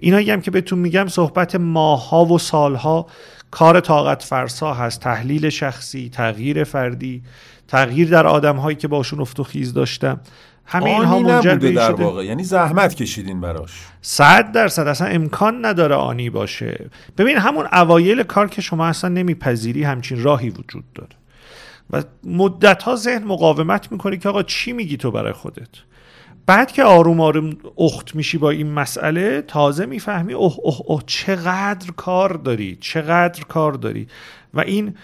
اینایی 0.00 0.30
هم 0.30 0.40
که 0.40 0.50
بهتون 0.50 0.78
میگم 0.78 1.08
صحبت 1.08 1.56
ماها 1.56 2.24
و 2.24 2.38
سالها 2.38 3.06
کار 3.50 3.80
طاقت 3.80 4.22
فرسا 4.22 4.74
هست. 4.74 5.00
تحلیل 5.00 5.48
شخصی 5.48 6.08
تغییر 6.08 6.64
فردی. 6.64 7.22
تغییر 7.70 8.10
در 8.10 8.26
آدم 8.26 8.56
هایی 8.56 8.76
که 8.76 8.88
باشون 8.88 9.20
افت 9.20 9.40
و 9.40 9.44
خیز 9.44 9.72
داشتم. 9.72 10.20
همه 10.66 10.84
اینها 10.84 11.18
منجر 11.18 11.54
به 11.54 11.72
در 11.72 11.92
واقع. 11.92 12.24
یعنی 12.24 12.44
زحمت 12.44 12.94
کشیدین 12.94 13.40
براش. 13.40 13.70
صد 14.02 14.52
درصد. 14.52 14.86
اصلا 14.86 15.06
امکان 15.06 15.64
نداره 15.64 15.94
آنی 15.94 16.30
باشه. 16.30 16.90
ببین 17.18 17.36
همون 17.36 17.66
اوایل 17.72 18.22
کار 18.22 18.48
که 18.48 18.62
شما 18.62 18.86
اصلا 18.86 19.10
نمیپذیری 19.10 19.84
همچین 19.84 20.22
راهی 20.22 20.50
وجود 20.50 20.84
داره. 20.94 21.16
و 21.90 22.02
مدت 22.24 22.82
ها 22.82 22.96
ذهن 22.96 23.24
مقاومت 23.24 23.92
می‌کنه 23.92 24.16
که 24.16 24.28
آقا 24.28 24.42
چی 24.42 24.72
میگی 24.72 24.96
تو 24.96 25.10
برای 25.10 25.32
خودت؟ 25.32 25.68
بعد 26.46 26.72
که 26.72 26.84
آروم 26.84 27.20
آروم 27.20 27.56
اخت 27.78 28.14
میشی 28.14 28.38
با 28.38 28.50
این 28.50 28.72
مسئله 28.72 29.42
تازه 29.42 29.86
می‌فهمی 29.86 30.32
اوه 30.32 30.56
اوه 30.62 30.80
اوه 30.84 31.02
چقدر 31.06 31.90
کار 31.96 32.32
داری 32.32 32.78
چقدر 32.80 33.44
کار 33.44 33.72
داری. 33.72 34.06
و 34.54 34.60
این 34.60 34.94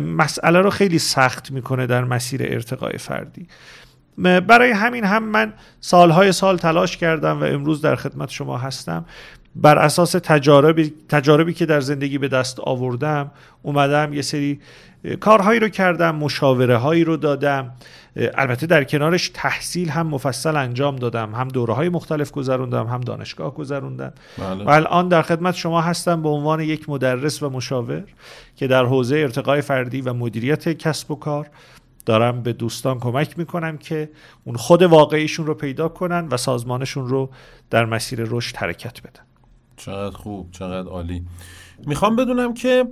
مسئله 0.00 0.60
رو 0.60 0.70
خیلی 0.70 0.98
سخت 0.98 1.50
می‌کنه 1.50 1.86
در 1.86 2.04
مسیر 2.04 2.42
ارتقای 2.42 2.98
فردی. 2.98 3.46
برای 4.18 4.70
همین 4.70 5.04
هم 5.04 5.24
من 5.24 5.52
سالهای 5.80 6.32
سال 6.32 6.56
تلاش 6.56 6.96
کردم 6.96 7.40
و 7.40 7.44
امروز 7.44 7.82
در 7.82 7.96
خدمت 7.96 8.30
شما 8.30 8.58
هستم. 8.58 9.04
بر 9.56 9.78
اساس 9.78 10.12
تجاربی, 10.12 10.94
تجاربی 11.08 11.52
که 11.52 11.66
در 11.66 11.80
زندگی 11.80 12.18
به 12.18 12.28
دست 12.28 12.60
آوردم 12.60 13.30
اومدم 13.62 14.12
یه 14.12 14.22
سری 14.22 14.60
کارهایی 15.20 15.60
رو 15.60 15.68
کردم 15.68 16.14
مشاوره 16.14 16.76
هایی 16.76 17.04
رو 17.04 17.16
دادم. 17.16 17.72
البته 18.16 18.66
در 18.66 18.84
کنارش 18.84 19.30
تحصیل 19.34 19.88
هم 19.88 20.06
مفصل 20.06 20.56
انجام 20.56 20.96
دادم 20.96 21.34
هم 21.34 21.48
دوره 21.48 21.74
های 21.74 21.88
مختلف 21.88 22.30
گذروندم 22.30 22.86
هم 22.86 23.00
دانشگاه 23.00 23.54
گذروندم. 23.54 24.12
بله. 24.38 24.64
و 24.64 24.68
الان 24.68 25.08
در 25.08 25.22
خدمت 25.22 25.54
شما 25.54 25.80
هستم 25.80 26.22
به 26.22 26.28
عنوان 26.28 26.60
یک 26.60 26.88
مدرس 26.88 27.42
و 27.42 27.50
مشاور 27.50 28.04
که 28.56 28.66
در 28.66 28.84
حوزه 28.84 29.16
ارتقای 29.16 29.60
فردی 29.60 30.00
و 30.00 30.12
مدیریت 30.12 30.68
کسب 30.68 31.10
و 31.10 31.14
کار 31.16 31.50
دارم 32.06 32.42
به 32.42 32.52
دوستان 32.52 32.98
کمک 32.98 33.38
می‌کنم 33.38 33.78
که 33.78 34.10
اون 34.44 34.56
خود 34.56 34.82
واقعیشون 34.82 35.46
رو 35.46 35.54
پیدا 35.54 35.88
کنن 35.88 36.28
و 36.28 36.36
سازمانشون 36.36 37.08
رو 37.08 37.30
در 37.70 37.84
مسیر 37.84 38.20
رشد 38.22 38.56
حرکت 38.56 39.00
بدن. 39.02 39.22
چقدر 39.76 40.16
خوب 40.16 40.50
چقدر 40.50 40.88
عالی. 40.88 41.22
می‌خوام 41.86 42.16
بدونم 42.16 42.54
که 42.54 42.88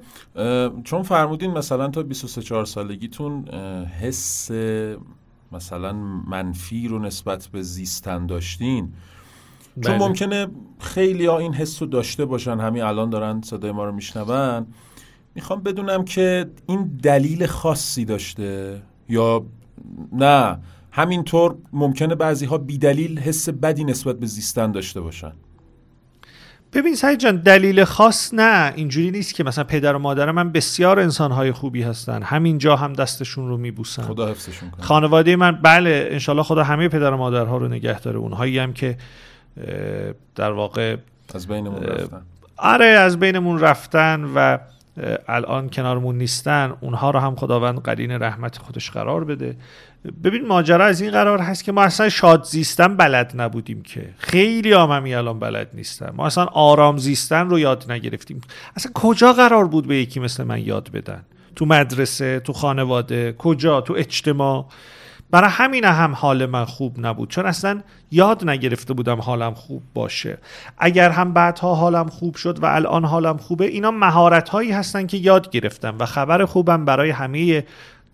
چون 0.84 1.02
فرمودین 1.02 1.50
مثلا 1.50 1.88
تا 1.88 2.02
23 2.02 2.64
سالگیتون 2.64 3.48
حس 4.00 4.50
مثلا 5.52 5.92
منفی 6.28 6.88
رو 6.88 6.98
نسبت 6.98 7.46
به 7.46 7.62
زیستن 7.62 8.26
داشتین. 8.26 8.92
چون 9.84 9.98
بله. 9.98 10.08
ممکنه 10.08 10.46
خیلی 10.78 11.26
ها 11.26 11.38
این 11.38 11.54
حس 11.54 11.82
رو 11.82 11.88
داشته 11.88 12.24
باشن 12.24 12.60
همین 12.60 12.82
الان 12.82 13.10
دارن 13.10 13.40
صدای 13.40 13.72
ما 13.72 13.84
رو 13.84 13.92
میشنون. 13.92 14.66
می‌خوام 15.34 15.62
بدونم 15.62 16.04
که 16.04 16.50
این 16.66 16.98
دلیل 17.02 17.46
خاصی 17.46 18.04
داشته 18.04 18.82
یا 19.08 19.46
نه 20.12 20.58
همینطور 20.90 21.56
ممکنه 21.72 22.14
بعضی 22.14 22.46
ها 22.46 22.58
بیدلیل 22.58 23.18
حس 23.18 23.48
بدی 23.48 23.84
نسبت 23.84 24.18
به 24.18 24.26
زیستن 24.26 24.72
داشته 24.72 25.00
باشن. 25.00 25.32
ببین 26.72 26.94
سعید 26.94 27.18
جان 27.18 27.36
دلیل 27.36 27.84
خاص 27.84 28.34
نه. 28.34 28.72
اینجوری 28.76 29.10
نیست 29.10 29.34
که 29.34 29.44
مثلا 29.44 29.64
پدر 29.64 29.94
و 29.94 29.98
مادر 29.98 30.30
من 30.30 30.52
بسیار 30.52 31.00
انسانهای 31.00 31.52
خوبی 31.52 31.82
هستن. 31.82 32.22
همینجا 32.22 32.76
هم 32.76 32.92
دستشون 32.92 33.48
رو 33.48 33.56
میبوسن. 33.56 34.02
خدا 34.02 34.28
حفظشون 34.28 34.70
کنه. 34.70 34.84
خانواده 34.84 35.36
من 35.36 35.52
بله 35.52 36.08
انشالله 36.10 36.42
خدا 36.42 36.64
همه 36.64 36.88
پدر 36.88 37.10
و 37.10 37.16
مادرها 37.16 37.56
رو 37.56 37.68
نگه 37.68 38.00
داره. 38.00 38.18
اونهایی 38.18 38.58
هم 38.58 38.72
که 38.72 38.96
در 40.34 40.52
واقع 40.52 40.96
از 41.34 41.46
بینمون 41.46 41.82
رفتن. 41.82 42.22
آره 42.56 42.86
از 42.86 43.18
بینمون 43.18 43.60
رفتن 43.60 44.24
و 44.34 44.58
الان 45.28 45.70
کنارمون 45.70 46.18
نیستن 46.18 46.72
اونها 46.80 47.10
رو 47.10 47.18
هم 47.18 47.36
خداوند 47.36 47.80
قرین 47.80 48.10
رحمت 48.10 48.58
خودش 48.58 48.90
قرار 48.90 49.24
بده. 49.24 49.56
ببین 50.24 50.46
ماجرا 50.46 50.84
از 50.84 51.00
این 51.00 51.10
قرار 51.10 51.38
هست 51.38 51.64
که 51.64 51.72
ما 51.72 51.82
اصلا 51.82 52.08
شاد 52.08 52.44
زیستن 52.44 52.96
بلد 52.96 53.32
نبودیم 53.36 53.82
که. 53.82 54.08
خیلی 54.18 54.72
هم 54.72 54.90
الان 54.90 55.38
بلد 55.38 55.68
نیستن. 55.74 56.12
ما 56.16 56.26
اصلا 56.26 56.44
آرام 56.44 56.98
زیستن 56.98 57.48
رو 57.48 57.58
یاد 57.58 57.92
نگرفتیم. 57.92 58.40
اصلا 58.76 58.92
کجا 58.94 59.32
قرار 59.32 59.66
بود 59.66 59.86
به 59.86 59.96
یکی 59.96 60.20
مثل 60.20 60.44
من 60.44 60.60
یاد 60.60 60.90
بدن؟ 60.92 61.22
تو 61.56 61.66
مدرسه 61.66 62.40
تو 62.40 62.52
خانواده 62.52 63.32
کجا؟ 63.38 63.80
تو 63.80 63.94
اجتماع؟ 63.98 64.66
برای 65.30 65.50
همین 65.50 65.84
هم 65.84 66.14
حال 66.14 66.46
من 66.46 66.64
خوب 66.64 67.06
نبود. 67.06 67.30
چون 67.30 67.46
اصلا 67.46 67.80
یاد 68.10 68.48
نگرفته 68.48 68.94
بودم 68.94 69.20
حالم 69.20 69.54
خوب 69.54 69.82
باشه. 69.94 70.38
اگر 70.78 71.10
هم 71.10 71.32
بعدها 71.32 71.74
حالم 71.74 72.08
خوب 72.08 72.36
شد 72.36 72.62
و 72.62 72.66
الان 72.66 73.04
حالم 73.04 73.36
خوبه 73.36 73.66
اینا 73.66 73.90
مهارت 73.90 74.48
هایی 74.48 74.72
هستن 74.72 75.06
که 75.06 75.16
یاد 75.16 75.50
گرفتم 75.50 75.96
و 75.98 76.06
خبر 76.06 76.44
خوبم 76.44 76.84
برای 76.84 77.10
همه 77.10 77.64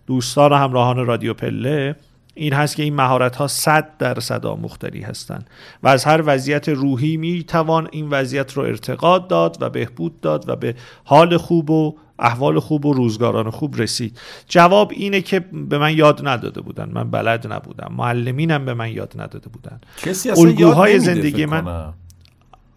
دوستان 0.07 0.51
و 0.51 0.55
همراهان 0.55 1.05
رادیو 1.05 1.33
پله 1.33 1.95
این 2.37 2.53
هست 2.53 2.75
که 2.75 2.83
این 2.83 2.95
مهارت 2.95 3.35
ها 3.35 3.47
صد 3.47 3.97
درصد 3.97 4.45
آموختنی 4.45 5.01
هستند 5.01 5.49
و 5.83 5.87
از 5.87 6.05
هر 6.05 6.23
وضعیت 6.25 6.69
روحی 6.69 7.17
می 7.17 7.43
توان 7.43 7.87
این 7.91 8.09
وضعیت 8.09 8.53
رو 8.53 8.63
ارتقاد 8.63 9.27
داد 9.27 9.57
و 9.61 9.69
بهبود 9.69 10.21
داد 10.21 10.49
و 10.49 10.55
به 10.55 10.75
حال 11.03 11.37
خوب 11.37 11.69
و 11.69 11.95
احوال 12.19 12.59
خوب 12.59 12.85
و 12.85 12.93
روزگاران 12.93 13.49
خوب 13.49 13.81
رسید. 13.81 14.19
جواب 14.47 14.91
اینه 14.95 15.21
که 15.21 15.39
به 15.39 15.77
من 15.77 15.97
یاد 15.97 16.27
نداده 16.27 16.61
بودن. 16.61 16.89
من 16.93 17.11
بلد 17.11 17.53
نبودم. 17.53 17.93
معلمینم 17.97 18.65
به 18.65 18.73
من 18.73 18.91
یاد 18.91 19.13
نداده 19.15 19.49
بودن. 19.49 19.81
کسی 19.97 20.29
اصلا 20.29 20.49
یاد 20.49 20.97
زندگی 20.97 21.45
من 21.45 21.93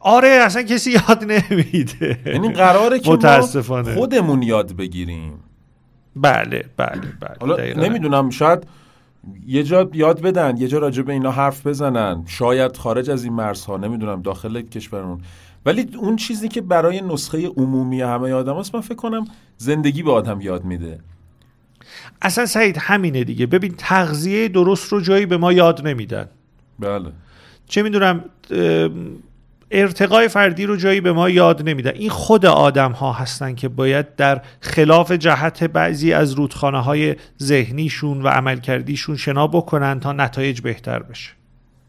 آره 0.00 0.28
اصلا 0.28 0.62
کسی 0.62 0.90
یاد 0.90 1.24
نمیده. 1.24 2.18
یعنی 2.26 2.52
قراره 2.52 2.98
که 2.98 3.10
متاسفانه. 3.10 3.94
خودمون 3.94 4.42
یاد 4.42 4.76
بگیریم. 4.76 5.32
بله 6.16 6.64
بله 6.76 7.00
بله 7.20 7.36
حالا 7.40 7.56
نمی‌دونم 7.88 8.30
شاید 8.30 8.66
یه 9.46 9.62
جا 9.62 9.90
یاد 9.92 10.20
بدن 10.20 10.56
یه 10.56 10.68
جا 10.68 10.78
راجع 10.78 11.02
به 11.02 11.12
اینا 11.12 11.30
حرف 11.30 11.66
بزنن. 11.66 12.22
شاید 12.26 12.76
خارج 12.76 13.10
از 13.10 13.24
این 13.24 13.32
مرزها 13.32 13.76
نمی‌دونم 13.76 14.22
داخل 14.22 14.60
کشورمون. 14.60 15.20
ولی 15.66 15.88
اون 15.98 16.16
چیزی 16.16 16.48
که 16.48 16.60
برای 16.60 17.00
نسخه 17.00 17.46
عمومی 17.48 18.00
همه 18.00 18.32
آدم 18.32 18.58
هست 18.58 18.74
من 18.74 18.80
فکر 18.80 18.94
کنم 18.94 19.24
زندگی 19.56 20.02
به 20.02 20.12
آدم 20.12 20.40
یاد 20.40 20.64
میده. 20.64 20.98
اصلا 22.22 22.46
سعید 22.46 22.76
همینه 22.78 23.24
دیگه. 23.24 23.46
ببین 23.46 23.74
تغذیه 23.78 24.48
درست 24.48 24.92
رو 24.92 25.00
جایی 25.00 25.26
به 25.26 25.36
ما 25.36 25.52
یاد 25.52 25.88
نمیدن. 25.88 26.28
بله. 26.78 27.12
چه 27.66 27.82
می‌دونم 27.82 28.24
ارتقای 29.70 30.28
فردی 30.28 30.66
رو 30.66 30.76
جایی 30.76 31.00
به 31.00 31.12
ما 31.12 31.30
یاد 31.30 31.68
نمیدن 31.68 31.90
این 31.94 32.10
خود 32.10 32.46
آدم 32.46 32.92
ها 32.92 33.12
هستن 33.12 33.54
که 33.54 33.68
باید 33.68 34.14
در 34.16 34.42
خلاف 34.60 35.12
جهت 35.12 35.64
بعضی 35.64 36.12
از 36.12 36.32
رودخانه 36.32 36.80
های 36.80 37.16
ذهنیشون 37.42 38.22
و 38.22 38.28
عملکردیشون 38.28 39.16
شنا 39.16 39.46
بکنن 39.46 40.00
تا 40.00 40.12
نتایج 40.12 40.60
بهتر 40.60 40.98
بشه. 40.98 41.30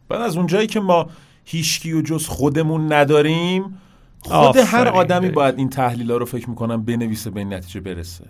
بعد 0.10 0.22
از 0.22 0.38
اونجایی 0.38 0.68
که 0.68 0.80
ما 0.80 1.10
هیچکی 1.46 1.94
و 1.94 2.02
جز 2.02 2.28
خودمون 2.28 2.94
نداریم 2.94 3.78
خود 4.20 4.58
هر 4.58 4.88
آدمی 4.88 5.30
باید 5.30 5.58
این 5.58 5.70
تحلیل 5.70 6.12
ها 6.12 6.18
رو 6.18 6.26
فکر 6.26 6.50
می‌کنم 6.50 6.84
بنویسه 6.84 7.30
به 7.30 7.40
این 7.40 7.54
نتیجه 7.54 7.80
برسه. 7.80 8.26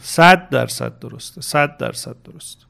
صد 0.00 0.48
درصد 0.48 0.98
درسته. 0.98 1.40
صد 1.40 1.76
درصد 1.76 2.16
درست 2.24 2.66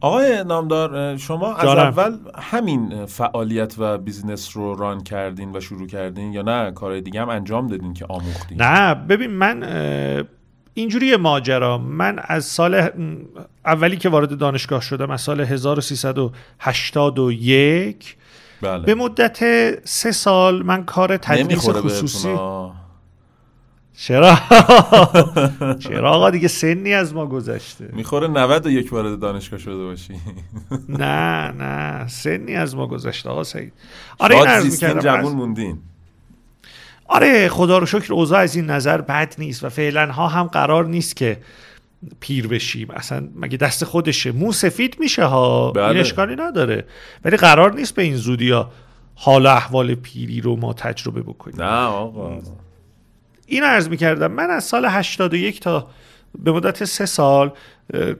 آقای 0.00 0.44
نامدار 0.44 1.16
شما 1.16 1.54
از 1.54 1.68
اول 1.68 2.16
همین 2.38 3.06
فعالیت 3.06 3.74
و 3.78 3.98
بیزینس 3.98 4.56
رو 4.56 4.74
ران 4.74 5.02
کردین 5.02 5.56
و 5.56 5.60
شروع 5.60 5.86
کردین 5.86 6.32
یا 6.32 6.42
نه؟ 6.42 6.70
کارهای 6.70 7.00
دیگه 7.00 7.20
هم 7.20 7.28
انجام 7.28 7.66
دادین 7.66 7.94
که 7.94 8.06
آموختین؟ 8.08 8.62
نه 8.62 8.94
ببین 8.94 9.30
من 9.30 9.62
اینجوری 10.74 11.16
ماجرا 11.16 11.78
من 11.78 12.18
از 12.22 12.44
سال 12.44 12.88
اولی 13.64 13.96
که 13.96 14.08
وارد 14.08 14.38
دانشگاه 14.38 14.80
شدم 14.80 15.10
از 15.10 15.20
سال 15.20 15.40
1381 15.40 18.16
بله. 18.62 18.86
به 18.86 18.94
مدت 18.94 19.38
سه 19.88 20.12
سال 20.12 20.62
من 20.62 20.84
کار 20.84 21.16
تدریس 21.16 21.68
خصوصی 21.68 22.36
چرا؟ 23.98 24.38
چرا 25.78 26.12
آقا 26.12 26.30
دیگه 26.30 26.48
سنی 26.48 26.94
از 26.94 27.14
ما 27.14 27.26
گذشته. 27.26 27.88
می‌خوره 27.92 28.28
91 28.28 28.92
وارد 28.92 29.18
دانشگاه 29.18 29.58
شده 29.58 29.84
باشی. 29.84 30.14
نه 30.88 31.52
نه. 31.52 32.08
سنی 32.08 32.54
از 32.54 32.76
ما 32.76 32.86
گذشته 32.86 33.28
آقا 33.28 33.44
سعید. 33.44 33.72
آره 34.18 34.36
این 34.36 34.46
عرض 34.46 34.84
جوون 34.84 35.32
موندین. 35.32 35.78
آره 37.08 37.48
خدا 37.48 37.78
رو 37.78 37.86
شکر 37.86 38.12
اوضاع 38.12 38.40
از 38.40 38.56
این 38.56 38.70
نظر 38.70 39.00
بد 39.00 39.34
نیست 39.38 39.64
و 39.64 39.68
فعلا 39.68 40.12
ها 40.12 40.28
هم 40.28 40.46
قرار 40.46 40.86
نیست 40.86 41.16
که 41.16 41.38
پیر 42.20 42.48
بشیم. 42.48 42.90
اصلا 42.90 43.28
مگه 43.36 43.56
دست 43.56 43.84
خودشه؟ 43.84 44.32
مو 44.32 44.52
سفید 44.52 44.96
میشه 45.00 45.24
ها. 45.24 45.70
بله. 45.70 45.88
این 45.88 45.98
اشکالی 45.98 46.36
نداره. 46.36 46.84
ولی 47.24 47.36
قرار 47.36 47.74
نیست 47.74 47.94
به 47.94 48.02
این 48.02 48.16
زودی 48.16 48.50
ها 48.50 48.70
حال 49.14 49.46
احوال 49.46 49.94
پیری 49.94 50.40
رو 50.40 50.56
ما 50.56 50.72
تجربه 50.72 51.22
بکنیم. 51.22 51.62
نه 51.62 51.84
آقا. 51.86 52.38
این 53.46 53.62
عرض 53.62 53.88
می‌کردم. 53.88 54.32
من 54.32 54.50
از 54.50 54.64
سال 54.64 54.84
81 54.84 55.60
تا 55.60 55.90
به 56.38 56.52
مدت 56.52 56.84
سه 56.84 57.06
سال 57.06 57.52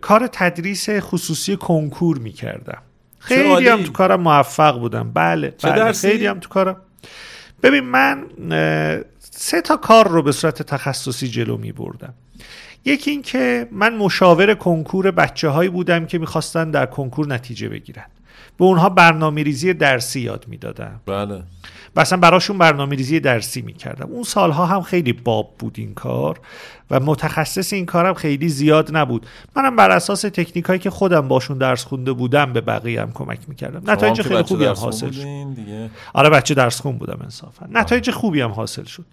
کار 0.00 0.26
تدریس 0.32 0.90
خصوصی 0.90 1.56
کنکور 1.56 2.18
می‌کردم. 2.18 2.82
خیلی 3.18 3.68
هم 3.68 3.82
تو 3.82 3.92
کارم 3.92 4.20
موفق 4.20 4.78
بودم. 4.78 5.10
بله, 5.14 5.54
بله 5.62 5.92
خیلی 5.92 6.26
هم 6.26 6.40
تو 6.40 6.48
کارم. 6.48 6.76
ببین 7.62 7.84
من 7.84 8.24
سه 9.20 9.60
تا 9.60 9.76
کار 9.76 10.08
رو 10.08 10.22
به 10.22 10.32
صورت 10.32 10.62
تخصصی 10.62 11.28
جلو 11.28 11.56
می 11.56 11.72
بردم 11.72 12.14
یکی 12.84 13.10
این 13.10 13.22
که 13.22 13.68
من 13.72 13.96
مشاور 13.96 14.54
کنکور 14.54 15.10
بچه 15.10 15.48
هایی 15.48 15.70
بودم 15.70 16.06
که 16.06 16.18
می‌خواستن 16.18 16.70
در 16.70 16.86
کنکور 16.86 17.26
نتیجه 17.26 17.68
بگیرن. 17.68 18.06
به 18.58 18.64
اونها 18.64 18.88
برنامه 18.88 19.42
ریزی 19.42 19.74
درسی 19.74 20.20
یاد 20.20 20.44
می‌دادم. 20.48 21.00
بله. 21.06 21.42
و 21.96 22.00
اصلا 22.00 22.18
براشون 22.18 22.58
برنامه 22.58 22.96
ریزی 22.96 23.20
درسی 23.20 23.62
می‌کردم. 23.62 24.08
اون 24.10 24.22
سالها 24.22 24.66
هم 24.66 24.82
خیلی 24.82 25.12
باب 25.12 25.54
بود 25.58 25.74
این 25.78 25.94
کار 25.94 26.40
و 26.90 27.00
متخصص 27.00 27.72
این 27.72 27.86
کارم 27.86 28.14
خیلی 28.14 28.48
زیاد 28.48 28.96
نبود. 28.96 29.26
منم 29.56 29.76
بر 29.76 29.90
اساس 29.90 30.20
تکنیک 30.20 30.64
هایی 30.64 30.78
که 30.78 30.90
خودم 30.90 31.28
باشون 31.28 31.58
درس 31.58 31.84
خونده 31.84 32.12
بودم 32.12 32.52
به 32.52 32.60
بقیه 32.60 33.02
هم 33.02 33.12
کمک 33.12 33.38
می‌کردم. 33.48 33.90
نتایج 33.90 34.22
خیلی 34.22 34.42
خوبی 34.42 34.64
هم 34.64 34.74
حاصل 34.74 35.10
شد. 35.10 35.26
آره 36.14 36.30
بچه 36.30 36.54
درس 36.54 36.80
خون 36.80 36.98
بودم 36.98 37.18
انصافا. 37.22 37.66
نتایج 37.70 38.10
خوبی 38.10 38.40
هم 38.40 38.50
حاصل 38.50 38.84
شد. 38.84 39.04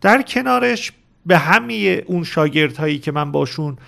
در 0.00 0.22
کنارش 0.22 0.92
به 1.26 1.38
همه 1.38 2.02
اون 2.06 2.24
شاگردهایی 2.24 2.98
که 2.98 3.12
من 3.12 3.32
باشون 3.32 3.78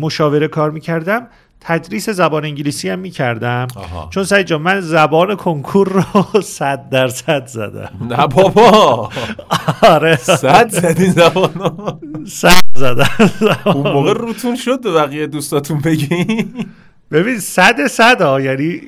مشاوره 0.00 0.48
کار 0.48 0.70
می‌کردم 0.70 1.26
تدریس 1.60 2.10
زبان 2.10 2.44
انگلیسی 2.44 2.88
هم 2.88 2.98
می‌کردم. 2.98 3.66
چون 4.10 4.24
سعید 4.24 4.46
جان 4.46 4.62
من 4.62 4.80
زبان 4.80 5.34
کنکور 5.36 5.88
رو 5.88 6.40
صد 6.58 6.88
درصد 6.88 7.46
زدم. 7.46 7.90
نه 8.10 8.26
بابا. 8.26 9.10
آره. 9.82 10.16
صد 10.16 10.68
زدی 10.68 11.06
زبان 11.10 11.50
صد 12.26 12.60
زدم. 12.76 13.08
اون 13.66 13.92
موقع 13.92 14.12
روتون 14.12 14.56
شد 14.56 14.82
به 14.82 14.92
بقیه 14.92 15.26
دوستاتون 15.26 15.80
بگی 15.80 16.46
ببین 17.10 17.38
صد 17.38 17.86
صد 17.86 18.22
ها 18.22 18.40
یعنی 18.40 18.80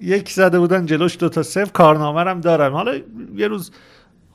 یک 0.00 0.30
زده 0.30 0.58
بودن 0.58 0.86
جلوش 0.86 1.16
دو 1.20 1.28
تا 1.28 1.42
صفر. 1.42 1.70
کارنامه 1.70 2.20
هم 2.20 2.40
دارم. 2.40 2.72
حالا 2.72 2.92
یه 3.36 3.48
روز 3.48 3.70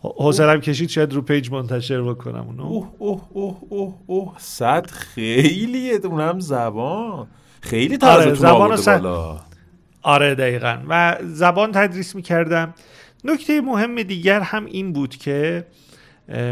حوصلم 0.02 0.62
کشید 0.62 0.90
شاید 0.90 1.14
رو 1.14 1.22
پیج 1.22 1.52
منتشر 1.52 2.02
بکنم 2.02 2.46
اونو. 2.48 2.64
اوه 2.64 2.90
اوه 3.00 3.22
اوه 3.34 3.58
اوه 3.70 3.94
اوه. 4.06 4.34
صد 4.38 4.88
خیلیه 4.92 6.00
اونم 6.04 6.40
زبان. 6.40 7.28
خیلی 7.64 7.97
تازه 7.97 8.24
آره 8.24 8.34
زبان 8.34 8.76
بالا. 8.76 9.39
آره 10.01 10.36
دقیقا. 10.36 10.78
و 10.89 11.18
زبان 11.24 11.72
تدریس 11.72 12.16
می‌کردم. 12.16 12.74
نکته 13.24 13.61
مهم 13.61 14.03
دیگر 14.03 14.39
هم 14.39 14.66
این 14.66 14.93
بود 14.93 15.16
که 15.16 15.66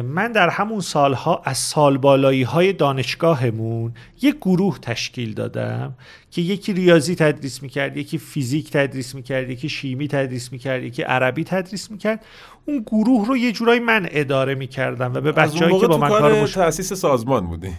من 0.03 0.31
در 0.31 0.49
همون 0.49 0.79
سالها 0.79 1.41
از 1.45 1.57
سالبالایی 1.57 2.43
های 2.43 2.73
دانشگاهمون 2.73 3.93
یک 4.21 4.35
گروه 4.35 4.79
تشکیل 4.79 5.33
دادم 5.33 5.93
که 6.31 6.41
یکی 6.41 6.73
ریاضی 6.73 7.15
تدریس 7.15 7.63
می‌کرد 7.63 7.97
یکی 7.97 8.17
فیزیک 8.17 8.69
تدریس 8.71 9.15
می‌کرد 9.15 9.49
یکی 9.49 9.69
شیمی 9.69 10.07
تدریس 10.07 10.51
می‌کرد 10.51 10.83
یکی 10.83 11.01
عربی 11.01 11.43
تدریس 11.43 11.91
می‌کرد. 11.91 12.25
اون 12.65 12.83
گروه 12.87 13.27
رو 13.27 13.37
یه 13.37 13.51
جورایی 13.51 13.79
من 13.79 14.07
اداره 14.11 14.55
می‌کردم 14.55 15.13
و 15.13 15.21
به 15.21 15.31
بچه‌هایی 15.31 15.79
که 15.79 15.87
با 15.87 15.97
من 15.97 16.09
کار. 16.09 16.47
تاسیس 16.47 16.93
سازمان 16.93 17.47
بودی. 17.47 17.69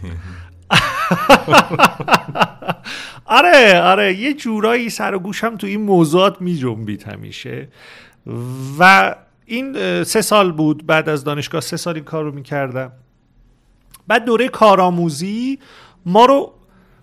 آره 3.24 3.80
آره 3.80 4.14
یه 4.14 4.34
جورایی 4.34 4.90
سر 4.90 5.14
و 5.14 5.18
گوشم 5.18 5.56
تو 5.56 5.66
این 5.66 5.82
موضوعات 5.82 6.40
می 6.40 6.56
جنبید 6.56 7.02
همیشه. 7.02 7.68
و 8.78 9.14
این 9.46 10.04
سه 10.04 10.22
سال 10.22 10.52
بود 10.52 10.86
بعد 10.86 11.08
از 11.08 11.24
دانشگاه 11.24 11.60
سه 11.60 11.76
سال 11.76 11.94
این 11.94 12.04
کار 12.04 12.24
رو 12.24 12.32
می‌کردم. 12.32 12.92
بعد 14.06 14.24
دوره 14.24 14.48
کارآموزی 14.48 15.58
ما 16.06 16.24
رو 16.24 16.52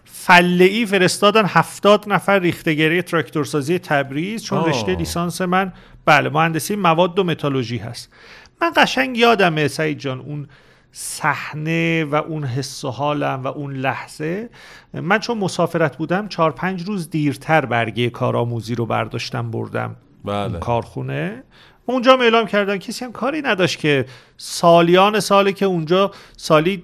فله 0.05 0.66
ای 0.66 0.86
فرستادن 0.86 1.45
هفتاد 1.45 2.05
نفر 2.07 2.39
ریختگری 2.39 3.01
تراکتورسازی 3.01 3.80
تبریز 3.80 4.43
چون 4.43 4.57
آه. 4.57 4.70
رشته 4.70 4.95
لیسانس 4.95 5.41
من 5.41 5.74
بله 6.05 6.30
مهندسی 6.30 6.76
مواد 6.76 7.20
و 7.20 7.24
متالوژی 7.24 7.78
هست. 7.78 8.14
من 8.62 8.72
قشنگ 8.76 9.18
یادمه 9.18 9.68
سعید 9.68 9.99
جان 9.99 10.20
اون 10.20 10.47
صحنه 10.91 12.05
و 12.05 12.15
اون 12.15 12.43
حس 12.43 12.85
و 12.85 12.89
حالم 12.89 13.43
و 13.43 13.47
اون 13.47 13.73
لحظه 13.73 14.49
من 14.93 15.19
چون 15.19 15.37
مسافرت 15.37 15.97
بودم 15.97 16.27
چهار 16.27 16.51
پنج 16.51 16.83
روز 16.83 17.09
دیرتر 17.09 17.65
برگه 17.65 18.09
کارآموزی 18.09 18.75
رو 18.75 18.85
برداشتم 18.85 19.51
بردم 19.51 19.95
بله. 20.25 20.59
کارخونه 20.59 21.43
اونجا 21.85 22.13
اعلام 22.13 22.47
کردن 22.47 22.77
کسی 22.77 23.05
هم 23.05 23.11
کاری 23.11 23.41
نداشت 23.41 23.79
که 23.79 24.05
سالیان 24.37 25.19
سالی 25.19 25.53
که 25.53 25.65
اونجا 25.65 26.11
سالی 26.37 26.83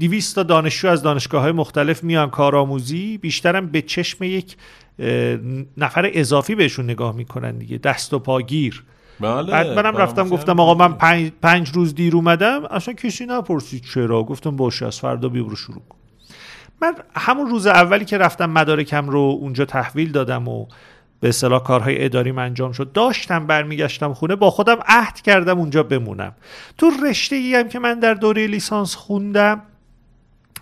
200 0.00 0.34
تا 0.34 0.42
دانشجو 0.42 0.88
از 0.88 1.02
دانشگاه 1.02 1.42
های 1.42 1.52
مختلف 1.52 2.04
میان 2.04 2.30
کارآموزی 2.30 3.18
بیشترم 3.18 3.66
به 3.66 3.82
چشم 3.82 4.24
یک 4.24 4.56
نفر 5.76 6.10
اضافی 6.14 6.54
بهشون 6.54 6.84
نگاه 6.84 7.16
می‌کنن 7.16 7.58
دیگه 7.58 7.78
دست 7.78 8.14
و 8.14 8.18
پاگیر 8.18 8.84
بله 9.20 9.52
بعد 9.52 9.66
منم 9.66 9.96
رفتم 9.96 10.28
گفتم 10.28 10.60
آقا 10.60 10.74
من 10.74 10.92
پنج, 10.92 11.32
پنج 11.42 11.70
روز 11.70 11.94
دیر 11.94 12.16
اومدم 12.16 12.64
اصلا 12.64 12.94
کسی 12.94 13.26
نپرسید 13.26 13.84
چرا؟ 13.94 14.22
گفتم 14.22 14.56
باشه 14.56 14.86
از 14.86 15.00
فردا 15.00 15.28
بیبرو 15.28 15.56
شروع 15.56 15.82
کن. 15.88 15.98
من 16.82 16.94
همون 17.14 17.46
روز 17.46 17.66
اولی 17.66 18.04
که 18.04 18.18
رفتم 18.18 18.50
مدارکم 18.50 19.08
رو 19.08 19.38
اونجا 19.40 19.64
تحویل 19.64 20.12
دادم 20.12 20.48
و 20.48 20.66
به 21.20 21.28
اصطلاح 21.28 21.62
کارهای 21.62 22.04
اداریم 22.04 22.38
انجام 22.38 22.72
شد 22.72 22.92
داشتم 22.92 23.46
برمیگشتم 23.46 24.14
خونه 24.14 24.36
با 24.36 24.50
خودم 24.50 24.78
عهد 24.86 25.20
کردم 25.20 25.58
اونجا 25.58 25.82
بمونم. 25.82 26.34
تو 26.78 26.90
رشته 27.06 27.36
ای 27.36 27.54
هم 27.54 27.68
که 27.68 27.78
من 27.78 27.98
در 27.98 28.14
دوره 28.14 28.46
لیسانس 28.46 28.94
خوندم 28.94 29.62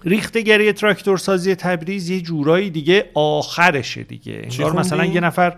ریختگری 0.05 0.73
تراکتور 0.73 1.19
سازی 1.19 1.55
تبریز 1.55 2.11
یه 2.11 2.21
جورایی 2.21 2.71
دیگه 2.71 3.11
آخرشه 3.15 4.03
دیگه. 4.03 4.49
انگار 4.51 4.73
مثلا 4.73 5.05
یه 5.05 5.21
نفر 5.21 5.57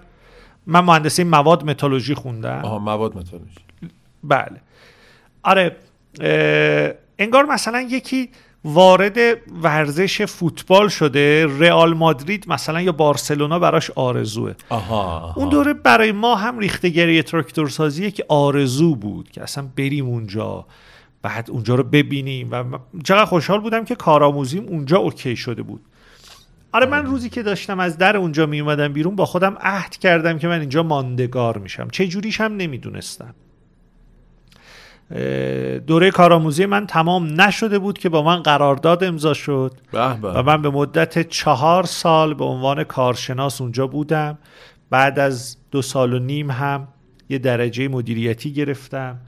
من 0.66 0.80
مهندسی 0.80 1.24
مواد 1.24 1.64
متالوژی 1.64 2.14
خوندم. 2.14 2.60
آها 2.64 2.78
مواد 2.78 3.16
متالوژی. 3.16 3.60
بله. 4.24 4.60
آره 5.42 5.76
انگار 7.18 7.44
مثلا 7.44 7.80
یکی 7.80 8.28
وارد 8.64 9.16
ورزش 9.62 10.22
فوتبال 10.22 10.88
شده 10.88 11.46
رئال 11.58 11.94
مادرید 11.94 12.44
مثلا 12.48 12.80
یا 12.80 12.92
بارسلونا 12.92 13.58
براش 13.58 13.90
آرزوه. 13.90 14.54
آها, 14.68 15.34
اون 15.36 15.48
دوره 15.48 15.72
برای 15.72 16.12
ما 16.12 16.34
هم 16.34 16.58
ریختگری 16.58 17.22
تراکتور 17.22 17.68
سازی 17.68 18.10
که 18.10 18.24
آرزو 18.28 18.94
بود 18.94 19.30
که 19.30 19.42
اصلا 19.42 19.68
بریم 19.76 20.06
اونجا 20.06 20.66
بعد 21.22 21.50
اونجا 21.50 21.74
رو 21.74 21.82
ببینیم 21.82 22.48
و 22.50 22.64
چقدر 23.04 23.24
خوشحال 23.24 23.60
بودم 23.60 23.84
که 23.84 23.94
کارآموزیم 23.94 24.66
اونجا 24.66 24.98
اوکی 24.98 25.36
شده 25.36 25.62
بود. 25.62 25.80
آره 26.72 26.86
من 26.86 27.06
روزی 27.06 27.28
که 27.28 27.42
داشتم 27.42 27.80
از 27.80 27.98
در 27.98 28.16
اونجا 28.16 28.46
می 28.46 28.60
اومدم 28.60 28.92
بیرون 28.92 29.16
با 29.16 29.24
خودم 29.26 29.56
عهد 29.60 29.96
کردم 29.96 30.38
که 30.38 30.48
من 30.48 30.60
اینجا 30.60 30.82
ماندگار 30.82 31.58
میشم. 31.58 31.88
چه 31.88 32.06
جوریش 32.06 32.40
هم 32.40 32.56
نمی‌دونستم. 32.56 33.34
دوره 35.86 36.10
کارآموزی 36.10 36.66
من 36.66 36.86
تمام 36.86 37.40
نشده 37.40 37.78
بود 37.78 37.98
که 37.98 38.08
با 38.08 38.22
من 38.22 38.42
قرارداد 38.42 39.04
امضا 39.04 39.34
شد. 39.34 39.72
و 40.22 40.42
من 40.42 40.62
به 40.62 40.70
مدت 40.70 41.28
چهار 41.28 41.84
سال 41.84 42.34
به 42.34 42.44
عنوان 42.44 42.84
کارشناس 42.84 43.60
اونجا 43.60 43.86
بودم. 43.86 44.38
بعد 44.90 45.18
از 45.18 45.56
دو 45.70 45.82
سال 45.82 46.12
و 46.12 46.18
نیم 46.18 46.50
هم 46.50 46.88
یه 47.28 47.38
درجه 47.38 47.88
مدیریتی 47.88 48.52
گرفتم. 48.52 49.18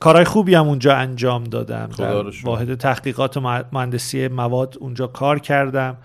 کارهای 0.00 0.24
خوبی 0.24 0.54
هم 0.54 0.68
اونجا 0.68 0.96
انجام 0.96 1.44
دادم. 1.44 1.90
در 1.98 2.24
واحد 2.44 2.74
تحقیقات 2.74 3.36
مهندسی 3.72 4.28
مواد 4.28 4.76
اونجا 4.80 5.06
کار 5.06 5.38
کردم. 5.38 5.96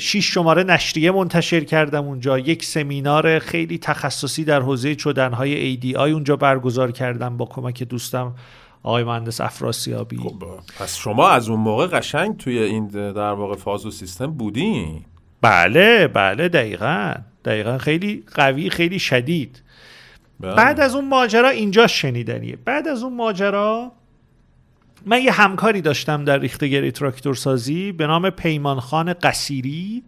شیش 0.00 0.34
شماره 0.34 0.62
نشریه 0.62 1.10
منتشر 1.10 1.64
کردم 1.64 2.04
اونجا. 2.04 2.38
یک 2.38 2.64
سمینار 2.64 3.38
خیلی 3.38 3.78
تخصصی 3.78 4.44
در 4.44 4.60
حوزه 4.60 4.94
چدنهای 4.94 5.76
ADI 5.76 5.96
اونجا 5.96 6.36
برگزار 6.36 6.92
کردم 6.92 7.36
با 7.36 7.44
کمک 7.44 7.82
دوستم 7.82 8.34
آقای 8.82 9.04
مهندس 9.04 9.40
افراسیابی. 9.40 10.16
خب 10.16 10.42
پس 10.78 10.96
شما 10.96 11.28
از 11.28 11.48
اون 11.48 11.60
موقع 11.60 11.86
قشنگ 11.86 12.36
توی 12.36 12.58
این 12.58 12.86
در 12.88 13.32
واقع 13.32 13.56
فاز 13.56 13.86
و 13.86 13.90
سیستم 13.90 14.26
بودین. 14.26 15.04
بله 15.42 16.08
بله 16.08 16.48
دقیقا. 16.48 17.14
دقیقا 17.44 17.78
خیلی 17.78 18.24
قوی 18.34 18.70
خیلی 18.70 18.98
شدید. 18.98 19.62
بله. 20.40 20.54
بعد 20.54 20.80
از 20.80 20.94
اون 20.94 21.08
ماجرا 21.08 21.48
اینجا 21.48 21.86
شنیدنیه. 21.86 22.58
بعد 22.64 22.88
از 22.88 23.02
اون 23.02 23.14
ماجرا 23.14 23.92
من 25.06 25.22
یه 25.22 25.32
همکاری 25.32 25.80
داشتم 25.80 26.24
در 26.24 26.38
ریختگری 26.38 26.92
تراکتور 26.92 27.34
سازی 27.34 27.92
به 27.92 28.06
نام 28.06 28.30
پیمان 28.30 28.80
خان 28.80 29.12
قصیری 29.12 30.02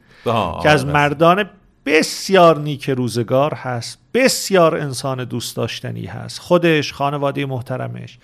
که 0.63 0.69
از 0.69 0.87
مردان 0.87 1.51
بسیار 1.87 2.59
نیک 2.59 2.91
روزگار 2.91 3.55
هست 3.55 3.99
بسیار 4.15 4.77
انسان 4.77 5.25
دوست 5.25 5.57
داشتنی 5.57 6.07
هست. 6.07 6.39
خودش 6.39 6.93
خانواده 6.93 7.47
محترمش. 7.47 8.19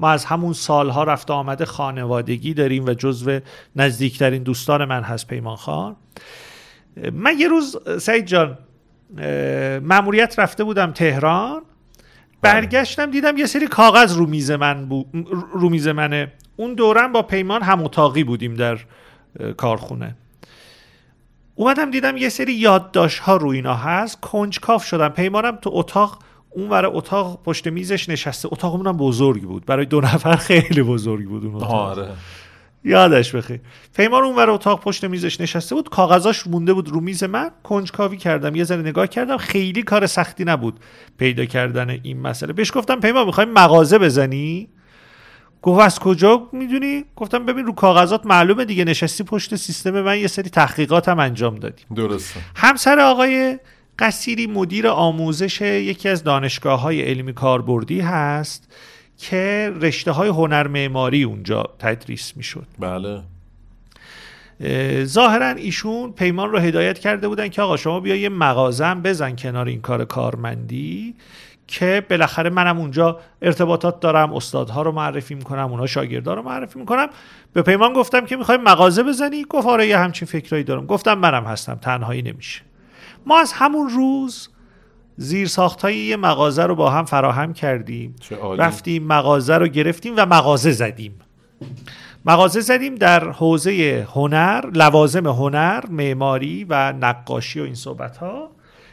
ما 0.00 0.10
از 0.10 0.24
همون 0.24 0.52
سالها 0.52 1.04
رفت 1.04 1.30
آمده 1.30 1.64
خانوادگی 1.64 2.54
داریم 2.54 2.84
و 2.86 2.94
جزو 2.94 3.40
نزدیکترین 3.76 4.42
دوستان 4.42 4.84
من 4.84 5.02
هست 5.02 5.26
پیمان 5.26 5.56
خان 5.56 5.96
من 7.12 7.38
یه 7.38 7.48
روز 7.48 7.76
سعید 8.00 8.26
جان 8.26 8.58
مأموریت 9.82 10.38
رفته 10.38 10.64
بودم 10.64 10.92
تهران. 10.92 11.62
برگشتم 12.42 13.10
دیدم 13.10 13.36
یه 13.36 13.46
سری 13.46 13.66
کاغذ 13.66 14.16
رو 14.16 14.26
میز 14.26 14.50
من 14.50 14.86
بو... 14.86 15.04
رو 15.52 15.68
میز 15.68 15.88
منه. 15.88 16.32
اون 16.56 16.74
دورم 16.74 17.12
با 17.12 17.22
پیمان 17.22 17.62
هم 17.62 17.84
اتاقی 17.84 18.24
بودیم 18.24 18.54
در 18.54 18.78
کارخونه. 19.56 20.16
اومدم 21.54 21.90
دیدم 21.90 22.16
یه 22.16 22.28
سری 22.28 22.52
یادداشت 22.52 23.18
ها 23.18 23.36
رو 23.36 23.48
اینا 23.48 23.74
هست. 23.74 24.20
کنجکاف 24.20 24.84
شدم. 24.84 25.08
پیمانم 25.08 25.56
تو 25.56 25.70
اتاق 25.72 26.18
اون 26.50 26.68
ور 26.68 26.86
اتاق 26.86 27.42
پشت 27.42 27.68
میزش 27.68 28.08
نشسته. 28.08 28.48
اتاقمون 28.52 28.86
هم 28.86 28.96
بزرگ 28.96 29.42
بود. 29.42 29.66
برای 29.66 29.86
دو 29.86 30.00
نفر 30.00 30.36
خیلی 30.48 30.82
بزرگ 30.82 31.28
بود 31.28 31.44
اون 31.44 31.54
اتاق. 31.54 31.70
آره. 31.72 32.08
یادش 32.84 33.34
بخیر. 33.34 33.60
پیمان 33.96 34.24
اون 34.24 34.36
ور 34.36 34.50
اتاق 34.50 34.80
پشت 34.80 35.04
میزش 35.04 35.40
نشسته 35.40 35.74
بود 35.74 35.88
کاغذاش 35.88 36.46
مونده 36.46 36.72
بود 36.72 36.88
رو 36.88 37.00
میز 37.00 37.24
من 37.24 37.50
کنجکاوی 37.62 38.16
کردم 38.16 38.56
یه 38.56 38.64
ذره 38.64 38.80
نگاه 38.80 39.06
کردم 39.06 39.36
خیلی 39.36 39.82
کار 39.82 40.06
سختی 40.06 40.44
نبود 40.44 40.80
پیدا 41.18 41.44
کردن 41.44 41.90
این 41.90 42.20
مسئله. 42.20 42.52
بهش 42.52 42.72
گفتم 42.74 43.00
پیمان 43.00 43.26
می‌خوایم 43.26 43.50
مغازه 43.50 43.98
بزنی؟ 43.98 44.68
گفت 45.62 45.80
از 45.80 45.98
کجا 45.98 46.48
می‌دونی؟ 46.52 47.04
گفتم 47.16 47.46
ببین 47.46 47.66
رو 47.66 47.72
کاغذات 47.72 48.26
معلومه 48.26 48.64
دیگه 48.64 48.84
نشستی 48.84 49.24
پشت 49.24 49.56
سیستم 49.56 50.00
من 50.00 50.18
یه 50.18 50.26
سری 50.26 50.50
تحقیقات 50.50 51.08
هم 51.08 51.18
انجام 51.18 51.54
دادیم 51.54 51.86
درسته. 51.96 52.40
همسر 52.56 53.00
آقای 53.00 53.58
قصیری 53.98 54.46
مدیر 54.46 54.88
آموزش 54.88 55.60
یکی 55.60 56.08
از 56.08 56.24
دانشگاه 56.24 56.80
های 56.80 57.02
علمی 57.02 57.32
کاربردی 57.32 58.00
هست. 58.00 58.72
که 59.18 59.72
رشته 59.80 60.10
های 60.10 60.28
هنر 60.28 60.68
معماری 60.68 61.22
اونجا 61.22 61.64
تدریس 61.78 62.36
می‌شد. 62.36 62.66
بله. 62.78 63.22
ظاهرا 65.04 65.48
ایشون 65.48 66.12
پیمان 66.12 66.50
رو 66.50 66.58
هدایت 66.58 66.98
کرده 66.98 67.28
بودن 67.28 67.48
که 67.48 67.62
آقا 67.62 67.76
شما 67.76 68.00
بیا 68.00 68.16
یه 68.16 68.28
مغازم 68.28 69.02
بزن 69.02 69.36
کنار 69.36 69.66
این 69.66 69.80
کار 69.80 70.04
کارمندی 70.04 71.14
که 71.66 72.06
بالاخره 72.10 72.50
منم 72.50 72.78
اونجا 72.78 73.20
ارتباطات 73.42 74.00
دارم 74.00 74.32
استادها 74.32 74.82
رو 74.82 74.92
معرفی 74.92 75.34
می‌کنم 75.34 75.70
اونا 75.70 75.86
شاگردا 75.86 76.34
رو 76.34 76.42
معرفی 76.42 76.78
می‌کنم. 76.78 77.08
به 77.52 77.62
پیمان 77.62 77.92
گفتم 77.92 78.26
که 78.26 78.36
می‌خوای 78.36 78.58
مغازه 78.58 79.02
بزنی؟ 79.02 79.44
گفت 79.44 79.66
آره 79.66 79.86
یه 79.86 79.98
همچین 79.98 80.28
فکرایی 80.28 80.64
دارم. 80.64 80.86
گفتم 80.86 81.14
منم 81.14 81.44
هستم 81.44 81.74
تنهایی 81.74 82.22
نمیشه. 82.22 82.62
ما 83.26 83.40
از 83.40 83.52
همون 83.52 83.88
روز 83.88 84.48
زیر 85.16 85.50
های 85.82 85.96
یه 85.96 86.16
مغازه 86.16 86.62
رو 86.62 86.74
با 86.74 86.90
هم 86.90 87.04
فراهم 87.04 87.52
کردیم. 87.52 88.16
رفتیم 88.58 89.02
مغازه 89.06 89.58
رو 89.58 89.68
گرفتیم 89.68 90.14
و 90.16 90.26
مغازه 90.26 90.70
زدیم. 90.70 91.20
مغازه 92.24 92.60
زدیم 92.60 92.94
در 92.94 93.30
حوزه 93.30 94.06
هنر 94.14 94.66
لوازم 94.74 95.26
هنر 95.26 95.84
معماری 95.90 96.66
و 96.68 96.92
نقاشی 96.92 97.60
و 97.60 97.64
این 97.64 97.74
صحبت 97.74 98.16
ها 98.16 98.50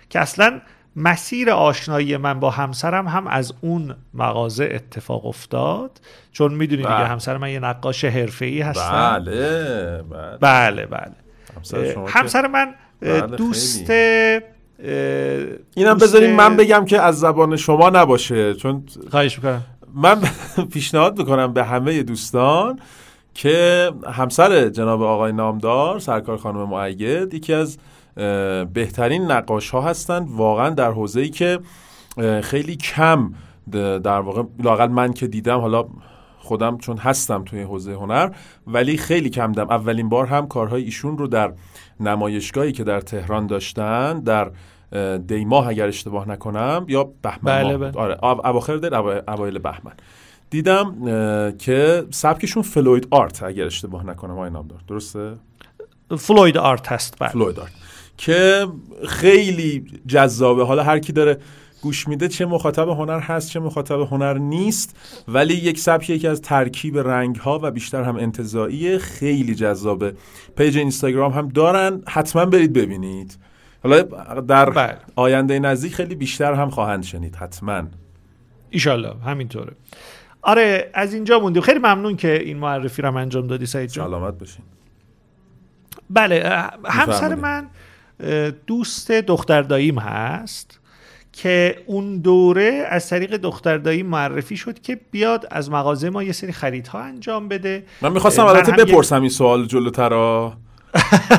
که 0.09 0.20
اصلا 0.20 0.61
مسیر 0.95 1.51
آشنایی 1.51 2.17
من 2.17 2.39
با 2.39 2.49
همسرم 2.49 3.07
هم 3.07 3.28
از 3.28 3.53
اون 3.61 3.95
مغازه 4.13 4.70
اتفاق 4.72 5.26
افتاد. 5.26 6.01
چون 6.32 6.53
می‌دونی 6.53 6.82
دیگه 6.82 6.95
بله. 6.95 7.07
همسر 7.07 7.38
من 7.38 7.51
یه 7.51 7.59
نقاش 7.59 8.05
حرفه‌ای 8.05 8.61
هستن. 8.61 9.20
بله 9.20 10.01
بله. 10.01 10.38
بله, 10.38 10.86
بله. 10.86 11.11
همسر, 12.07 12.47
من 12.47 12.76
بله، 13.01 13.22
دوست 13.22 13.91
اینم 15.76 15.98
بذاریم 16.02 16.36
من 16.36 16.58
بگم 16.58 16.86
که 16.86 17.02
از 17.02 17.20
زبان 17.20 17.56
شما 17.56 17.90
نباشه 17.90 18.54
چون 18.54 18.84
خواهش 19.12 19.36
می‌کنم. 19.36 19.62
من 19.96 20.22
پیشنهاد 20.74 21.20
می‌کنم 21.20 21.54
به 21.54 21.64
همه 21.64 22.04
دوستان 22.04 22.80
که 23.34 23.92
همسر 24.12 24.70
جناب 24.70 25.02
آقای 25.02 25.32
نامدار 25.32 26.00
سرکار 26.00 26.38
خانم 26.38 26.70
معید 26.70 27.34
یکی 27.34 27.54
از 27.54 27.78
بهترین 28.74 29.32
نقاش 29.32 29.70
ها 29.70 29.82
هستند 29.82 30.28
واقعا 30.32 30.70
در 30.70 30.92
حوزه 30.92 31.22
ای 31.22 31.30
که 31.30 31.60
خیلی 32.42 32.76
کم 32.76 33.34
در 34.04 34.20
واقع 34.20 34.44
لاقل 34.64 34.88
من 34.88 35.14
که 35.14 35.28
دیدم 35.28 35.60
حالا 35.60 35.86
خودم 36.40 36.78
چون 36.78 36.98
هستم 36.98 37.44
توی 37.44 37.62
حوزه 37.62 37.94
هنر 37.94 38.32
ولی 38.68 38.98
خیلی 38.98 39.30
کم 39.30 39.52
دم 39.52 39.70
اولین 39.70 40.10
بار 40.10 40.26
هم 40.26 40.48
کارهای 40.48 40.84
ایشون 40.84 41.18
رو 41.18 41.28
در 41.28 41.54
نمایشگاهی 42.00 42.72
که 42.72 42.84
در 42.84 43.02
تهران 43.02 43.48
داشتن 43.48 44.20
در 44.20 44.52
دیماه 45.28 45.68
اگر 45.68 45.88
اشتباه 45.88 46.30
نکنم 46.30 46.86
یا 46.88 47.10
بهمن 47.22 47.64
بله 47.64 47.78
بله. 47.78 47.92
آره 47.92 48.24
اواخر 48.24 48.78
دل 48.78 48.94
اوایل 49.28 49.60
بهمن. 49.60 49.94
دیدم 50.50 50.96
که 51.58 52.06
سبکشون 52.12 52.64
فلوید 52.64 53.08
آرت 53.12 53.44
اگر 53.44 53.66
اشتباه 53.66 54.06
نکنم. 54.06 54.32
آقای 54.32 54.50
نامدار 54.50 54.80
درسته؟ 54.88 55.36
fluid 56.18 56.58
art 56.58 56.88
هست 56.88 57.16
بله. 57.20 57.30
fluid 57.30 57.60
art. 57.60 57.72
که 58.18 58.68
خیلی 59.08 59.86
جذابه. 60.08 60.66
حالا 60.66 60.84
هر 60.84 61.00
کی 61.00 61.14
داره 61.14 61.38
گوش 61.82 62.08
میده 62.08 62.28
چه 62.28 62.46
مخاطب 62.46 62.90
هنر 62.90 63.20
هست 63.20 63.50
چه 63.50 63.60
مخاطب 63.60 64.00
هنر 64.00 64.38
نیست. 64.38 64.98
ولی 65.28 65.54
یک 65.54 65.80
سبک 65.80 66.10
یکی 66.10 66.28
از 66.28 66.42
ترکیب 66.42 66.98
رنگ 66.98 67.36
ها 67.36 67.60
و 67.64 67.72
بیشتر 67.72 68.04
هم 68.04 68.16
انتزاعی 68.16 68.97
خیلی 68.98 69.56
جذابه. 69.56 70.14
page 70.58 70.78
اینستاگرام 70.78 71.32
هم 71.32 71.48
دارن. 71.48 72.02
حتما 72.08 72.46
برید 72.46 72.74
ببینید. 72.74 73.38
حالا 73.84 74.02
در 74.42 74.70
بله. 74.70 74.98
آینده 75.16 75.60
نزدیک 75.60 75.96
خیلی 75.96 76.16
بیشتر 76.16 76.54
هم 76.54 76.70
خواهند 76.70 77.04
شنید. 77.04 77.36
حتما. 77.36 77.84
ایشالله. 78.70 79.14
همینطوره. 79.26 79.74
آره 80.42 80.90
از 80.94 81.14
اینجا 81.14 81.40
موندیم. 81.40 81.62
خیلی 81.62 81.80
ممنون 81.80 82.16
که 82.16 82.42
این 82.42 82.58
معرفی 82.58 83.02
رو 83.02 83.18
انجام 83.18 83.48
دادی 83.48 83.66
سعید 83.66 83.90
جان. 83.90 84.08
سلامت 84.08 84.34
بشین 84.34 84.66
بله 86.10 86.64
همسر 86.86 87.36
من 87.36 87.68
دوست 88.68 89.12
دختر 89.12 89.62
داییم 89.62 90.00
هست. 90.00 90.79
که 91.42 91.76
اون 91.86 92.18
دوره 92.18 92.86
از 92.90 93.10
طریق 93.10 93.38
دختر 93.38 93.78
دایی 93.78 94.04
معرفی 94.04 94.58
شد 94.58 94.82
که 94.82 95.00
بیاد 95.12 95.48
از 95.52 95.72
مغازه 95.72 96.10
ما 96.10 96.24
یه 96.24 96.32
سری 96.32 96.52
خریدها 96.52 97.00
انجام 97.00 97.48
بده. 97.48 97.84
من 98.02 98.12
می‌خواستم 98.12 98.46
البته 98.46 98.72
بپرسم 98.72 99.22
این 99.22 99.30
سوال 99.30 99.66
جلوترا 99.66 100.54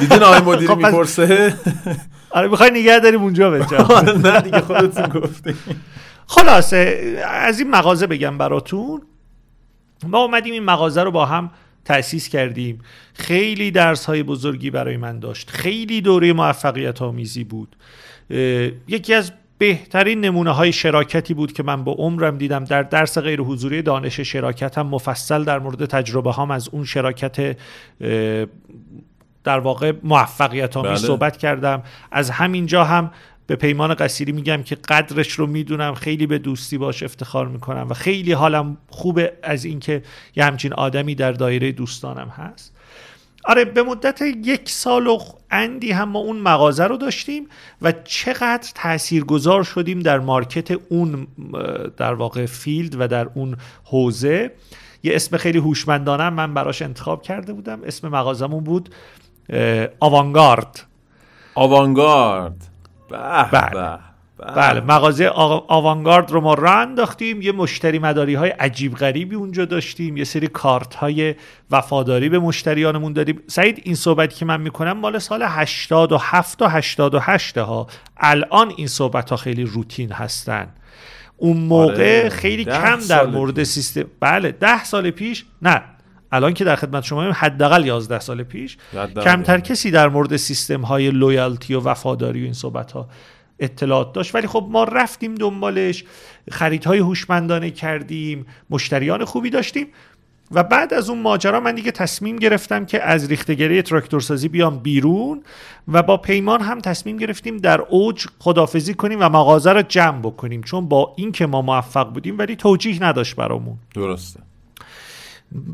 دیدین 0.00 0.22
آقای 0.22 0.40
مدیری 0.54 0.66
خب 0.66 0.76
می‌پرسه؟ 0.76 1.54
آره 2.30 2.48
می‌خوای 2.48 2.70
نگه 2.70 2.98
داریم 2.98 3.22
اونجا 3.22 3.50
به 3.50 3.64
آره، 3.76 4.18
نه 4.18 4.40
دیگه 4.40 4.60
خودتون 4.60 5.20
گفتیم 5.20 5.56
خلاصه 6.26 7.16
از 7.26 7.58
این 7.58 7.70
مغازه 7.70 8.06
بگم 8.06 8.38
براتون. 8.38 9.02
ما 10.06 10.18
اومدیم 10.18 10.52
این 10.52 10.64
مغازه 10.64 11.02
رو 11.02 11.10
با 11.10 11.26
هم 11.26 11.50
تأسیس 11.84 12.28
کردیم. 12.28 12.78
خیلی 13.14 13.70
درس 13.70 14.04
های 14.04 14.22
بزرگی 14.22 14.70
برای 14.70 14.96
من 14.96 15.18
داشت. 15.18 15.50
خیلی 15.50 16.00
دوره 16.00 16.32
موفقیت 16.32 17.02
آمیزی 17.02 17.44
بود 17.44 17.76
یکی 18.88 19.14
از 19.14 19.32
بهترین 19.60 20.20
نمونه 20.20 20.50
های 20.50 20.72
شراکتی 20.72 21.34
بود 21.34 21.52
که 21.52 21.62
من 21.62 21.84
با 21.84 21.92
عمرم 21.92 22.38
دیدم. 22.38 22.64
در 22.64 22.82
درس 22.82 23.18
غیر 23.18 23.40
حضوری 23.40 23.82
دانش 23.82 24.20
شراکت 24.20 24.78
هم 24.78 24.86
مفصل 24.86 25.44
در 25.44 25.58
مورد 25.58 25.84
تجربه 25.84 26.32
هم 26.32 26.50
از 26.50 26.68
اون 26.68 26.84
شراکت 26.84 27.56
در 29.44 29.58
واقع 29.58 29.92
موفقیت 30.02 30.78
بله. 30.78 30.94
صحبت 30.94 31.36
کردم. 31.36 31.82
از 32.10 32.30
همینجا 32.30 32.84
هم 32.84 33.10
به 33.46 33.56
پیمان 33.56 33.94
قصیری 33.94 34.32
میگم 34.32 34.62
که 34.62 34.74
قدرش 34.74 35.32
رو 35.32 35.46
می‌دونم 35.46 35.94
خیلی 35.94 36.26
به 36.26 36.38
دوستی 36.38 36.78
باش 36.78 37.02
افتخار 37.02 37.48
می‌کنم 37.48 37.86
و 37.90 37.94
خیلی 37.94 38.32
حالم 38.32 38.76
خوبه 38.88 39.32
از 39.42 39.64
اینکه 39.64 40.02
یه 40.36 40.44
همچین 40.44 40.72
آدمی 40.72 41.14
در 41.14 41.32
دایره 41.32 41.72
دوستانم 41.72 42.28
هست. 42.28 42.79
آره 43.44 43.64
به 43.64 43.82
مدت 43.82 44.22
یک 44.22 44.70
سال 44.70 45.06
و 45.06 45.18
اندی 45.50 45.92
هم 45.92 46.08
ما 46.08 46.18
اون 46.18 46.36
مغازه 46.36 46.84
رو 46.84 46.96
داشتیم 46.96 47.48
و 47.82 47.92
چقدر 47.92 48.68
تاثیرگذار 48.74 49.64
شدیم 49.64 50.00
در 50.00 50.18
market 50.18 50.70
اون 50.88 51.26
در 51.96 52.14
واقع 52.14 52.46
field 52.46 53.00
و 53.00 53.08
در 53.08 53.28
اون 53.34 53.56
حوزه. 53.84 54.50
یه 55.02 55.16
اسم 55.16 55.36
خیلی 55.36 55.58
هوشمندانه 55.58 56.30
من 56.30 56.54
براش 56.54 56.82
انتخاب 56.82 57.22
کرده 57.22 57.52
بودم. 57.52 57.80
اسم 57.84 58.08
مغازمون 58.08 58.64
بود 58.64 58.94
آوانگارد. 60.00 60.82
آوانگارد. 61.54 62.66
بله. 63.10 64.09
بله. 64.40 64.80
مغازه 64.80 65.28
آوانگارد 65.68 66.30
رو 66.30 66.40
ما 66.40 66.54
را 66.54 66.72
انداختیم 66.72 67.42
یه 67.42 67.52
مشتری 67.52 67.98
مداری 67.98 68.34
های 68.34 68.50
عجیب 68.50 68.94
غریبی 68.94 69.34
اونجا 69.34 69.64
داشتیم 69.64 70.16
یه 70.16 70.24
سری 70.24 70.46
کارت 70.46 70.94
های 70.94 71.34
وفاداری 71.70 72.28
به 72.28 72.38
مشتریانمون 72.38 73.12
داریم 73.12 73.42
سعید 73.46 73.80
این 73.84 73.94
صحبتی 73.94 74.36
که 74.36 74.44
من 74.44 74.60
می‌کنم 74.60 74.92
مال 74.92 75.18
سال 75.18 75.42
87 75.42 76.58
تا 76.58 76.68
88 76.68 77.58
ها. 77.58 77.86
الان 78.16 78.72
این 78.76 78.86
صحبت 78.86 79.30
ها 79.30 79.36
خیلی 79.36 79.64
روتین 79.64 80.12
هستن. 80.12 80.68
اون 81.36 81.56
موقع 81.56 82.20
آره، 82.20 82.28
خیلی 82.28 82.64
کم 82.64 82.98
در 83.08 83.26
مورد 83.26 83.62
سیستم 83.62 84.04
بله 84.20 84.52
ده 84.52 84.84
سال 84.84 85.10
پیش 85.10 85.44
نه. 85.62 85.82
الان 86.32 86.54
که 86.54 86.64
در 86.64 86.76
خدمت 86.76 87.04
شما 87.04 87.22
حداقل 87.22 87.86
11 87.86 88.20
سال 88.20 88.42
پیش. 88.42 88.76
کمتر 89.24 89.60
کسی 89.60 89.90
در 89.90 90.08
مورد 90.08 90.36
سیستم 90.36 90.80
های 90.80 91.10
لویالتی 91.10 91.74
و 91.74 91.80
وفاداری 91.80 92.40
و 92.40 92.44
این 92.44 92.52
صحبت 92.52 92.92
ها 92.92 93.08
اطلاعات 93.60 94.12
داشت. 94.12 94.34
ولی 94.34 94.46
خب 94.46 94.66
ما 94.70 94.84
رفتیم 94.84 95.34
دنبالش 95.34 96.04
خریدهای 96.50 96.98
هوشمندانه 96.98 97.70
کردیم 97.70 98.46
مشتریان 98.70 99.24
خوبی 99.24 99.50
داشتیم. 99.50 99.86
و 100.52 100.62
بعد 100.62 100.94
از 100.94 101.10
اون 101.10 101.18
ماجرا 101.18 101.60
من 101.60 101.74
دیگه 101.74 101.90
تصمیم 101.90 102.36
گرفتم 102.36 102.86
که 102.86 103.02
از 103.02 103.28
ریختگری 103.28 103.82
تراکتورسازی 103.82 104.48
بیام 104.48 104.78
بیرون 104.78 105.42
و 105.88 106.02
با 106.02 106.16
پیمان 106.16 106.60
هم 106.60 106.80
تصمیم 106.80 107.16
گرفتیم 107.16 107.56
در 107.56 107.80
اوج 107.80 108.26
خدافزی 108.38 108.94
کنیم 108.94 109.18
و 109.20 109.28
مغازه 109.28 109.72
رو 109.72 109.82
جمع 109.82 110.20
بکنیم. 110.20 110.62
چون 110.62 110.88
با 110.88 111.14
این 111.16 111.32
که 111.32 111.46
ما 111.46 111.62
موفق 111.62 112.12
بودیم 112.12 112.38
ولی 112.38 112.56
توجیه 112.56 113.02
نداشت 113.02 113.36
برامون. 113.36 113.76
درسته. 113.94 114.40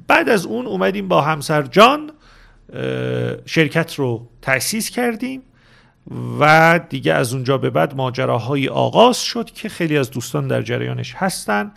بعد 0.09 0.29
از 0.29 0.47
اون 0.47 0.67
اومدیم 0.67 1.09
با 1.09 1.23
همسر 1.23 1.63
جان 1.63 2.11
شرکت 3.47 3.95
رو 3.95 4.27
تأسیس 4.43 4.91
کردیم. 4.91 5.43
و 6.41 6.81
دیگه 6.89 7.13
از 7.13 7.35
اونجا 7.35 7.59
به 7.59 7.71
بعد 7.71 7.97
ماجراهایی 7.97 8.69
آغاز 8.69 9.23
شد 9.23 9.51
که 9.51 9.69
خیلی 9.69 9.99
از 9.99 10.11
دوستان 10.11 10.49
در 10.49 10.63
جریانش 10.63 11.15
هستن. 11.17 11.73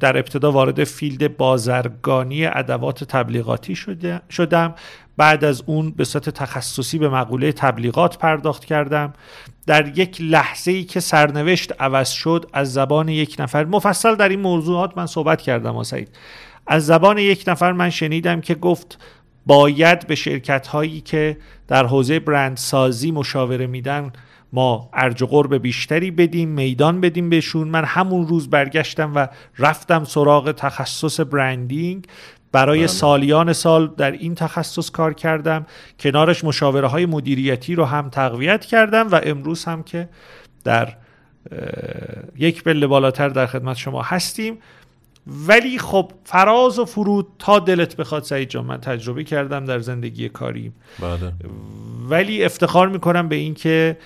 در 0.00 0.16
ابتدا 0.16 0.52
وارد 0.52 0.84
فیلد 0.84 1.36
بازرگانی 1.36 2.46
ادوات 2.46 3.04
تبلیغاتی 3.04 3.76
شدم. 4.30 4.74
بعد 5.16 5.44
از 5.44 5.62
اون 5.66 5.90
به 5.90 6.04
صورت 6.04 6.30
تخصصی 6.30 6.98
به 6.98 7.08
مقوله 7.08 7.52
تبلیغات 7.52 8.18
پرداخت 8.18 8.64
کردم. 8.64 9.12
در 9.66 9.98
یک 9.98 10.16
لحظه 10.20 10.70
ای 10.70 10.84
که 10.84 11.00
سرنوشت 11.00 11.72
عوض 11.80 12.10
شد 12.10 12.50
از 12.52 12.72
زبان 12.72 13.08
یک 13.08 13.36
نفر 13.38 13.64
مفصل 13.64 14.14
در 14.14 14.28
این 14.28 14.40
موضوعات 14.40 14.98
من 14.98 15.06
صحبت 15.06 15.42
کردم 15.42 15.76
آسایید 15.76 16.08
از 16.66 16.86
زبان 16.86 17.18
یک 17.18 17.44
نفر 17.46 17.72
من 17.72 17.90
شنیدم 17.90 18.40
که 18.40 18.54
گفت 18.54 18.98
باید 19.46 20.06
به 20.06 20.14
شرکت 20.14 20.66
هایی 20.66 21.00
که 21.00 21.36
در 21.68 21.86
حوزه 21.86 22.18
برندسازی 22.18 23.10
مشاوره 23.10 23.66
میدن 23.66 24.12
ما 24.52 24.90
ارج 24.92 25.22
و 25.22 25.26
قرب 25.26 25.54
بیشتری 25.54 26.10
بدیم 26.10 26.48
میدان 26.48 27.00
بدیم 27.00 27.30
بهشون. 27.30 27.68
من 27.68 27.84
همون 27.84 28.28
روز 28.28 28.50
برگشتم 28.50 29.12
و 29.14 29.26
رفتم 29.58 30.04
سراغ 30.04 30.52
تخصص 30.52 31.20
برندینگ. 31.20 32.06
برای 32.52 32.78
بله. 32.78 32.86
سالیان 32.86 33.52
سال 33.52 33.94
در 33.96 34.12
این 34.12 34.34
تخصص 34.34 34.90
کار 34.90 35.14
کردم. 35.14 35.66
کنارش 36.00 36.44
مشاوره 36.44 36.86
های 36.86 37.06
مدیریتی 37.06 37.74
رو 37.74 37.84
هم 37.84 38.08
تقویت 38.08 38.64
کردم 38.64 39.08
و 39.08 39.20
امروز 39.22 39.64
هم 39.64 39.82
که 39.82 40.08
در 40.64 40.96
یک 42.36 42.64
بله 42.64 42.86
بالاتر 42.86 43.28
در 43.28 43.46
خدمت 43.46 43.76
شما 43.76 44.02
هستیم. 44.02 44.58
ولی 45.26 45.78
خب 45.78 46.12
فراز 46.24 46.78
و 46.78 46.84
فرود 46.84 47.26
تا 47.38 47.58
دلت 47.58 47.96
بخواد 47.96 48.22
سعید 48.24 48.48
جان 48.48 48.64
من 48.64 48.80
تجربه 48.80 49.24
کردم 49.24 49.64
در 49.64 49.78
زندگی 49.78 50.28
کاریم 50.28 50.74
بله. 51.00 51.32
ولی 52.08 52.44
افتخار 52.44 52.88
می‌کنم 52.88 53.28
به 53.28 53.36
اینکه 53.36 53.96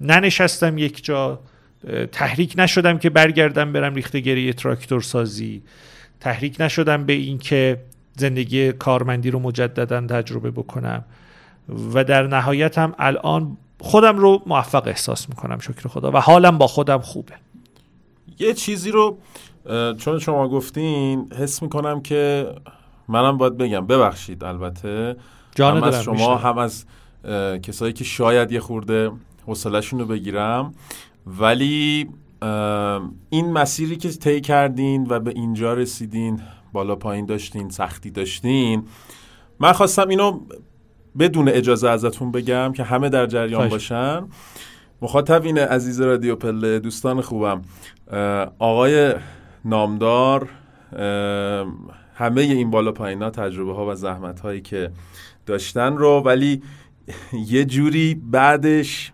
ننشستم 0.00 0.78
یک 0.78 1.04
جا 1.04 1.40
تحریک 2.12 2.54
نشدم 2.58 2.98
که 2.98 3.10
برگردم 3.10 3.72
برم 3.72 3.94
ریختگری 3.94 4.52
تراکتور 4.52 5.00
سازی. 5.00 5.62
تحریک 6.20 6.56
نشدم 6.60 7.04
به 7.04 7.12
اینکه 7.12 7.80
زندگی 8.16 8.72
کارمندی 8.72 9.30
رو 9.30 9.38
مجددا 9.38 10.00
تجربه 10.00 10.50
بکنم. 10.50 11.04
و 11.94 12.04
در 12.04 12.26
نهایت 12.26 12.78
هم 12.78 12.94
الان 12.98 13.56
خودم 13.80 14.18
رو 14.18 14.42
موفق 14.46 14.86
احساس 14.86 15.28
می‌کنم. 15.28 15.58
شکر 15.58 15.88
خدا. 15.88 16.10
و 16.10 16.16
حالم 16.16 16.58
با 16.58 16.66
خودم 16.66 16.98
خوبه. 16.98 17.32
یه 18.38 18.54
چیزی 18.54 18.90
رو 18.90 19.18
چون 19.98 20.18
شما 20.18 20.48
گفتین 20.48 21.32
حس 21.38 21.62
می‌کنم 21.62 22.00
که 22.00 22.48
منم 23.08 23.38
باید 23.38 23.56
بگم 23.56 23.86
ببخشید 23.86 24.44
البته. 24.44 25.16
جان 25.54 25.76
هم 25.76 25.82
از 25.82 26.02
شما 26.02 26.36
هم 26.36 26.58
از 26.58 26.84
کسایی 27.62 27.92
که 27.92 28.04
شاید 28.04 28.52
یه 28.52 28.60
خورده 28.60 29.10
حوصله‌شون 29.46 30.00
رو 30.00 30.06
بگیرم. 30.06 30.74
ولی 31.26 32.08
این 33.30 33.52
مسیری 33.52 33.96
که 33.96 34.08
طی 34.08 34.40
کردین 34.40 35.06
و 35.10 35.20
به 35.20 35.30
اینجا 35.30 35.74
رسیدین 35.74 36.40
بالا 36.72 36.96
پایین 36.96 37.26
داشتین 37.26 37.70
سختی 37.70 38.10
داشتین 38.10 38.82
من 39.60 39.72
خواستم 39.72 40.08
اینو 40.08 40.40
بدون 41.18 41.48
اجازه 41.48 41.88
ازتون 41.88 42.32
بگم 42.32 42.72
که 42.72 42.82
همه 42.82 43.08
در 43.08 43.26
جریان 43.26 43.68
باشن. 43.68 44.24
مخاطبین 45.02 45.58
عزیز 45.58 46.00
رادیو 46.00 46.36
پله 46.36 46.78
دوستان 46.78 47.20
خوبم 47.20 47.62
آقای 48.58 49.14
نامدار 49.64 50.48
همه 52.14 52.40
این 52.40 52.70
بالا 52.70 52.92
پایین 52.92 53.22
ها 53.22 53.30
تجربه 53.30 53.74
ها 53.74 53.86
و 53.86 53.94
زحمت 53.94 54.40
هایی 54.40 54.60
که 54.60 54.90
داشتن 55.46 55.96
رو 55.96 56.22
ولی 56.24 56.62
یه 57.46 57.64
جوری 57.64 58.14
بعدش 58.14 59.12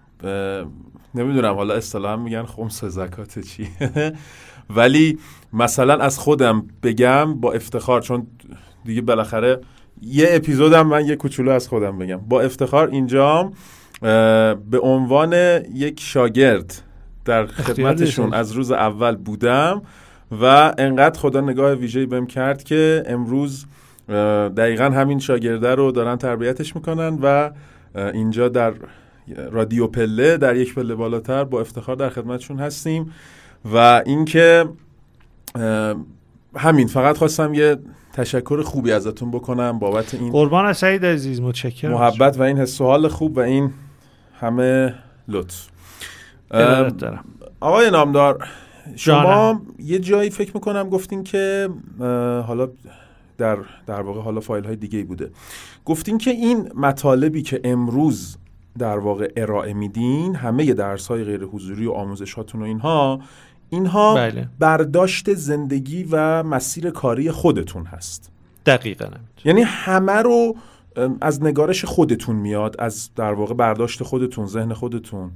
نمی‌دونم 1.14 1.54
حالا 1.54 1.74
اصطلاحا 1.74 2.16
میگن 2.16 2.42
خمس 2.42 2.84
زکات 2.84 3.38
چی؟ 3.38 3.68
ولی 4.76 5.18
مثلا 5.52 5.96
از 5.96 6.18
خودم 6.18 6.66
بگم 6.82 7.40
با 7.40 7.52
افتخار 7.52 8.00
چون 8.00 8.26
دیگه 8.84 9.00
بالاخره 9.02 9.60
یه 10.02 10.26
اپیزودم 10.30 10.86
من 10.86 11.06
یه 11.06 11.16
کوچولو 11.16 11.50
از 11.50 11.68
خودم 11.68 11.98
بگم. 11.98 12.16
با 12.16 12.40
افتخار 12.40 12.88
اینجام 12.88 13.52
به 14.70 14.78
عنوان 14.82 15.32
یک 15.74 16.00
شاگرد 16.00 16.82
در 17.24 17.46
خدمتشون 17.46 18.34
از 18.34 18.52
روز 18.52 18.72
اول 18.72 19.16
بودم. 19.16 19.82
و 20.42 20.74
انقدر 20.78 21.20
خدا 21.20 21.40
نگاه 21.40 21.72
ویژه‌ای 21.72 22.06
بهم 22.06 22.26
کرد 22.26 22.64
که 22.64 23.02
امروز 23.06 23.66
دقیقا 24.56 24.84
همین 24.84 25.18
شاگرده 25.18 25.74
رو 25.74 25.92
دارن 25.92 26.16
تربیتش 26.16 26.76
می‌کنن 26.76 27.18
و 27.22 27.50
اینجا 27.94 28.48
در 28.48 28.72
رادیو 29.50 29.86
پله 29.86 30.36
در 30.36 30.56
یک 30.56 30.74
پله 30.74 30.94
بالاتر 30.94 31.44
با 31.44 31.60
افتخار 31.60 31.96
در 31.96 32.08
خدمتشون 32.08 32.58
هستیم 32.58 33.12
و 33.72 34.02
اینکه 34.06 34.64
همین 36.56 36.86
فقط 36.86 37.16
خواستم 37.16 37.54
یه 37.54 37.76
تشکر 38.12 38.62
خوبی 38.62 38.92
ازتون 38.92 39.30
بکنم 39.30 39.78
بابت 39.78 40.14
این 40.14 40.32
قربان 40.32 40.72
سعید 40.72 41.06
عزیز 41.06 41.40
متشکرم. 41.40 41.92
محبت 41.92 42.38
و 42.38 42.42
این 42.42 42.58
حس 42.58 42.80
و 42.80 42.84
حال 42.84 43.08
خوب 43.08 43.36
و 43.36 43.40
این 43.40 43.70
همه 44.40 44.94
لطف. 45.28 45.66
دارم. 46.50 47.24
آقای 47.60 47.90
نامدار 47.90 48.48
شما 48.96 49.62
یه 49.78 49.98
جایی 49.98 50.30
فکر 50.30 50.50
می‌کنم 50.54 50.88
گفتین 50.88 51.24
که 51.24 51.68
حالا 52.46 52.68
در 53.38 53.58
در 53.86 54.00
واقع 54.00 54.20
حالا 54.20 54.40
فایل 54.40 54.64
های 54.64 54.76
دیگه 54.76 55.04
بوده. 55.04 55.30
گفتین 55.84 56.18
که 56.18 56.30
این 56.30 56.70
مطالبی 56.74 57.42
که 57.42 57.60
امروز 57.64 58.36
در 58.78 58.98
واقع 58.98 59.32
ارائه 59.36 59.74
میدین 59.74 60.34
همه 60.34 60.72
درس 60.72 61.06
های 61.06 61.24
غیر 61.24 61.44
حضوری 61.44 61.86
و 61.86 61.92
آموزشاتون 61.92 62.62
و 62.62 62.64
اینها 62.64 63.20
اینها 63.70 64.14
بله. 64.14 64.48
برداشت 64.58 65.34
زندگی 65.34 66.06
و 66.10 66.42
مسیر 66.42 66.90
کاری 66.90 67.30
خودتون 67.30 67.84
هست. 67.84 68.30
دقیقا. 68.66 69.06
یعنی 69.44 69.62
همه 69.62 70.12
رو 70.12 70.56
از 71.20 71.42
نگارش 71.42 71.84
خودتون 71.84 72.36
میاد 72.36 72.76
از 72.78 73.10
در 73.16 73.32
واقع 73.32 73.54
برداشت 73.54 74.02
خودتون 74.02 74.46
ذهن 74.46 74.72
خودتون. 74.72 75.30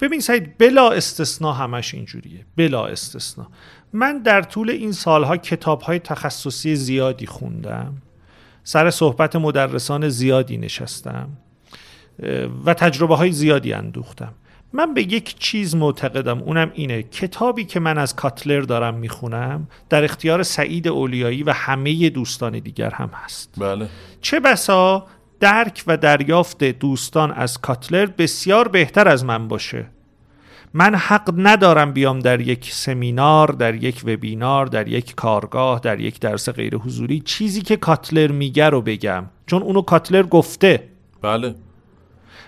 ببین 0.00 0.20
سعید 0.20 0.58
بلا 0.58 0.90
استثنا 0.90 1.52
همش 1.52 1.94
اینجوریه. 1.94 2.46
بلا 2.56 2.86
استثنا. 2.86 3.48
من 3.92 4.18
در 4.18 4.42
طول 4.42 4.70
این 4.70 4.92
سالها 4.92 5.36
کتاب 5.36 5.80
های 5.80 5.98
تخصصی 5.98 6.76
زیادی 6.76 7.26
خوندم. 7.26 7.94
سر 8.64 8.90
صحبت 8.90 9.36
مدرسان 9.36 10.08
زیادی 10.08 10.56
نشستم 10.56 11.28
و 12.64 12.74
تجربه 12.74 13.16
های 13.16 13.32
زیادی 13.32 13.72
اندوختم. 13.72 14.32
من 14.72 14.94
به 14.94 15.02
یک 15.02 15.38
چیز 15.38 15.74
معتقدم 15.74 16.38
اونم 16.38 16.70
اینه. 16.74 17.02
کتابی 17.02 17.64
که 17.64 17.80
من 17.80 17.98
از 17.98 18.16
کاتلر 18.16 18.60
دارم 18.60 18.94
می‌خونم 18.94 19.68
در 19.88 20.04
اختیار 20.04 20.42
سعید 20.42 20.88
اولیایی 20.88 21.42
و 21.42 21.52
همه 21.52 22.10
دوستان 22.10 22.58
دیگر 22.58 22.90
هم 22.90 23.10
هست. 23.14 23.54
بله. 23.58 23.88
چه 24.20 24.40
بسا 24.40 25.06
درک 25.40 25.84
و 25.86 25.96
دریافت 25.96 26.64
دوستان 26.64 27.32
از 27.32 27.58
کاتلر 27.58 28.06
بسیار 28.06 28.68
بهتر 28.68 29.08
از 29.08 29.24
من 29.24 29.48
باشه. 29.48 29.86
من 30.74 30.94
حق 30.94 31.34
ندارم 31.36 31.92
بیام 31.92 32.18
در 32.18 32.40
یک 32.40 32.72
سمینار 32.72 33.48
در 33.48 33.74
یک 33.74 34.02
وبینار 34.06 34.66
در 34.66 34.88
یک 34.88 35.14
کارگاه 35.14 35.80
در 35.80 36.00
یک 36.00 36.20
درس 36.20 36.48
غیر 36.48 36.76
حضوری 36.76 37.20
چیزی 37.20 37.62
که 37.62 37.76
کاتلر 37.76 38.32
میگه 38.32 38.68
رو 38.68 38.82
بگم. 38.82 39.24
چون 39.46 39.62
اونو 39.62 39.82
کاتلر 39.82 40.22
گفته. 40.22 40.88
بله. 41.22 41.54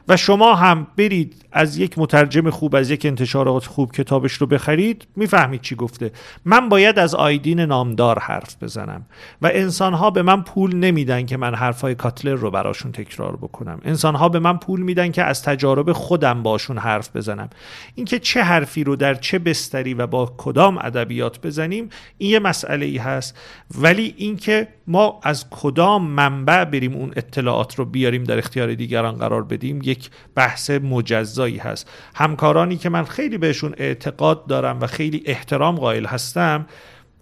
و 0.08 0.16
شما 0.16 0.54
هم 0.54 0.86
برید 0.96 1.34
از 1.52 1.78
یک 1.78 1.98
مترجم 1.98 2.50
خوب 2.50 2.74
از 2.74 2.90
یک 2.90 3.06
انتشارات 3.06 3.66
خوب 3.66 3.92
کتابش 3.92 4.32
رو 4.32 4.46
بخرید 4.46 5.06
می‌فهمید 5.16 5.60
چی 5.60 5.74
گفته. 5.74 6.10
من 6.44 6.68
باید 6.68 6.98
از 6.98 7.14
آیدین 7.14 7.60
نامدار 7.60 8.18
حرف 8.18 8.62
بزنم 8.62 9.06
و 9.42 9.50
انسانها 9.52 10.10
به 10.10 10.22
من 10.22 10.42
پول 10.42 10.76
نمیدن 10.76 11.26
که 11.26 11.36
من 11.36 11.54
حرفای 11.54 11.94
کاتلر 11.94 12.34
رو 12.34 12.50
براشون 12.50 12.92
تکرار 12.92 13.36
بکنم. 13.36 13.80
انسانها 13.84 14.28
به 14.28 14.38
من 14.38 14.56
پول 14.56 14.80
میدن 14.80 15.10
که 15.10 15.24
از 15.24 15.42
تجارب 15.42 15.92
خودم 15.92 16.42
باشون 16.42 16.78
حرف 16.78 17.16
بزنم. 17.16 17.50
اینکه 17.94 18.18
چه 18.18 18.42
حرفی 18.42 18.84
رو 18.84 18.96
در 18.96 19.14
چه 19.14 19.38
بستری 19.38 19.94
و 19.94 20.06
با 20.06 20.34
کدام 20.36 20.78
ادبیات 20.78 21.46
بزنیم 21.46 21.88
این 22.18 22.30
یه 22.30 22.38
مسئله 22.38 22.86
ای 22.86 22.96
هست. 22.96 23.38
ولی 23.78 24.14
اینکه 24.16 24.68
ما 24.86 25.20
از 25.22 25.50
کدام 25.50 26.06
منبع 26.06 26.64
بریم 26.64 26.94
اون 26.94 27.12
اطلاعات 27.16 27.74
رو 27.74 27.84
بیاریم 27.84 28.24
در 28.24 28.38
اختیار 28.38 28.74
دیگران 28.74 29.14
قرار 29.14 29.44
بدیم 29.44 29.82
یک 29.92 30.10
بحث 30.34 30.70
مجزایی 30.70 31.58
هست. 31.58 31.90
همکارانی 32.14 32.76
که 32.76 32.88
من 32.88 33.04
خیلی 33.04 33.38
بهشون 33.38 33.74
اعتقاد 33.76 34.46
دارم 34.46 34.80
و 34.80 34.86
خیلی 34.86 35.22
احترام 35.26 35.76
قائل 35.76 36.06
هستم 36.06 36.66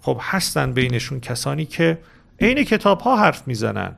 خب 0.03 0.19
هستن 0.21 0.73
بینشون 0.73 1.21
کسانی 1.21 1.65
که 1.65 1.99
عین 2.41 2.65
کتاب 2.65 3.01
ها 3.01 3.17
حرف 3.17 3.49
می‌زنن. 3.49 3.93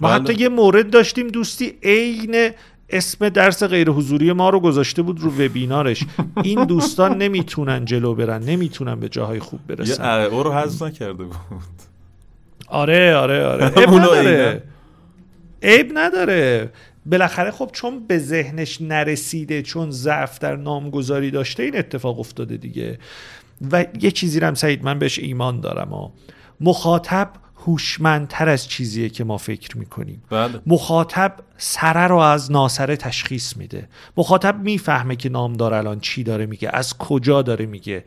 ما 0.00 0.08
بله. 0.08 0.22
حتی 0.22 0.34
یه 0.34 0.48
مورد 0.48 0.90
داشتیم 0.90 1.28
دوستی 1.28 1.74
عین 1.82 2.50
اسم 2.90 3.28
درس 3.28 3.62
غیر 3.62 3.90
حضوری 3.90 4.32
ما 4.32 4.50
رو 4.50 4.60
گذاشته 4.60 5.02
بود 5.02 5.20
رو 5.20 5.30
وبینارش. 5.30 6.04
این 6.42 6.64
دوستان 6.64 7.18
نمی‌تونن 7.18 7.84
جلو 7.84 8.14
برن 8.14 8.42
نمی‌تونن 8.42 9.00
به 9.00 9.08
جاهای 9.08 9.38
خوب 9.38 9.60
برسن. 9.66 10.04
او 10.24 10.42
رو 10.42 10.52
حذف 10.52 10.82
نکرده 10.82 11.24
بود. 11.24 11.36
آره 12.68 13.16
آره 13.16 13.46
آره. 13.46 13.66
عیب 13.76 13.90
نداره. 13.90 14.62
عیب 15.62 15.92
نداره. 15.94 16.70
بالاخره 17.06 17.50
خب 17.50 17.70
چون 17.72 18.06
به 18.06 18.18
ذهنش 18.18 18.80
نرسیده 18.80 19.62
چون 19.62 19.90
ضعف 19.90 20.38
در 20.38 20.56
نامگذاری 20.56 21.30
داشته 21.30 21.62
این 21.62 21.78
اتفاق 21.78 22.20
افتاده 22.20 22.56
دیگه. 22.56 22.98
و 23.72 23.86
یه 24.00 24.10
چیزی 24.10 24.40
هم 24.40 24.54
سعید 24.54 24.84
من 24.84 24.98
بهش 24.98 25.18
ایمان 25.18 25.60
دارم 25.60 25.88
ها. 25.88 26.12
مخاطب 26.60 27.30
هوشمندتر 27.66 28.48
از 28.48 28.68
چیزیه 28.68 29.08
که 29.08 29.24
ما 29.24 29.36
فکر 29.36 29.78
می‌کنیم. 29.78 30.22
بله. 30.30 30.60
مخاطب 30.66 31.36
سره 31.56 32.06
رو 32.06 32.16
از 32.16 32.52
ناسره 32.52 32.96
تشخیص 32.96 33.56
میده. 33.56 33.88
مخاطب 34.16 34.60
می‌فهمه 34.62 35.16
که 35.16 35.28
نامدار 35.28 35.74
الان 35.74 36.00
چی 36.00 36.22
داره 36.22 36.46
میگه 36.46 36.70
از 36.72 36.98
کجا 36.98 37.42
داره 37.42 37.66
میگه. 37.66 38.04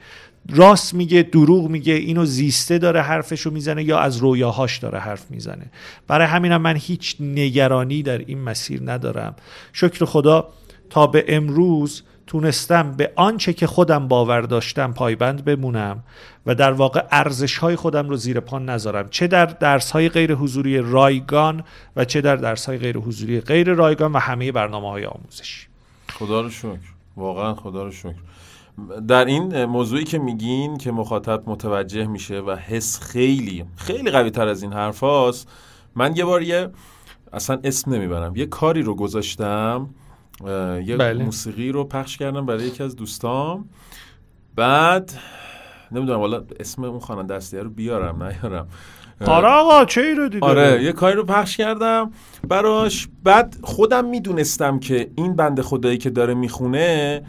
راست 0.49 0.93
میگه 0.93 1.23
دروغ 1.23 1.69
میگه 1.69 1.93
اینو 1.93 2.25
زیسته 2.25 2.77
داره 2.77 3.01
حرفشو 3.01 3.51
می‌زنه 3.51 3.83
یا 3.83 3.99
از 3.99 4.17
رویاهاش 4.17 4.77
داره 4.77 4.99
حرف 4.99 5.31
می‌زنه. 5.31 5.65
برای 6.07 6.27
همینم 6.27 6.61
من 6.61 6.75
هیچ 6.75 7.15
نگرانی 7.19 8.03
در 8.03 8.17
این 8.17 8.41
مسیر 8.41 8.81
ندارم. 8.91 9.35
شکر 9.73 10.05
خدا 10.05 10.49
تا 10.89 11.07
به 11.07 11.25
امروز 11.27 12.03
تونستم 12.27 12.91
به 12.91 13.11
آنچه 13.15 13.53
که 13.53 13.67
خودم 13.67 14.07
باور 14.07 14.41
داشتم 14.41 14.93
پایبند 14.93 15.45
بمونم 15.45 16.03
و 16.45 16.55
در 16.55 16.71
واقع 16.71 17.03
ارزش 17.11 17.57
های 17.57 17.75
خودم 17.75 18.09
رو 18.09 18.15
زیر 18.15 18.39
پا 18.39 18.59
نذارم. 18.59 19.09
چه 19.09 19.27
در 19.27 19.45
درس 19.45 19.91
های 19.91 20.09
غیر 20.09 20.33
حضوری 20.33 20.77
رایگان 20.77 21.63
و 21.95 22.05
چه 22.05 22.21
در 22.21 22.35
درس 22.35 22.65
های 22.65 22.77
غیر 22.77 22.97
حضوری 22.97 23.41
غیر 23.41 23.73
رایگان 23.73 24.13
و 24.13 24.17
همه 24.17 24.51
برنامه 24.51 24.89
های 24.89 25.05
آموزشی. 25.05 25.67
خدا 26.13 26.41
رو 26.41 26.49
شکر. 26.49 26.77
واقعا 27.17 27.53
خدا 27.55 27.83
رو 27.83 27.91
شکر. 27.91 28.15
در 29.07 29.25
این 29.25 29.65
موضوعی 29.65 30.03
که 30.03 30.19
میگین 30.19 30.77
که 30.77 30.91
مخاطب 30.91 31.43
متوجه 31.45 32.07
میشه 32.07 32.39
و 32.39 32.55
حس 32.55 32.99
خیلی 32.99 33.65
خیلی 33.75 34.11
قوی 34.11 34.29
تر 34.29 34.47
از 34.47 34.63
این 34.63 34.73
حرف 34.73 34.99
هاست 34.99 35.47
من 35.95 36.15
یه 36.15 36.25
بار 36.25 36.41
یه 36.41 36.69
اصلا 37.33 37.59
اسم 37.63 37.93
نمی‌برم. 37.93 38.35
یه 38.35 38.45
کاری 38.45 38.81
رو 38.81 38.95
گذاشتم 38.95 39.89
یه 40.85 40.97
بله. 40.97 41.23
موسیقی 41.23 41.71
رو 41.71 41.83
پخش 41.83 42.17
کردم 42.17 42.45
برای 42.45 42.67
یکی 42.67 42.83
از 42.83 42.95
دوستام. 42.95 43.69
بعد 44.55 45.11
نمی‌دونم 45.91 46.19
والا 46.19 46.43
اسم 46.59 46.83
اون 46.83 46.99
خواننده 46.99 47.33
اصلی 47.33 47.59
رو 47.59 47.69
بیارم 47.69 48.23
نیارم. 48.23 48.67
آره 49.25 49.47
آقا 49.47 49.85
چه 49.85 50.13
رو 50.13 50.29
دیده 50.29 50.45
آره 50.45 50.83
یه 50.83 50.91
کاری 50.91 51.15
رو 51.15 51.23
پخش 51.23 51.57
کردم 51.57 52.11
براش. 52.47 53.07
بعد 53.23 53.57
خودم 53.63 54.05
می‌دونستم 54.05 54.79
که 54.79 55.11
این 55.15 55.35
بند 55.35 55.61
خدایی 55.61 55.97
که 55.97 56.09
داره 56.09 56.33
می‌خونه 56.33 57.23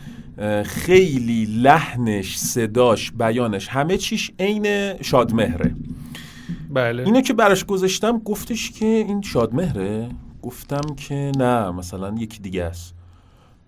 خیلی 0.64 1.45
لحنش 1.45 2.39
صداش 2.39 3.12
بیانش 3.12 3.68
همه 3.68 3.97
چیش 3.97 4.30
عین 4.39 4.95
شادمهره. 5.03 5.74
بله. 6.70 7.03
اینو 7.03 7.20
که 7.20 7.32
براش 7.32 7.64
گذاشتم 7.64 8.18
گفتش 8.18 8.70
که 8.70 8.86
این 8.86 9.22
شادمهره؟ 9.22 10.09
گفتم 10.43 10.95
که 10.97 11.32
نه 11.36 11.70
مثلا 11.70 12.14
یکی 12.18 12.41
دیگه 12.41 12.64
است. 12.64 12.95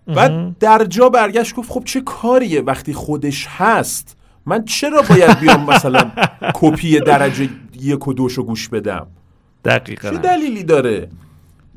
بعد 0.07 0.57
در 0.57 0.85
جا 0.85 1.09
برگشت 1.09 1.55
گفت 1.55 1.71
خب 1.71 1.83
چه 1.85 2.01
کاریه؟ 2.01 2.61
وقتی 2.61 2.93
خودش 2.93 3.47
هست 3.49 4.17
من 4.45 4.65
چرا 4.65 5.01
باید 5.09 5.39
بیام 5.39 5.65
مثلا 5.65 6.11
کپی 6.59 6.99
درجه 6.99 7.49
یک 7.81 8.07
و 8.07 8.13
دوشو 8.13 8.43
گوش 8.43 8.69
بدم؟ 8.69 9.07
دقیقا. 9.65 10.09
چه 10.09 10.17
دلیلی 10.17 10.63
داره؟ 10.63 11.09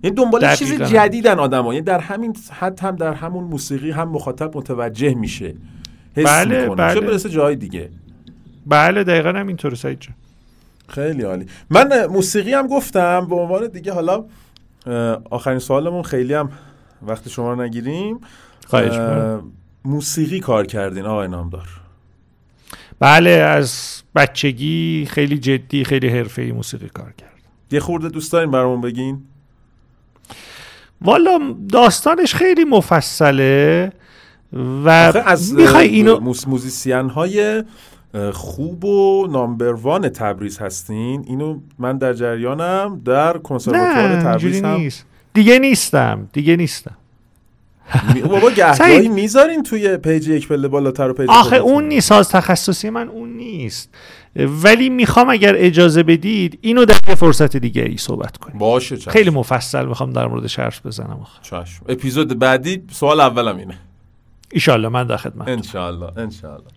یعنی 0.05 0.17
دنبال 0.17 0.55
چیز. 0.55 0.83
جدیدن 0.83 1.39
آدم 1.39 1.67
یعنی 1.67 1.81
در 1.81 1.99
همین 1.99 2.37
حد 2.53 2.81
هم 2.81 2.97
در 2.97 3.13
همون 3.13 3.45
موسیقی 3.45 3.91
هم 3.91 4.09
مخاطب 4.09 4.57
متوجه 4.57 5.15
میشه 5.15 5.55
حس 6.17 6.27
بله، 6.27 6.61
می‌کنه. 6.61 6.77
بله. 6.77 6.95
چه 6.95 7.01
برسه 7.01 7.29
جای 7.29 7.57
دیگه. 7.57 7.91
بله 8.67 9.05
دقیقا 9.05 9.33
همینطوره 9.33 9.75
سعید 9.75 10.01
جان. 10.01 10.15
خیلی 10.89 11.23
عالی. 11.23 11.47
من 11.71 12.07
موسیقی 12.07 12.53
هم 12.53 12.67
گفتم 12.67 13.27
به 13.29 13.35
عنوان 13.35 13.69
دیگه 13.69 13.93
حالا 13.93 14.25
آخرین 15.31 15.59
سوالمون 15.59 16.03
خیلی 16.03 16.35
هم 16.35 16.51
وقت 17.03 17.29
شما 17.29 17.53
رو 17.53 17.63
نگیریم. 17.63 18.19
خواهش. 18.67 19.41
موسیقی 19.85 20.41
کار 20.41 20.67
کردین 20.67 21.05
آقای 21.05 21.29
نامدار؟ 21.29 21.69
بله 23.01 23.31
از 23.31 24.03
بچگی 24.15 25.07
خیلی 25.11 25.39
جدی 25.39 25.85
خیلی 25.85 26.09
حرفه‌ای 26.09 26.53
موسیقی 26.53 26.89
کار 26.89 27.13
کرد. 27.19 27.31
یه 27.71 27.81
خورده 27.81 28.09
دوست 28.09 28.33
دارین 28.33 28.51
برامون 28.51 28.81
بگین؟ 28.81 29.23
والا 31.05 31.55
داستانش 31.73 32.35
خیلی 32.35 32.65
مفصله 32.65 33.93
و 34.85 34.89
از 35.27 35.55
می‌خوای 35.55 35.89
اینو 35.89 36.21
موس 36.21 36.49
موزیسین 36.49 37.09
های 37.09 37.65
خوب 38.33 38.85
و 38.85 39.27
number 39.31 39.83
one 39.83 40.09
تبریز 40.09 40.59
هستین 40.59 41.25
اینو 41.27 41.61
من 41.79 41.99
در 41.99 42.13
جریانم 42.13 43.01
در 43.05 43.39
کنسرواتوار 43.39 44.23
تبریز 44.23 44.63
هم 44.63 44.77
نیست 44.77 45.07
دیگه 45.35 45.59
نیستم 45.59 46.29
دیگه 46.33 46.57
نیستم 46.57 46.97
بابا 48.29 48.51
گهگاهی. 48.57 49.09
می‌ذارین 49.09 49.63
توی 49.63 49.97
page 49.97 50.29
یک 50.29 50.49
پله 50.49 50.69
بالاتر 50.69 51.11
و 51.11 51.15
page 51.15 51.31
آخه. 51.31 51.57
اون 51.57 51.85
نیست 51.85 52.09
ساز 52.09 52.29
تخصصی 52.29 52.91
من 52.91 53.09
اون 53.09 53.29
نیست 53.29 53.89
ولی 54.37 54.89
می‌خوام 54.89 55.31
اگر 55.31 55.55
اجازه 55.57 56.03
بدید 56.03 56.59
اینو 56.63 56.85
در 56.85 56.99
یه 57.09 57.15
فرصت 57.15 57.57
دیگه 57.57 57.83
ای 57.83 57.97
صحبت 57.97 58.37
کنیم. 58.37 58.59
باشه 58.59 58.97
چشم. 58.97 59.11
خیلی 59.11 59.31
مفصل 59.31 59.87
می‌خوام 59.87 60.13
در 60.13 60.27
موردش 60.27 60.59
حرف 60.59 60.87
بزنم 60.87 61.19
آخه. 61.23 61.43
چشم. 61.43 61.85
اپیزود 61.89 62.39
بعدی 62.39 62.83
سوال 62.91 63.21
اولم 63.21 63.57
اینه. 63.57 63.79
ایشالله 64.53 64.89
من 64.89 65.07
در 65.07 65.17
خدمت 65.17 65.49
انشالله 65.49 66.19
انشالله 66.19 66.71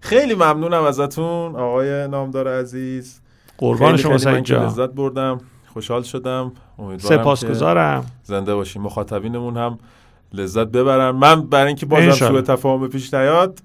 خیلی 0.00 0.34
ممنونم 0.34 0.82
ازتون 0.82 1.56
آقای 1.56 2.08
نامدار 2.08 2.60
عزیز. 2.60 3.20
قربان 3.58 3.96
شما 3.96 4.18
سعید 4.18 4.44
جان. 4.44 4.66
لذت 4.66 4.90
بردم. 4.90 5.40
خوشحال 5.66 6.02
شدم. 6.02 6.52
امیدوارم 6.78 7.22
سپاسگزارم. 7.22 8.06
زنده 8.22 8.54
باشیم. 8.54 8.82
مخاطبینمون 8.82 9.56
هم 9.56 9.78
لذت 10.32 10.66
ببرن. 10.66 11.10
من 11.10 11.46
برای 11.46 11.66
اینکه 11.66 11.86
بازم. 11.86 12.10
سوء 12.10 12.40
تفاهم 12.40 12.88
پیش 12.88 13.14
نیاد 13.14 13.58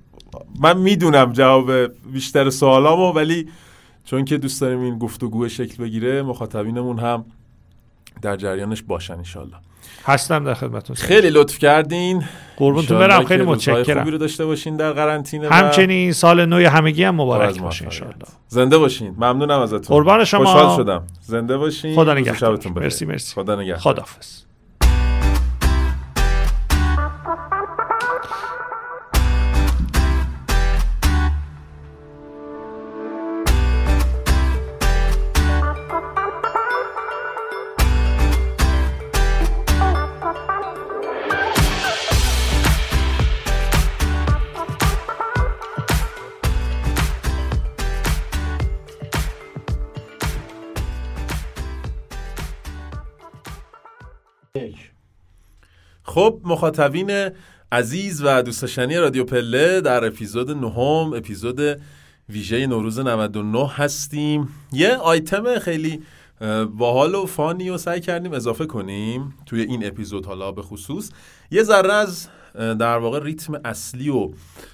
من 0.59 0.77
می‌دونم 0.77 1.31
جواب 1.31 1.71
بیشتر 2.13 2.49
سوالامو 2.49 3.11
ولی 3.11 3.49
چون 4.05 4.25
که 4.25 4.37
دوست 4.37 4.61
داریم 4.61 4.79
این 4.79 4.97
گفتگو 4.97 5.49
شکل 5.49 5.83
بگیره 5.83 6.21
مخاطبینمون 6.21 6.99
هم 6.99 7.25
در 8.21 8.35
جریانش 8.35 8.81
باشن 8.81 9.13
انشالله 9.13 9.55
هستم 10.05 10.43
در 10.43 10.53
خدمتتون. 10.53 10.95
خیلی 10.95 11.29
لطف 11.29 11.57
کردین. 11.57 12.23
قربونتون 12.57 12.99
برم 12.99 13.23
خیلی 13.23 13.43
روزهای 13.43 13.75
خوبی 13.75 13.91
متشکرم 13.91 14.11
رو 14.11 14.17
داشته 14.17 14.45
باشین 14.45 14.77
در 14.77 14.91
قرنطینه 14.91 15.49
همچنین 15.49 16.11
سال 16.11 16.45
نو 16.45 16.69
همگی 16.69 17.03
هم 17.03 17.15
مبارک 17.15 17.61
باشه. 17.61 17.85
انشالله 17.85 18.13
زنده 18.47 18.77
باشین. 18.77 19.15
ممنونم 19.17 19.59
ازتون. 19.59 19.97
قربان 19.97 20.25
شما. 20.25 20.45
خوشحال 20.45 20.77
شدم. 20.77 21.03
زنده 21.21 21.57
باشین. 21.57 21.95
خدا 21.95 22.13
روز 22.13 22.17
و 22.17 22.19
نگهدار. 22.19 22.55
شبتون 22.55 22.73
بخیر. 22.73 22.83
مرسی، 22.83 23.05
مرسی. 23.05 23.35
خدا 23.35 23.55
نگهدار. 23.55 23.79
خداحافظ. 23.79 24.41
خب 56.13 56.41
مخاطبین 56.43 57.29
عزیز 57.71 58.21
و 58.23 58.41
دوست 58.41 58.61
داشتنی 58.61 58.97
رادیو 58.97 59.23
پله 59.23 59.81
در 59.81 60.05
اپیزود 60.05 60.51
نهم 60.51 61.13
اپیزود 61.13 61.81
ویژه 62.29 62.67
نوروز 62.67 62.99
99 62.99 63.67
هستیم. 63.67 64.49
یه 64.71 64.95
آیتم 64.95 65.59
خیلی 65.59 66.01
باحال 66.77 67.15
و 67.15 67.25
فانی 67.25 67.69
و 67.69 67.77
سعی 67.77 67.99
کردیم 67.99 68.33
اضافه 68.33 68.65
کنیم 68.65 69.33
توی 69.45 69.61
این 69.61 69.85
اپیزود 69.85 70.25
حالا 70.25 70.51
به 70.51 70.61
خصوص. 70.61 71.09
یه 71.51 71.63
ذره 71.63 71.93
از 71.93 72.27
در 72.55 72.97
واقع 72.97 73.23
ریتم 73.23 73.61
اصلی 73.65 74.09
و 74.09 74.31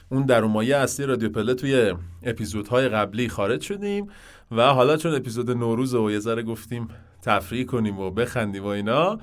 اون 0.10 0.26
درونمایه 0.26 0.78
اصلی 0.78 1.06
رادیو 1.06 1.30
پله 1.30 1.54
توی 1.54 1.94
اپیزودهای 2.24 2.90
قبلی 2.90 3.30
خارج 3.30 3.62
شدیم 3.62 4.08
و 4.52 4.62
حالا 4.62 4.98
چون 4.98 5.16
اپیزود 5.16 5.52
نوروز 5.52 5.96
و 5.96 6.12
یه 6.12 6.20
ذره 6.20 6.44
گفتیم 6.44 6.88
تفریح 7.22 7.66
کنیم 7.66 8.00
و 8.00 8.12
بخندیم 8.12 8.64
و 8.64 8.68
اینا 8.68 9.20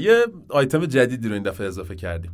یه 0.00 0.26
آیتم 0.48 0.86
جدیدی 0.86 1.28
رو 1.28 1.34
این 1.34 1.42
دفعه 1.42 1.66
اضافه 1.66 1.94
کردیم. 1.94 2.30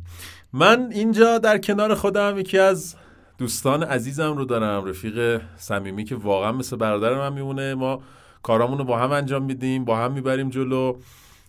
من 0.53 0.89
اینجا 0.91 1.37
در 1.37 1.57
کنار 1.57 1.95
خودم 1.95 2.37
یکی 2.37 2.57
از 2.59 2.95
دوستان 3.37 3.83
عزیزم 3.83 4.37
رو 4.37 4.45
دارم 4.45 4.85
رفیق 4.85 5.41
صمیمی 5.57 6.03
که 6.03 6.15
واقعا 6.15 6.51
مثل 6.51 6.75
برادر 6.75 7.17
من 7.17 7.33
میمونه. 7.33 7.75
ما 7.75 8.01
کارامون 8.43 8.77
رو 8.77 8.83
با 8.83 8.99
هم 8.99 9.11
انجام 9.11 9.43
میدیم 9.43 9.85
با 9.85 9.97
هم 9.97 10.11
می‌بریم 10.11 10.49
جلو. 10.49 10.97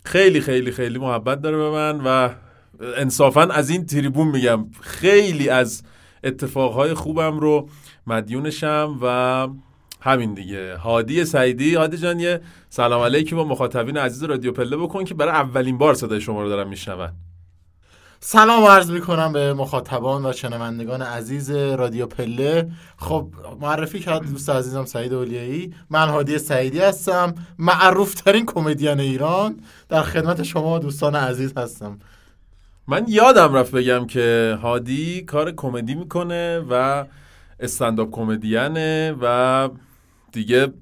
خیلی 0.04 0.40
خیلی 0.40 0.72
خیلی 0.72 0.98
محبت 0.98 1.40
داره 1.40 1.56
به 1.56 1.70
من 1.70 2.00
و 2.00 2.28
انصافا 2.96 3.42
از 3.42 3.70
این 3.70 3.86
تریبون 3.86 4.28
میگم. 4.28 4.66
خیلی 4.80 5.48
از 5.48 5.82
اتفاقهای 6.24 6.94
خوبم 6.94 7.38
رو 7.38 7.68
مدیونشم 8.06 8.98
و 9.02 9.48
همین 10.04 10.34
دیگه. 10.34 10.76
هادی 10.76 11.24
سعیدی 11.24 11.74
هادی 11.74 11.96
جان 11.96 12.20
یه 12.20 12.40
سلام 12.68 13.02
علیکی 13.02 13.34
با 13.34 13.44
مخاطبین 13.44 13.96
عزیز 13.96 14.24
رادیو 14.24 14.52
پله 14.52 14.76
بکن 14.76 15.04
که 15.04 15.14
برای 15.14 15.32
اولین 15.32 15.78
بار 15.78 15.94
صدای 15.94 16.20
شما 16.20 16.42
رو 16.42 16.48
دارم 16.48 16.68
میشنون. 16.68 17.12
سلام 18.20 18.64
عرض 18.64 18.90
می 18.90 19.00
کنم 19.00 19.32
به 19.32 19.54
مخاطبان 19.54 20.26
و 20.26 20.32
شنوندگان 20.32 21.02
عزیز 21.02 21.50
رادیو 21.50 22.06
پله. 22.06 22.70
خب 22.96 23.28
معرفی 23.60 24.00
کرد 24.00 24.30
دوست 24.30 24.50
عزیزم 24.50 24.84
سعید 24.84 25.12
اولیایی. 25.12 25.74
من 25.90 26.08
هادی 26.08 26.38
سعیدی 26.38 26.78
هستم 26.78 27.34
معروف 27.58 28.14
ترین 28.14 28.46
کمدین 28.46 29.00
ایران. 29.00 29.60
در 29.88 30.02
خدمت 30.02 30.42
شما 30.42 30.78
دوستان 30.78 31.14
عزیز 31.14 31.52
هستم. 31.56 31.98
من 32.88 33.04
یادم 33.08 33.54
رفت 33.54 33.72
بگم 33.72 34.06
که 34.06 34.58
هادی 34.62 35.22
کار 35.22 35.52
کمدی 35.52 35.94
می‌کنه 35.94 36.58
و 36.70 37.04
استنداپ 37.60 38.10
کمدینه 38.10 39.16
و 39.20 39.68
دیگه 40.34 40.72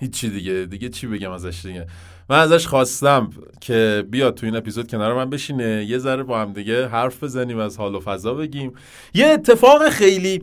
هیچی 0.00 0.30
دیگه 0.30 0.66
دیگه 0.70 0.88
چی 0.88 1.06
بگم 1.06 1.30
ازش 1.30 1.66
دیگه؟ 1.66 1.86
من 2.28 2.38
ازش 2.38 2.66
خواستم 2.66 3.30
که 3.60 4.04
بیاد 4.10 4.34
تو 4.34 4.46
این 4.46 4.56
اپیزود 4.56 4.90
کنار 4.90 5.14
من 5.14 5.30
بشینه 5.30 5.84
یه 5.88 5.98
ذره 5.98 6.22
با 6.22 6.40
هم 6.40 6.52
دیگه 6.52 6.88
حرف 6.88 7.22
بزنیم 7.22 7.58
از 7.58 7.76
حال 7.76 7.94
و 7.94 8.00
فضا 8.00 8.34
بگیم. 8.34 8.72
یه 9.14 9.26
اتفاق 9.26 9.88
خیلی 9.88 10.42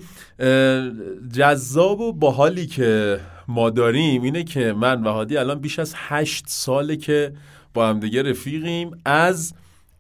جذاب 1.34 1.99
و 1.99 2.13
باحالی 2.13 2.65
که 2.65 3.20
ما 3.47 3.70
داریم 3.70 4.22
اینه 4.22 4.43
که 4.43 4.74
من 4.74 5.03
و 5.03 5.09
هادی 5.09 5.38
الان 5.38 5.59
بیش 5.59 5.80
از 5.80 5.93
هشت 5.95 6.45
ساله 6.47 6.95
که 6.95 7.34
با 7.74 7.88
هم 7.88 7.99
دیگه 7.99 8.24
رفیقیم 8.24 8.91
از 9.05 9.53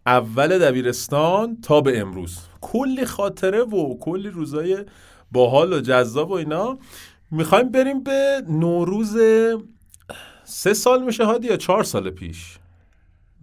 اول 0.05 0.59
دبیرستان 0.59 1.57
تا 1.61 1.81
به 1.81 1.99
امروز. 1.99 2.37
کلی 2.61 3.05
خاطره 3.05 3.61
و 3.61 3.97
کلی 3.99 4.29
روزای 4.29 4.77
باحال 5.31 5.73
و 5.73 5.79
جذاب 5.79 6.31
و 6.31 6.33
اینا. 6.33 6.79
می‌خوایم 7.31 7.69
بریم 7.69 8.03
به 8.03 8.43
نوروز 8.49 9.17
سه 10.43 10.73
سال 10.73 11.03
میشه 11.03 11.25
هادی 11.25 11.47
یا 11.47 11.57
چهار 11.57 11.83
سال 11.83 12.09
پیش؟ 12.09 12.59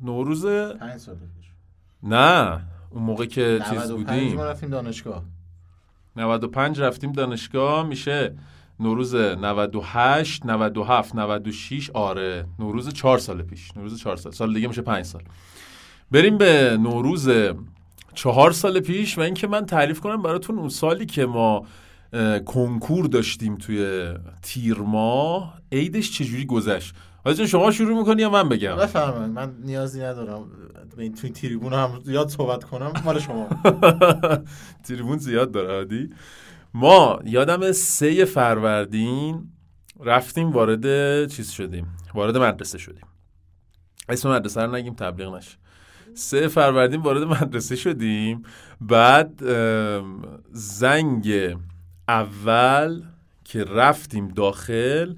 نوروز 0.03 0.47
پنج 0.47 1.01
سال 1.01 1.15
پیش. 1.15 1.51
نه 2.03 2.61
اون 2.91 3.03
موقع 3.03 3.27
که 3.27 3.61
چیز 3.71 3.79
95 3.79 3.91
بودیم 3.93 4.37
ما 4.37 4.45
رفتیم 4.45 4.71
دانشگاه. 4.71 5.23
95 6.17 6.81
رفتیم 6.81 7.13
دانشگاه 7.13 7.87
میشه 7.87 8.35
نوروز 8.81 9.15
98 9.15 10.47
97 10.47 11.15
96 11.15 11.91
آره 11.91 12.47
نوروز 12.59 12.89
چهار 12.89 13.19
سال 13.19 13.43
پیش 13.43 13.77
نوروز 13.77 14.01
چهار 14.01 14.17
سال 14.17 14.33
سال 14.33 14.55
دیگه 14.55 14.69
میشه 14.69 14.83
پنج 14.83 15.05
سال. 15.05 15.23
بریم 16.11 16.39
به 16.39 16.77
نوروز 16.81 17.31
چهار 18.15 18.53
سال 18.53 18.81
پیش 18.81 19.19
و 19.19 19.21
اینکه 19.21 19.47
من 19.47 19.67
تعریف 19.67 20.01
کنم 20.01 20.23
براتون 20.23 20.59
اون 20.59 20.69
سالی 20.69 21.07
که 21.07 21.27
ما 21.27 21.67
کنکور 22.47 23.07
داشتیم 23.07 23.57
توی 23.57 24.13
تیر 24.43 24.79
ماه. 24.79 25.61
عیدش 25.73 26.19
چجوری 26.19 26.47
گذشت؟ 26.47 26.95
حالا 27.25 27.47
شما 27.47 27.71
شروع 27.71 27.99
می‌کنی 27.99 28.23
یا 28.23 28.31
من 28.31 28.49
بگم؟ 28.49 28.77
بفرمایید. 28.77 29.31
من 29.31 29.55
نیازی 29.65 30.03
ندارم 30.03 30.47
به 30.97 31.03
این 31.03 31.15
توی 31.15 31.31
تریبون 31.31 31.73
هم 31.73 32.01
زیاد 32.05 32.29
صحبت 32.29 32.65
کنم 32.65 32.93
مال 33.05 33.19
شما. 33.19 33.49
تریبون 34.89 35.19
زیاد 35.19 35.53
داره 35.53 35.75
عادی. 35.75 36.11
ما 36.75 37.19
یادم 37.25 37.73
سه 37.73 38.25
فروردین 38.25 39.49
رفتیم 40.01 40.51
وارد 40.51 41.27
چیز 41.31 41.51
شدیم؟ 41.51 41.87
وارد 42.15 42.37
مدرسه 42.37 42.79
شدیم. 42.79 43.05
اسم 44.09 44.31
مدرسه 44.31 44.63
رو 44.63 44.75
نگیم 44.75 44.95
تبلیغ 44.95 45.35
نشه. 45.35 45.57
سه 46.15 46.49
فروردین 46.49 47.01
وارد 47.01 47.23
مدرسه 47.23 47.77
شدیم. 47.77 48.43
بعد 48.81 49.43
زنگ 50.53 51.57
اول 52.09 53.03
که 53.45 53.65
رفتیم 53.65 54.29
داخل 54.29 55.15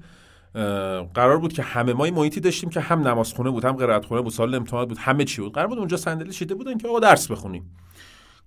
قرار 1.13 1.37
بود 1.37 1.53
که 1.53 1.63
همه 1.63 1.93
ما 1.93 2.05
محیطی 2.05 2.39
داشتیم 2.39 2.69
که 2.69 2.79
هم 2.79 3.07
نمازخونه 3.07 3.49
بود 3.49 3.65
هم 3.65 3.71
قرائت 3.71 4.05
خونه 4.05 4.21
بود 4.21 4.33
سال 4.33 4.55
امتحانات 4.55 4.89
بود 4.89 4.97
همه 4.97 5.23
چی 5.23 5.41
بود. 5.41 5.53
قرار 5.53 5.67
بود 5.67 5.77
اونجا 5.77 5.97
صندلی 5.97 6.31
چیده 6.31 6.55
بودن 6.55 6.77
که 6.77 6.87
آقا 6.87 6.99
درس 6.99 7.31
بخونیم. 7.31 7.77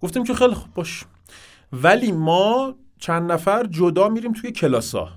گفتیم 0.02 0.24
که 0.24 0.34
خیلی 0.34 0.54
خوب 0.54 0.74
باش. 0.74 1.04
ولی 1.72 2.12
ما 2.12 2.74
چند 2.98 3.32
نفر 3.32 3.66
جدا 3.66 4.08
میریم 4.08 4.32
توی 4.32 4.52
کلاسا 4.52 5.08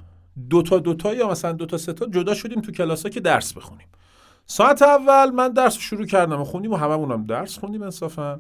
دوتا 0.50 0.80
دوتا 0.80 1.14
یا 1.14 1.30
مثلا 1.30 1.52
دوتا 1.52 1.78
سه 1.78 1.94
تا 1.94 2.06
جدا 2.06 2.34
شدیم 2.34 2.62
تو 2.62 2.72
کلاسا 2.72 3.10
که 3.10 3.20
درس 3.20 3.54
بخونیم. 3.54 3.88
ساعت 4.46 4.82
اول 4.82 5.30
من 5.30 5.54
درس 5.54 5.78
شروع 5.78 6.06
کردم 6.06 6.42
و 6.42 6.44
خوندیم 6.44 6.72
و 6.72 6.76
هممونم 6.76 7.26
درس 7.26 7.58
خوندیم 7.58 7.84
انصافا. 7.84 8.40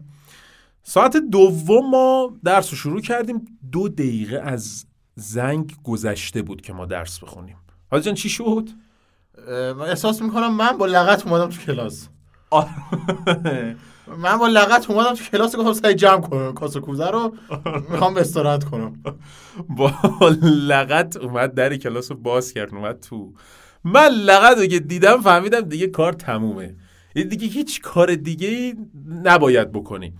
ساعت 0.84 1.18
دوم 1.18 1.90
ما 1.90 2.38
درس 2.44 2.72
رو 2.72 2.78
شروع 2.78 3.02
کردیم. 3.02 3.46
دو 3.72 3.90
دقیقه 3.90 4.40
از 4.40 4.86
زنگ 5.16 5.76
گذشته 5.84 6.42
بود 6.42 6.62
که 6.62 6.74
ما 6.74 6.86
درس 6.86 7.20
بخونیم. 7.20 7.58
حالا 7.92 8.04
جان 8.04 8.14
چی 8.14 8.30
شد؟ 8.30 8.70
احساس 9.88 10.22
می‌کنم 10.22 10.56
من 10.56 10.78
با 10.78 10.86
لغت 10.86 11.28
اومدم 11.28 11.50
تو 11.50 11.62
کلاس. 11.62 12.08
من 14.18 14.38
با 14.38 14.48
لغت 14.48 14.90
اومدم 14.90 15.14
تو 15.14 15.24
کلاس 15.24 15.56
گفتم 15.56 15.74
سعی 15.74 15.94
جمع 15.94 16.22
کنم 16.22 16.54
کاسه 16.54 16.80
کوزه 16.80 17.08
رو 17.08 17.36
می‌خوام 17.90 18.18
استراحت 18.18 18.64
کنم. 18.64 19.04
با 19.70 19.92
لغت 20.44 21.18
اومد 21.18 21.54
در 21.54 21.78
کلاس 21.78 22.12
رو 22.12 22.18
باز 22.18 22.54
کرد 22.54 22.76
اومد 22.76 23.00
تو. 23.00 23.34
من 23.84 24.08
لغت 24.08 24.58
رو 24.58 24.66
که 24.66 24.80
دیدم 24.80 25.22
فهمیدم 25.22 25.62
دیگه 25.62 25.88
کار 25.88 26.14
تمومه. 26.14 26.76
دیگه 27.14 27.48
هیچ 27.48 27.82
کار 27.82 28.16
دیگه 28.16 28.76
نباید 29.24 29.72
بکنی. 29.72 30.14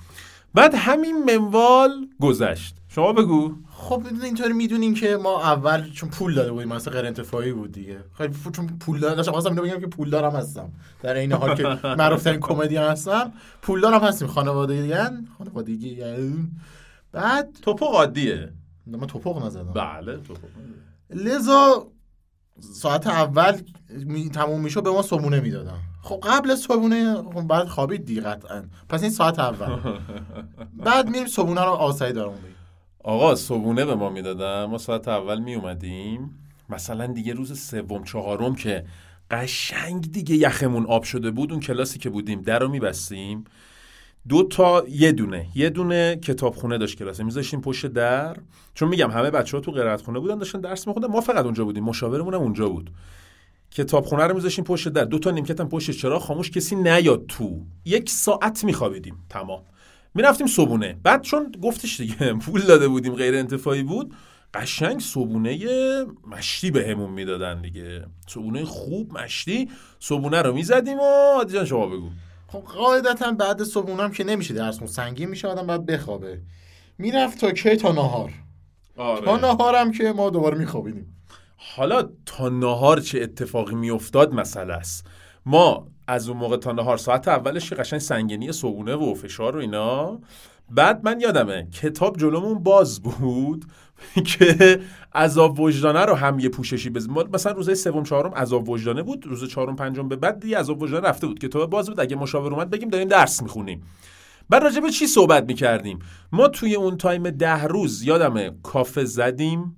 بعد 0.54 0.76
همین 0.76 1.24
منوال 1.24 2.08
گذشت. 2.22 2.76
شما 2.88 3.14
بگو. 3.14 3.56
خب 3.72 4.04
اینطوری 4.24 4.54
می‌دونین 4.54 4.94
که 4.94 5.18
ما 5.18 5.42
اول 5.42 5.90
چون 5.92 6.10
پول 6.10 6.34
داده 6.34 6.52
بودیم 6.52 6.70
مثلا 6.70 6.94
غیر 6.94 7.06
انتفاعی 7.06 7.52
بود 7.52 7.72
دیگه. 7.72 7.98
خیلی 8.18 8.34
چون 8.54 8.68
پول 8.68 9.00
دار 9.00 9.16
داشتم 9.16 9.32
خواستم 9.32 9.56
بگم 9.56 9.80
که 9.80 9.88
پول 9.88 10.10
دارم 10.10 10.32
هستم. 10.32 10.72
در 11.02 11.14
این 11.14 11.32
حال 11.32 11.56
که 11.56 11.64
معروف 12.00 12.24
ترین 12.24 12.40
کمدی 12.40 12.76
هستم 12.76 13.34
پول 13.62 13.82
دارم 13.82 14.02
هستیم 14.02 14.28
خانوادگی 14.28 14.94
خانوادگی 15.38 16.04
بعد 17.12 17.58
توپق 17.62 17.96
عادیه. 17.96 18.50
من 18.88 19.08
توپق 19.08 19.46
نزدم. 19.46 19.74
بله 19.74 20.18
توپق. 20.18 20.40
لذا 21.14 21.88
ساعت 22.60 23.08
اول 23.08 23.62
می 23.90 24.30
تموم 24.30 24.62
میشو 24.62 24.82
به 24.82 24.92
ما 24.92 25.02
صبونه 25.02 25.40
می‌دادن. 25.40 25.80
خب 26.02 26.20
قبل 26.24 26.56
صبونه 26.56 27.16
خب 27.16 27.42
بعد 27.42 27.68
خوابید 27.68 28.06
دی 28.06 28.22
قطعا. 28.22 28.64
پس 28.90 29.02
این 29.02 29.12
ساعت 29.12 29.40
اول. 29.40 29.80
بعد 30.86 31.10
میریم 31.10 31.28
صبونه 31.28 31.62
رو 31.62 31.72
آسایی 31.72 32.14
دارم 32.14 32.34
آقا 33.04 33.36
صبونه 33.36 33.86
به 33.86 33.96
ما 33.96 34.10
می‌دادن. 34.10 34.66
ما 34.66 34.78
ساعت 34.78 35.08
اول 35.08 35.40
می 35.40 35.56
اومدیم 35.56 36.40
مثلا 36.70 37.08
دیگه 37.08 37.34
روز 37.34 37.60
سوم 37.60 38.04
چهارم 38.04 38.56
که 38.56 38.86
قشنگ 39.32 40.12
دیگه 40.12 40.36
یخمون 40.36 40.86
آب 40.86 41.04
شده 41.04 41.32
بود 41.32 41.52
اون 41.52 41.60
کلاسی 41.60 42.00
که 42.00 42.10
بودیم 42.10 42.42
در 42.42 42.60
رو 42.60 42.68
میبستیم. 42.68 43.44
دو 44.30 44.44
تا 44.44 44.84
یه 44.90 45.12
دونه. 45.12 45.48
یه 45.56 45.70
دونه 45.70 46.16
کتابخونه 46.16 46.78
داشت 46.78 46.98
کلاس. 46.98 47.20
میذاشتیم 47.20 47.62
پشت 47.62 47.86
در. 47.86 48.38
چون 48.74 48.90
میگم 48.90 49.12
همه 49.12 49.32
بچه 49.32 49.58
ها 49.58 49.62
تو 49.62 49.72
قرائت 49.72 50.02
خونه 50.02 50.20
بودن 50.20 50.38
داشتن 50.38 50.62
درس 50.62 50.88
میخوندن. 50.88 51.08
ما 51.08 51.22
فقط 51.22 51.46
اونجا 51.46 51.66
بودیم. 51.66 51.84
مشاورمون 51.84 52.34
اونجا 52.34 52.70
بود. 52.70 52.92
کتابخونه 53.72 54.24
رو 54.24 54.36
میذاشیم 54.36 54.64
پشت 54.64 54.88
در. 54.88 55.04
دو 55.04 55.20
تا 55.20 55.32
نیمکت 55.32 55.60
هم 55.60 55.70
پشت 55.70 55.92
چرا 55.92 56.20
خاموش 56.20 56.52
کسی 56.52 56.76
نیاد 56.76 57.26
تو. 57.28 57.66
یک 57.86 58.10
ساعت 58.10 58.64
میخوابیدیم. 58.64 59.16
تمام. 59.30 59.62
می‌رفتیم 60.16 60.48
صبونه 60.48 61.00
بعد 61.04 61.22
چون 61.22 61.52
گفتش 61.64 62.02
دیگه 62.02 62.34
پول 62.34 62.62
داده 62.62 62.88
بودیم 62.88 63.16
غیر 63.16 63.36
انتفاعی 63.36 63.84
بود. 63.84 64.14
قشنگ 64.54 65.00
صبونه 65.00 65.58
مشتی 66.28 66.72
بهمون 66.72 67.06
به 67.06 67.12
می‌دادن 67.12 67.62
دیگه. 67.62 68.06
صبونه 68.28 68.66
خوب 68.66 69.18
مشتی. 69.18 69.70
صبونه 70.00 70.42
رو 70.42 70.54
می‌زدیم 70.54 70.98
و 71.00 71.44
جان 71.54 71.66
شما 71.66 71.88
بگو. 71.88 72.10
خب 72.54 72.60
قاعدتا 72.60 73.32
بعد 73.32 73.64
صبحونه 73.64 74.04
هم 74.04 74.12
که 74.12 74.24
نمیشه 74.24 74.54
درس 74.54 74.84
سنگین 74.84 75.30
میشه 75.30 75.48
آدم 75.48 75.68
بعد 75.68 75.86
بخوابه. 75.86 76.42
می‌رفت 76.98 77.40
تا 77.40 77.52
کی؟ 77.52 77.76
تا 77.76 77.92
نهار. 77.92 78.32
آره. 78.98 79.26
تا 79.26 79.38
نهار 79.38 79.76
هم 79.76 79.92
که 79.92 80.12
ما 80.12 80.30
دوباره 80.30 80.58
میخوابیدیم. 80.58 81.24
حالا 81.58 82.10
تا 82.26 82.50
نهار 82.50 83.00
چه 83.00 83.22
اتفاقی 83.22 83.76
میافتاد 83.76 84.34
مسئله 84.34 84.74
است. 84.74 85.08
ما 85.46 85.88
از 86.08 86.30
اون 86.30 86.38
موقع 86.38 86.58
تا 86.58 86.72
نهار 86.72 86.98
ساعت 86.98 87.28
اولش 87.28 87.74
قشنگ 87.74 88.00
سنگینی 88.00 88.52
صبونه 88.52 88.96
و 88.96 89.14
فشار 89.14 89.58
و 89.58 89.60
اینا. 89.60 90.20
بعد 90.70 91.06
من 91.06 91.20
یادمه 91.20 91.68
کتاب 91.82 92.18
جلومون 92.18 92.64
باز 92.64 93.02
بود 93.02 93.66
که 94.38 94.80
عذاب 95.16 95.60
وجدانه 95.60 96.06
رو 96.06 96.16
هم 96.16 96.40
یه 96.40 96.50
پوششی 96.50 96.90
بزن 96.90 97.14
مثلا 97.34 97.52
روزای 97.52 97.76
سوم 97.76 98.04
چهارم 98.04 98.34
عذاب 98.34 98.70
وجدانه 98.70 99.04
بود. 99.04 99.26
روز 99.28 99.50
چهارم 99.50 99.76
پنجم 99.76 100.08
به 100.08 100.16
بعد 100.16 100.40
دیگه 100.40 100.58
عذاب 100.58 100.82
وجدانه 100.82 101.08
رفته 101.08 101.28
بود. 101.28 101.40
کتاب 101.40 101.70
باز 101.70 101.90
بود. 101.90 102.00
اگه 102.00 102.16
مشاور 102.16 102.54
اومد 102.54 102.70
بگیم 102.70 102.90
داریم 102.90 103.08
درس 103.08 103.44
می‌خونیم. 103.44 103.84
بعد 104.50 104.64
راجع 104.64 104.82
به 104.82 104.90
چی 104.90 105.08
صحبت 105.08 105.46
می‌کردیم؟ 105.48 106.00
ما 106.32 106.48
توی 106.48 106.76
اون 106.76 106.98
time 106.98 107.30
ده 107.30 107.64
روز 107.64 108.04
یادمه 108.04 108.52
کافه 108.64 109.06
زدیم 109.06 109.76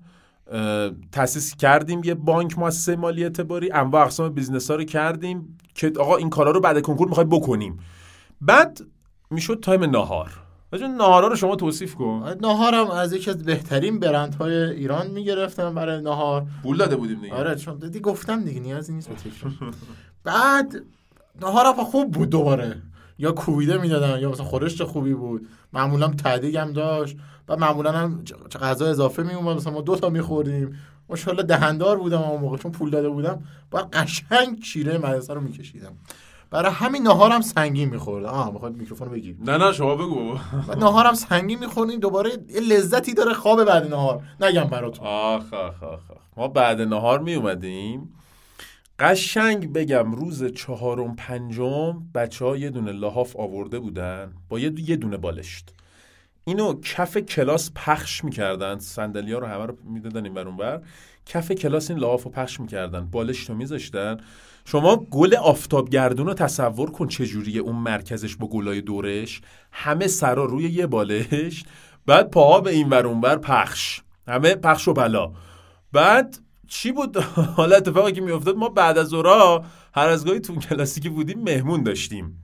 تاسیس 1.11 1.55
کردیم 1.55 2.01
یه 2.03 2.13
بانک 2.13 2.59
مؤسسه 2.59 2.95
مالی 2.95 3.23
اعتباری 3.23 3.71
انواع 3.71 4.03
اقسام 4.03 4.29
business 4.29 4.71
ها 4.71 4.77
رو 4.77 4.83
کردیم 4.83 5.57
که 5.73 5.93
آقا 5.99 6.15
این 6.15 6.29
کارا 6.29 6.51
رو 6.51 6.59
بعد 6.59 6.81
کنکور 6.81 7.07
می‌خوای 7.07 7.25
بکنیم. 7.25 7.79
بعد 8.41 8.81
می‌شد 9.31 9.59
تایم 9.59 9.83
ناهار. 9.83 10.44
بچه 10.75 10.87
ناهارا 10.87 11.27
رو 11.27 11.35
شما 11.35 11.55
توصیف 11.55 11.95
کن. 11.95 12.35
ناهارم 12.41 12.91
از 12.91 13.13
یکی 13.13 13.29
از 13.29 13.43
بهترین 13.43 13.99
برندهای 13.99 14.53
ایران 14.53 15.07
می‌گرفتم 15.07 15.75
برای 15.75 16.01
ناهار 16.01 16.45
پول 16.63 16.77
داده 16.77 16.95
بودیم 16.95 17.21
دیگه. 17.21 17.33
آره 17.33 17.55
چون 17.55 17.77
دیگه 17.77 17.99
گفتم 17.99 18.43
دیگه 18.43 18.59
نیازی 18.59 18.93
نیست 18.93 19.09
به 19.09 19.15
تکرار. 19.15 19.73
بعد 20.23 20.75
ناهارم 21.41 21.73
خوب 21.73 22.11
بود 22.11 22.29
دوباره. 22.29 22.81
یا 23.19 23.31
کویده 23.31 23.77
می‌دادن 23.77 24.19
یا 24.19 24.31
مثلا 24.31 24.45
خورشت 24.45 24.83
خوبی 24.83 25.13
بود. 25.13 25.47
معمولا 25.73 26.07
تعدیگ 26.07 26.57
هم 26.57 26.73
داشت. 26.73 27.17
و 27.47 27.55
معمولا 27.55 27.91
هم 27.91 28.23
غذا 28.61 28.85
اضافه 28.85 29.23
می 29.23 29.33
اومد 29.33 29.57
مثلا 29.57 29.73
ما 29.73 29.81
دو 29.81 29.95
تا 29.95 30.09
میخوردیم. 30.09 30.79
ماشاءالله 31.09 31.43
دهندار 31.43 31.97
بودم 31.97 32.21
اون 32.21 32.41
موقع. 32.41 32.57
چون 32.57 32.71
پول 32.71 32.89
داده 32.89 33.09
بودم 33.09 33.43
با 33.71 33.79
قشنگ 33.93 34.59
چیره 34.63 34.97
مدرسه 34.97 35.33
رو 35.33 35.41
میکشیدم. 35.41 35.93
برای 36.55 36.71
همین 36.71 37.03
نهارم 37.03 37.41
سنگین 37.41 37.89
می‌خورد. 37.89 38.25
آه 38.25 38.53
می‌خواد 38.53 38.75
میکروفون 38.75 39.09
بگیر. 39.09 39.35
نه 39.45 39.57
نه 39.57 39.73
شما 39.73 39.95
بگو 39.95 40.37
نهارم 40.77 41.13
سنگین 41.13 41.59
می‌خوریم 41.59 41.99
دوباره 41.99 42.31
یه 42.49 42.59
لذتی 42.59 43.13
داره 43.13 43.33
خواب 43.33 43.63
بعد 43.63 43.87
نهار. 43.89 44.23
نگم 44.41 44.63
براتون. 44.63 45.07
آخ 45.07 45.53
آخ 45.53 45.83
آخ 45.83 46.01
ما 46.37 46.47
بعد 46.47 46.81
نهار 46.81 47.19
می 47.19 47.33
اومدیم 47.33 48.13
قشنگ 48.99 49.73
بگم 49.73 50.11
روز 50.11 50.43
چهارم 50.43 51.15
پنجم 51.15 52.03
بچه 52.15 52.45
ها 52.45 52.57
یه 52.57 52.69
دونه 52.69 52.91
لحاف 52.91 53.35
آورده 53.35 53.79
بودن. 53.79 54.33
با 54.49 54.59
یه, 54.59 54.73
یه 54.89 54.95
دونه 54.95 55.17
بالشت. 55.17 55.73
اینو 56.45 56.79
کف 56.81 57.17
کلاس 57.17 57.71
پخش 57.75 58.23
می‌کردن. 58.23 58.79
سندلی 58.79 59.33
ها 59.33 59.39
رو 59.39 59.47
همه 59.47 59.65
رو 59.65 59.77
می‌دادن 59.83 60.23
این 60.23 60.33
برون 60.33 60.57
بر 60.57 60.81
کف 61.25 61.51
کلاس 61.51 61.89
این 61.89 61.99
لحاف 61.99 62.23
رو 62.23 62.31
پخش 62.31 62.59
می‌کردن. 62.59 63.05
بالشت 63.05 63.49
رو 63.49 63.55
میذاشتن. 63.55 64.17
شما 64.65 64.95
گل 64.95 65.35
آفتابگردون 65.35 66.27
رو 66.27 66.33
تصور 66.33 66.91
کن 66.91 67.07
چجوریه 67.07 67.61
اون 67.61 67.75
مرکزش 67.75 68.35
با 68.35 68.47
گلای 68.47 68.81
دورش. 68.81 69.41
همه 69.71 70.07
سرا 70.07 70.45
روی 70.45 70.63
یه 70.63 70.87
بالش. 70.87 71.63
بعد 72.05 72.29
پاها 72.29 72.61
به 72.61 72.71
این 72.71 72.89
ور 72.89 73.07
بر 73.07 73.37
پخش. 73.37 74.01
همه 74.27 74.55
پخش 74.55 74.87
و 74.87 74.93
بلا. 74.93 75.31
بعد 75.91 76.39
چی 76.67 76.91
بود؟ 76.91 77.17
حالا 77.57 77.75
اتفاقی 77.75 78.11
که 78.11 78.21
میافتاد 78.21 78.55
ما 78.55 78.69
بعد 78.69 78.97
از 78.97 79.13
اورا 79.13 79.63
هر 79.93 80.07
از 80.07 80.25
گاهی 80.25 80.39
تو 80.39 80.55
کلاسی 80.55 81.01
که 81.01 81.09
بودیم 81.09 81.39
مهمون 81.39 81.83
داشتیم. 81.83 82.43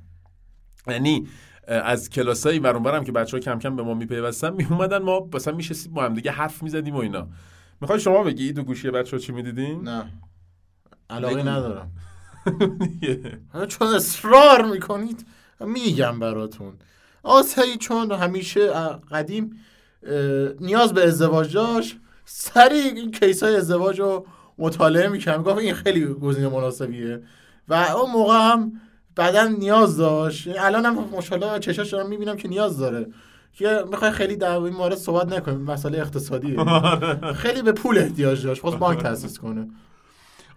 یعنی 0.87 1.27
از 1.67 2.09
کلاسایی 2.09 2.59
برام 2.59 3.03
که 3.03 3.11
بچه 3.11 3.37
ها 3.37 3.41
کم 3.41 3.59
کم 3.59 3.75
به 3.75 3.83
ما 3.83 3.93
میپیوستن 3.93 4.53
میومدن 4.53 4.97
ما 4.97 5.27
مثلا 5.33 5.55
میشستیم 5.55 5.93
با 5.93 6.03
هم 6.03 6.13
دیگه 6.13 6.31
حرف 6.31 6.63
می‌زدیم 6.63 6.95
و 6.95 6.97
اینا. 6.97 7.27
می‌خوای 7.81 7.99
شما 7.99 8.23
بگی؟ 8.23 8.53
دو 8.53 8.63
گوشی 8.63 8.91
بچه 8.91 9.17
ها 9.17 9.21
چی 9.21 9.31
می‌دیدین؟ 9.31 9.81
نه. 9.81 10.11
علاقه 11.09 11.43
ندارم. 11.43 11.91
چون 13.67 13.87
اصرار 13.87 14.65
می‌کنید 14.71 15.25
میگم 15.59 16.19
براتون. 16.19 16.73
آسهی 17.23 17.77
چون 17.77 18.11
همیشه 18.11 18.67
قدیم 19.11 19.59
نیاز 20.59 20.93
به 20.93 21.07
ازدواج 21.07 21.53
داشت. 21.53 21.97
سریع 22.25 22.83
این 22.95 23.11
کیس 23.11 23.43
های 23.43 23.55
ازدواج 23.55 23.99
رو 23.99 24.25
مطالعه 24.57 25.07
می‌کنم 25.07 25.43
گفت 25.43 25.57
این 25.57 25.73
خیلی 25.73 26.05
گزینه 26.05 26.47
مناسبیه. 26.47 27.23
و 27.67 27.73
اون 27.73 28.11
موقع 28.11 28.33
هم 28.33 28.71
بعدا 29.15 29.47
نیاز 29.47 29.97
داشت. 29.97 30.47
الان 30.59 30.85
هم 30.85 30.93
مشاله 31.17 31.59
چشاش 31.59 31.89
دارم 31.89 32.09
می‌بینم 32.09 32.37
که 32.37 32.47
نیاز 32.47 32.77
داره. 32.77 33.07
که 33.53 33.83
می‌خوای 33.91 34.11
خیلی 34.11 34.35
در 34.35 34.57
این 34.57 34.73
مورد 34.73 34.95
صحبت 34.95 35.33
نکنیم. 35.33 35.61
مسئله 35.61 35.99
اقتصادی 35.99 36.57
خیلی 37.43 37.61
به 37.61 37.71
پول 37.71 37.97
احتیاج 37.97 38.45
داشت. 38.45 38.61
خواست 38.61 38.77
بانک 38.77 38.99
تاسیس 39.01 39.39
کنه. 39.39 39.67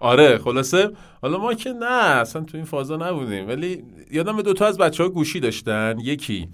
آره 0.05 0.39
خلاصه. 0.39 0.91
حالا 1.23 1.39
ما 1.39 1.55
که 1.55 1.73
نه 1.73 1.93
اصلا 1.93 2.43
تو 2.43 2.57
این 2.57 2.67
فازا 2.67 2.97
نبودیم. 2.97 3.49
ولی 3.49 3.85
یادم 4.11 4.43
دو 4.43 4.53
تا 4.53 4.67
از 4.67 4.79
بچه 4.79 5.03
ها 5.03 5.09
گوشی 5.09 5.41
داشتن. 5.41 5.97
یکی 6.03 6.49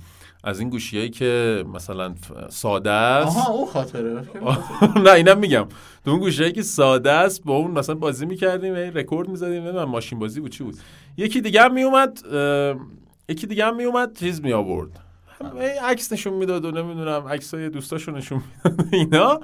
از 0.44 0.60
این 0.60 0.70
گوشی 0.70 0.96
هایی 0.96 1.10
که 1.10 1.64
مثلا 1.74 2.14
ساده 2.48 2.90
است. 2.90 3.36
آها 3.36 3.52
اون 3.52 3.66
خاطره. 3.74 4.24
نه 4.96 5.12
اینم 5.12 5.38
میگم. 5.38 5.66
تو 6.04 6.10
اون 6.10 6.20
گوشی 6.20 6.52
که 6.52 6.62
ساده 6.62 7.10
است 7.12 7.44
با 7.44 7.56
اون 7.56 7.70
مثلا 7.70 7.94
بازی 7.94 8.26
می‌کردیم 8.26 8.74
رکورد 8.74 9.28
می‌زدیم. 9.28 9.62
نمی‌دونم 9.62 9.88
ماشین 9.88 10.18
بازی 10.18 10.40
بود 10.40 10.50
چی 10.50 10.64
بود. 10.64 10.76
یکی 11.16 11.40
دیگه 11.40 11.62
هم 11.62 11.74
میومد 11.74 12.18
یکی 13.28 13.46
دیگه 13.46 13.64
هم 13.64 13.76
میومد 13.76 14.18
چیز 14.18 14.40
می 14.40 14.52
آورد 14.52 15.00
عکس 15.82 16.12
نشون 16.12 16.32
می‌داد 16.32 16.64
و 16.64 16.70
نمی‌دونم 16.70 17.28
عکس 17.28 17.54
های 17.54 17.68
دوستاشو 17.68 18.12
نشون 18.12 18.42
می‌داد 18.64 18.86
اینا. 18.92 19.40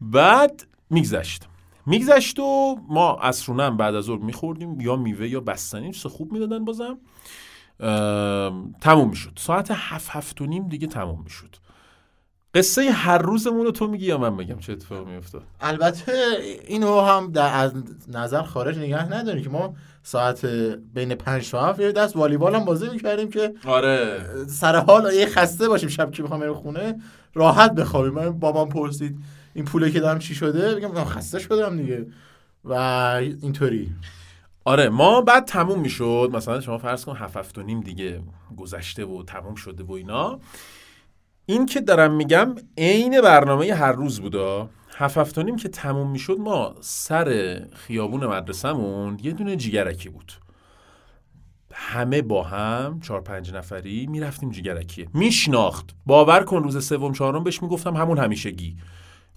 بعد 0.00 0.66
میگذشت. 0.90 1.42
میگذشت 1.86 2.38
و 2.38 2.76
ما 2.88 3.12
عصرونه 3.12 3.62
هم 3.62 3.76
بعد 3.76 3.94
از 3.94 4.04
ظهر 4.04 4.18
میخوردیم 4.18 4.80
یا 4.80 4.96
میوه 4.96 5.28
یا 5.28 5.40
بستنی 5.40 5.92
چیز 5.92 6.06
خوب 6.12 6.32
می‌دادن 6.32 6.64
بازم. 6.64 6.98
تموم 8.80 9.08
می‌شد. 9.08 9.32
ساعت 9.38 9.70
هفت 9.70 10.08
هفت 10.10 10.40
و 10.40 10.46
نیم 10.46 10.68
دیگه 10.68 10.86
تموم 10.86 11.22
می‌شد. 11.24 11.56
قصه 12.54 12.90
هر 12.90 13.18
روزمون 13.18 13.64
رو 13.64 13.70
تو 13.70 13.86
میگی 13.86 14.06
یا 14.06 14.18
من 14.18 14.36
بگم 14.36 14.58
چه 14.58 14.72
اتفاقی 14.72 15.10
میافتاد؟ 15.10 15.42
البته 15.60 16.12
اینو 16.66 17.00
هم 17.00 17.32
در 17.32 17.54
از 17.54 17.72
نظر 18.08 18.42
خارج 18.42 18.78
نگه 18.78 19.12
نداری 19.12 19.42
که 19.42 19.50
ما 19.50 19.74
ساعت 20.02 20.46
بین 20.94 21.14
پنج 21.14 21.50
تا 21.50 21.66
هفت 21.66 21.80
یه 21.80 21.92
دست 21.92 22.16
والیبال 22.16 22.54
هم 22.54 22.64
بازی 22.64 22.88
می‌کردیم 22.88 23.30
که 23.30 23.54
آره. 23.66 24.20
سر 24.46 24.76
حال 24.76 25.12
یه 25.12 25.26
خسته 25.26 25.68
باشیم 25.68 25.88
شب 25.88 26.10
که 26.10 26.22
بخوام 26.22 26.40
بریم 26.40 26.54
خونه 26.54 27.00
راحت 27.34 27.74
بخوابیم. 27.74 28.12
من 28.12 28.30
بابام 28.30 28.68
پرسید 28.68 29.18
این 29.54 29.64
پوله 29.64 29.90
که 29.90 30.00
دارم 30.00 30.18
چی 30.18 30.34
شده؟ 30.34 30.88
من 30.88 31.04
خسته 31.04 31.38
شدم 31.38 31.76
دیگه. 31.76 32.06
و 32.64 32.72
اینطوری. 32.72 33.94
آره 34.64 34.88
ما 34.88 35.20
بعد 35.20 35.44
تموم 35.44 35.80
می‌شد. 35.80 36.30
مثلا 36.32 36.60
شما 36.60 36.78
فرض 36.78 37.04
کن 37.04 37.16
هفت 37.16 37.36
هفت 37.36 37.58
و 37.58 37.62
نیم 37.62 37.80
دیگه 37.80 38.22
گذشته 38.56 39.04
و 39.04 39.22
تموم 39.22 39.54
شده 39.54 39.84
و 39.84 39.92
اینا. 39.92 40.40
این 41.46 41.66
که 41.66 41.80
دارم 41.80 42.14
میگم 42.14 42.54
عین 42.78 43.20
برنامه 43.20 43.74
هر 43.74 43.92
روز 43.92 44.20
بودا 44.20 44.68
هفت 44.96 45.18
هفت 45.18 45.38
و 45.38 45.42
نیم 45.42 45.56
که 45.56 45.68
تموم 45.68 46.10
می‌شد 46.10 46.36
ما 46.38 46.74
سر 46.80 47.58
خیابون 47.72 48.26
مدرسهمون 48.26 49.18
یه 49.22 49.32
دونه 49.32 49.56
جیگرکی 49.56 50.08
بود. 50.08 50.32
همه 51.72 52.22
با 52.22 52.42
هم 52.42 53.00
چهار 53.00 53.20
پنج 53.20 53.52
نفری 53.52 54.06
می‌رفتیم 54.06 54.50
جیگرکیه 54.50 55.08
میشناخت. 55.14 55.90
باور 56.06 56.44
کن 56.44 56.62
روز 56.62 56.86
سوم 56.86 57.12
چهارم 57.12 57.44
بهش 57.44 57.62
می‌گفتم 57.62 57.96
همون 57.96 58.18
همیشگی. 58.18 58.76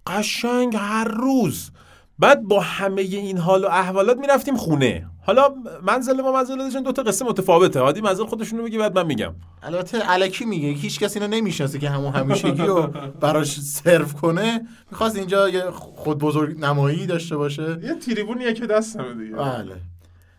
قشنگ 0.08 0.76
هر 0.76 1.04
روز. 1.04 1.72
بعد 2.20 2.44
با 2.44 2.60
همه 2.60 3.02
این 3.02 3.38
حال 3.38 3.64
و 3.64 3.68
احوالات 3.68 4.18
می‌رفتیم 4.18 4.56
خونه. 4.56 5.10
حالا 5.26 5.50
منزل 5.84 6.22
ما 6.22 6.32
منزل 6.32 6.84
دو 6.84 6.92
تا 6.92 7.04
قصه 7.04 7.26
متفاوته. 7.26 7.80
هادی 7.80 8.02
منزل 8.02 8.26
خودشونو 8.26 8.64
بگی 8.64 8.78
بعد 8.78 9.00
من 9.00 9.06
میگم. 9.06 9.34
البته 9.64 10.00
علکی 10.00 10.46
میگه. 10.46 10.70
هیچ 10.70 11.00
کسی 11.00 11.20
اینو 11.20 11.36
نمی‌شناسه 11.36 11.80
که 11.80 11.90
همون 11.90 12.14
همیشگی 12.14 12.62
رو 12.62 12.88
براش 13.20 13.60
سرو 13.60 14.06
کنه. 14.06 14.68
می‌خواست 14.92 15.16
اینجا 15.16 15.50
یه 15.50 15.72
خود 15.72 16.18
بزرگ 16.18 16.60
نمایی 16.60 17.06
داشته 17.06 17.38
باشه. 17.38 17.80
یه 17.84 17.96
تریبونیه 17.96 18.54
که 18.54 18.66
دستمه 18.66 19.14
دیگه. 19.14 19.36
بله. 19.36 19.76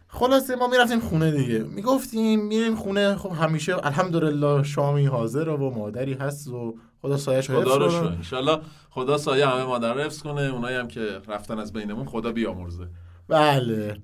خلاصه 0.09 0.57
ما 0.57 0.69
می‌رفتیم 0.69 1.01
خونه 1.01 1.31
دیگه. 1.31 1.59
می‌گفتیم 1.59 2.47
میریم 2.47 2.77
خونه. 2.77 3.15
خب 3.15 3.33
همیشه 3.33 3.87
الحمدلله 3.87 4.63
شامی 4.63 5.07
حاضر 5.07 5.49
و 5.49 5.71
مادری 5.71 6.15
هست 6.15 6.49
و 6.49 6.75
خدا 7.07 7.17
سایش 7.17 7.51
خدا 7.51 7.77
رو. 7.77 7.91
شو 7.91 7.97
انشالله 7.97 8.59
خدا 8.91 9.19
سایه 9.19 9.47
همه 9.47 9.65
مادر 9.65 9.95
رو 9.95 10.01
حفظ 10.01 10.23
کنه. 10.23 10.43
اونایی 10.43 10.77
هم 10.77 10.89
که 10.89 11.21
رفتن 11.29 11.59
از 11.59 11.73
بینمون 11.73 12.07
خدا 12.07 12.33
بیامرزه. 12.33 12.87
بله. 13.29 13.97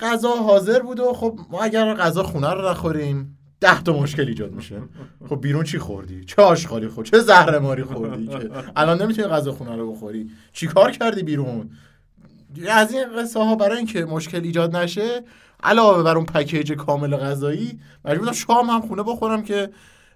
غذا 0.00 0.28
حاضر 0.28 0.80
بود 0.80 1.00
و 1.00 1.12
خب 1.12 1.38
ما 1.50 1.60
اگر 1.60 1.94
غذا 1.94 2.22
خونه 2.22 2.50
رو 2.50 2.70
نخوریم 2.70 3.38
ده 3.60 3.82
تا 3.82 3.92
مشکل 3.92 4.28
ایجاد 4.28 4.52
میشه. 4.52 4.82
خب 5.28 5.40
بیرون 5.40 5.64
چی 5.64 5.78
خوردی؟ 5.78 6.24
چه 6.24 6.42
آشغالی 6.42 6.88
خوردی 6.88 7.10
چه 7.10 7.18
زهر 7.18 7.58
ماری 7.58 7.82
خوردی 7.82 8.26
که 8.26 8.50
الان 8.76 9.02
نمی‌تونی 9.02 9.28
غذا 9.28 9.52
خونه 9.52 9.76
رو 9.76 9.92
بخوری؟ 9.92 10.30
چی 10.52 10.66
کار 10.66 10.90
کردی 10.90 11.22
بیرون؟ 11.22 11.70
از 12.68 12.92
این 12.92 13.04
قصه 13.18 13.40
ها 13.40 13.54
برای 13.54 13.76
اینکه 13.76 14.04
مشکل 14.04 14.40
ایجاد 14.44 14.76
نشه 14.76 15.22
علاوه 15.62 16.02
بر 16.02 16.16
اون 16.16 16.26
پکیج 16.26 16.72
کامل 16.72 17.16
غذایی 17.16 17.80
مجبور 18.04 18.18
بودم 18.18 18.32
شام 18.32 18.70
هم 18.70 18.80
خونه 18.80 19.02
بخورم 19.02 19.42
که 19.42 19.70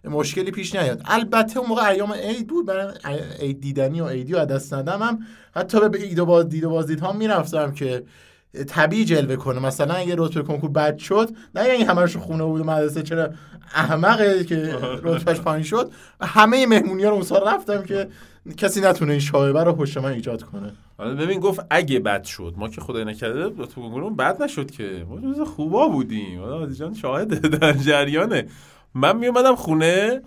مشکلی 0.05 0.51
پیش 0.51 0.75
نیاد. 0.75 1.03
البته 1.05 1.59
اون 1.59 1.69
موقع 1.69 1.89
ایام 1.89 2.13
عید 2.13 2.47
بود 2.47 2.67
برای 2.67 2.93
عید 3.41 3.61
دیدنی 3.61 4.01
و 4.01 4.09
عیدی 4.09 4.33
و 4.35 4.45
دست 4.45 4.75
ندم 4.75 5.03
هم 5.03 5.19
حتی 5.55 5.89
به 5.89 5.99
عید 5.99 6.19
و 6.19 6.27
باز 6.27 6.49
دید 6.49 6.65
و 6.65 6.71
بازدید 6.71 7.01
ها 7.01 7.13
می‌رفتم 7.13 7.73
که 7.73 8.03
طبیعی 8.67 9.05
جلوه 9.05 9.37
کنه. 9.37 9.61
مثلا 9.61 9.95
اگه 9.95 10.15
رتبه 10.19 10.43
کنکور 10.43 10.71
بد 10.71 10.99
شد 10.99 11.31
نه 11.55 11.69
یعنی 11.69 11.83
همش 11.83 12.17
خونه 12.17 12.45
بود 12.45 12.61
و 12.61 12.65
مدرسه 12.65 13.03
چرا 13.03 13.31
احمقه 13.75 14.45
که 14.45 14.79
رتبهش 15.03 15.41
پایین 15.41 15.65
شد. 15.65 15.91
همه 16.21 16.67
مهمونی 16.67 17.03
ها 17.03 17.09
رو 17.09 17.15
اون 17.15 17.25
سال 17.25 17.49
رفتم 17.49 17.83
که 17.83 18.09
کسی 18.57 18.81
نتونه 18.81 19.11
این 19.11 19.21
شایبه 19.21 19.65
رو 19.65 19.73
پشت 19.73 19.99
من 19.99 20.13
ایجاد 20.13 20.43
کنه. 20.43 20.73
حالا 20.99 21.15
ببین 21.15 21.41
گفت 21.41 21.67
اگه 21.71 21.99
بد 21.99 22.25
شد 22.25 22.55
ما 22.57 22.69
که 22.69 22.81
خدای 22.81 23.05
نکرده 23.05 23.51
تو 23.51 23.81
کنکورمون 23.83 24.17
بد 24.17 24.43
نشد 24.43 24.71
که. 24.71 25.07
ما 25.09 25.17
روز 25.17 25.41
خوبا 25.41 25.89
بودیم. 25.89 26.67
جان 26.73 26.95
شاهده 26.95 27.49
در 27.49 27.73
جریانه. 27.73 28.47
من 28.95 29.17
میومدم 29.17 29.55
خونه 29.55 30.23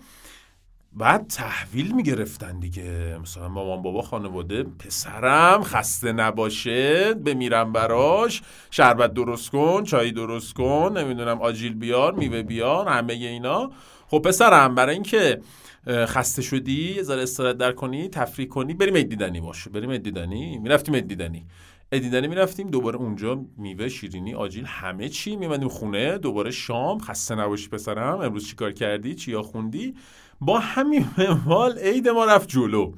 بعد 0.92 1.26
تحویل 1.26 1.94
می‌گرفتن 1.94 2.58
دیگه. 2.58 3.18
مثلا 3.22 3.48
مامان 3.48 3.82
بابا 3.82 4.02
خانواده 4.02 4.62
پسرم 4.62 5.62
خسته 5.62 6.12
نباشه 6.12 7.14
بمیرم 7.14 7.72
براش. 7.72 8.42
شربت 8.70 9.14
درست 9.14 9.50
کن 9.50 9.84
چای 9.84 10.12
درست 10.12 10.54
کن 10.54 10.98
نمی‌دونم 10.98 11.42
آجیل 11.42 11.74
بیار 11.74 12.12
میوه 12.14 12.42
بیار 12.42 12.88
همه 12.88 13.12
اینا. 13.12 13.70
خب 14.06 14.18
پسرم 14.18 14.74
برای 14.74 14.94
اینکه 14.94 15.40
خسته 15.88 16.42
شدی 16.42 16.94
یه 16.94 17.02
ذره 17.02 17.22
استراحت 17.22 17.56
در 17.56 17.72
کنی 17.72 18.08
تفریح 18.08 18.48
کنی 18.48 18.74
بریم 18.74 18.94
عید 18.94 19.08
دیدنی 19.08 19.40
باشه. 19.40 19.70
بریم 19.70 19.90
عید 19.90 20.02
دیدنی؟ 20.02 20.58
می‌رفتیم 20.58 21.00
دیدنی. 21.00 21.46
عید 21.92 22.02
دیدنی 22.02 22.28
می‌رفتیم 22.28 22.70
دوباره 22.70 22.96
اونجا 22.96 23.44
میوه 23.56 23.88
شیرینی 23.88 24.34
آجیل 24.34 24.64
همه 24.66 25.08
چی 25.08 25.36
میمدیم 25.36 25.68
خونه 25.68 26.18
دوباره 26.18 26.50
شام 26.50 26.98
خسته 26.98 27.34
نباشی 27.34 27.68
پسرم 27.68 28.20
امروز 28.20 28.46
چیکار 28.46 28.72
کردی؟ 28.72 29.14
چیا 29.14 29.42
خوندی؟ 29.42 29.94
با 30.40 30.58
همین 30.58 31.04
منوال 31.18 31.78
عید 31.78 32.08
ما 32.08 32.24
رفت 32.24 32.48
جلو. 32.48 32.92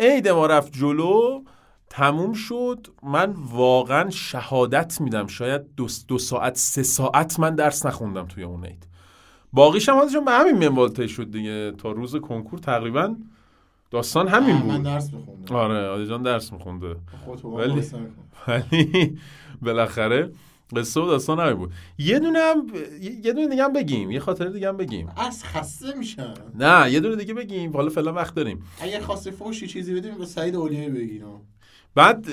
عید 0.00 0.28
ما 0.28 0.46
رفت 0.46 0.72
جلو 0.72 1.44
تموم 1.90 2.32
شد. 2.32 2.86
من 3.02 3.34
واقعا 3.36 4.10
شهادت 4.10 5.00
میدم 5.00 5.26
شاید 5.26 5.62
دو, 5.76 5.86
دو 6.08 6.18
ساعت 6.18 6.56
سه 6.56 6.82
ساعت 6.82 7.40
من 7.40 7.54
درس 7.54 7.86
نخوندم 7.86 8.26
توی 8.26 8.44
اون 8.44 8.64
عید. 8.64 8.86
باقیش 9.52 9.88
هم 9.88 10.24
به 10.24 10.30
همین 10.32 10.68
منوال 10.68 11.06
شد 11.06 11.30
دیگه. 11.30 11.72
تا 11.72 11.92
روز 11.92 12.16
کنکور 12.16 12.58
تقریبا 12.58 13.16
داستان 13.90 14.28
همین 14.28 14.56
من 14.56 14.76
بود. 14.76 14.82
درس 14.82 15.10
بخوندم 15.10 15.56
آره 15.56 15.86
عادی 15.86 16.06
جان 16.06 16.22
درس 16.22 16.52
میخونده. 16.52 16.96
ولی- 17.44 17.82
ولی 18.48 19.18
بالاخره 19.62 20.32
قصه 20.76 21.00
و 21.00 21.06
داستان 21.06 21.40
همین 21.40 21.54
بود. 21.54 21.72
یه 21.98 22.18
دونه 22.18 22.38
هم 22.38 22.66
یه 23.24 23.32
دونه 23.32 23.48
دیگه 23.48 23.64
هم 23.64 23.72
بگیم 23.72 24.10
یه 24.10 24.20
خاطره 24.20 24.50
دیگه 24.50 24.68
هم 24.68 24.76
بگیم. 24.76 25.08
از 25.16 25.44
خسته 25.44 25.94
میشن 25.98 26.34
نه 26.54 26.92
یه 26.92 27.00
دونه 27.00 27.16
دیگه 27.16 27.34
بگیم. 27.34 27.72
حالا 27.72 27.88
فعلا 27.90 28.12
وقت 28.12 28.34
داریم. 28.34 28.64
اگه 28.80 29.00
خواستی 29.00 29.30
فوشی 29.30 29.66
چیزی 29.66 29.94
بدیم 29.94 30.18
به 30.18 30.26
سعید 30.26 30.56
اولیایی 30.56 30.88
بگیرم. 30.90 31.40
بعد 31.94 32.26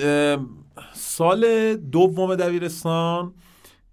سال 0.93 1.75
دوم 1.75 2.35
دبیرستان 2.35 3.33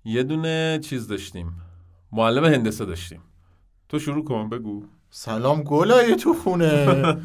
یه 0.05 0.23
دونه 0.23 0.79
چیز 0.83 1.09
داشتیم. 1.09 1.53
معلم 2.13 2.45
هندسه 2.45 2.85
داشتیم. 2.85 3.21
تو 3.89 3.99
شروع 3.99 4.25
کن 4.25 4.49
بگو. 4.49 4.85
سلام 5.13 5.63
گلای 5.63 6.17
تو 6.17 6.35
خونه 6.35 7.17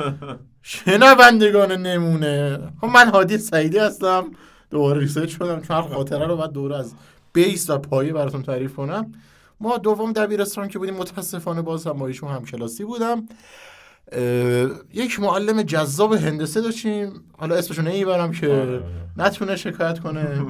شنوندگان 0.62 1.72
نمونه. 1.72 2.60
خب 2.82 2.88
من 2.88 3.10
هادی 3.10 3.38
سعیدی 3.38 3.78
هستم. 3.78 4.26
دوباره 4.70 5.00
reset 5.00 5.38
شدم 5.38 5.62
چون 5.62 5.78
هر 5.78 5.82
خاطره 5.82 6.28
رو 6.28 6.38
باید 6.38 6.52
دوباره 6.52 6.78
از 6.78 6.94
base 7.34 7.70
و 7.70 7.78
پایه 7.78 8.14
براتون 8.14 8.44
تعریف 8.44 8.76
کنم. 8.76 9.12
ما 9.60 9.78
دوم 9.78 10.14
دبیرستان 10.14 10.68
که 10.68 10.80
بودیم 10.80 10.96
متاسفانه 10.96 11.62
باز 11.62 11.88
هم 11.88 11.94
با 11.94 12.08
ایشون 12.08 12.32
هم 12.32 12.46
کلاسی 12.46 12.84
بودم 12.84 13.28
یک 14.94 15.20
معلم 15.20 15.62
جذاب 15.62 16.14
هندسه 16.14 16.62
داشتیم. 16.62 17.24
حالا 17.38 17.56
اسمشو 17.56 17.82
نمی‌برم 17.82 18.32
که 18.32 18.82
نتونه 19.18 19.56
شکایت 19.56 20.00
کنه. 20.00 20.46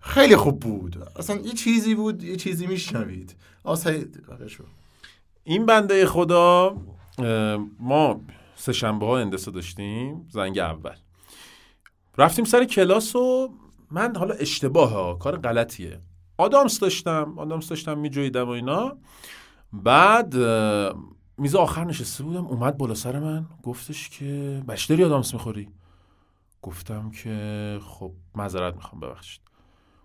خیلی 0.00 0.36
خوب 0.36 0.60
بود. 0.60 0.96
اصلا 1.16 1.36
یه 1.36 1.52
چیزی 1.52 1.94
بود 1.94 2.22
یه 2.22 2.36
چیزی 2.36 2.66
میشنوید. 2.66 3.34
آسای 3.64 4.06
شو. 4.46 4.64
این 5.44 5.66
بنده 5.66 6.06
خدا 6.06 6.76
ما 7.80 8.20
سه 8.56 8.72
شنبه 8.72 9.06
ها 9.06 9.18
هندسه 9.18 9.50
داشتیم 9.50 10.26
زنگ 10.30 10.58
اول. 10.58 10.96
رفتیم 12.18 12.44
سر 12.44 12.64
کلاس 12.64 13.16
و 13.16 13.54
من 13.90 14.16
حالا 14.16 14.34
اشتباه 14.34 14.90
ها 14.90 15.14
کار 15.14 15.36
غلطیه. 15.36 16.00
آدامس 16.38 16.80
داشتم 16.80 17.34
آدامس 17.38 17.68
داشتم 17.68 17.98
میجویدم 17.98 18.46
و 18.46 18.50
اینا. 18.50 18.96
بعد 19.72 20.34
میز 21.38 21.54
آخر 21.54 21.84
نشسته 21.84 22.24
بودم 22.24 22.46
اومد 22.46 22.78
بالا 22.78 22.94
سر 22.94 23.18
من 23.18 23.46
گفتش 23.62 24.08
که 24.08 24.62
داری 24.88 25.04
آدامس 25.04 25.34
می‌خوری؟ 25.34 25.68
گفتم 26.62 27.10
که 27.10 27.78
خب 27.82 28.12
معذرت 28.34 28.74
می‌خوام 28.74 29.00
ببخشید. 29.00 29.43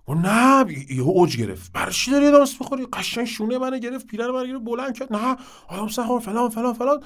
و 0.10 0.14
نه 0.14 0.66
یه 0.90 1.02
اوج 1.02 1.38
گرفت. 1.38 1.72
برای 1.74 1.94
چی 1.94 2.12
داری 2.12 2.28
آدامس 2.28 2.62
می‌خوری 2.62 2.88
قشنگ 2.94 3.26
شونه 3.26 3.58
منو 3.58 3.78
گرفت 3.78 4.08
پیرن 4.08 4.32
منو 4.32 4.46
گرفت 4.46 4.64
بلند 4.64 4.98
کرد. 4.98 5.14
نه 5.14 5.36
آدامس 5.68 6.00
نخور 6.00 6.20
فلان 6.20 6.50
فلان 6.50 6.74
فلان. 6.74 7.00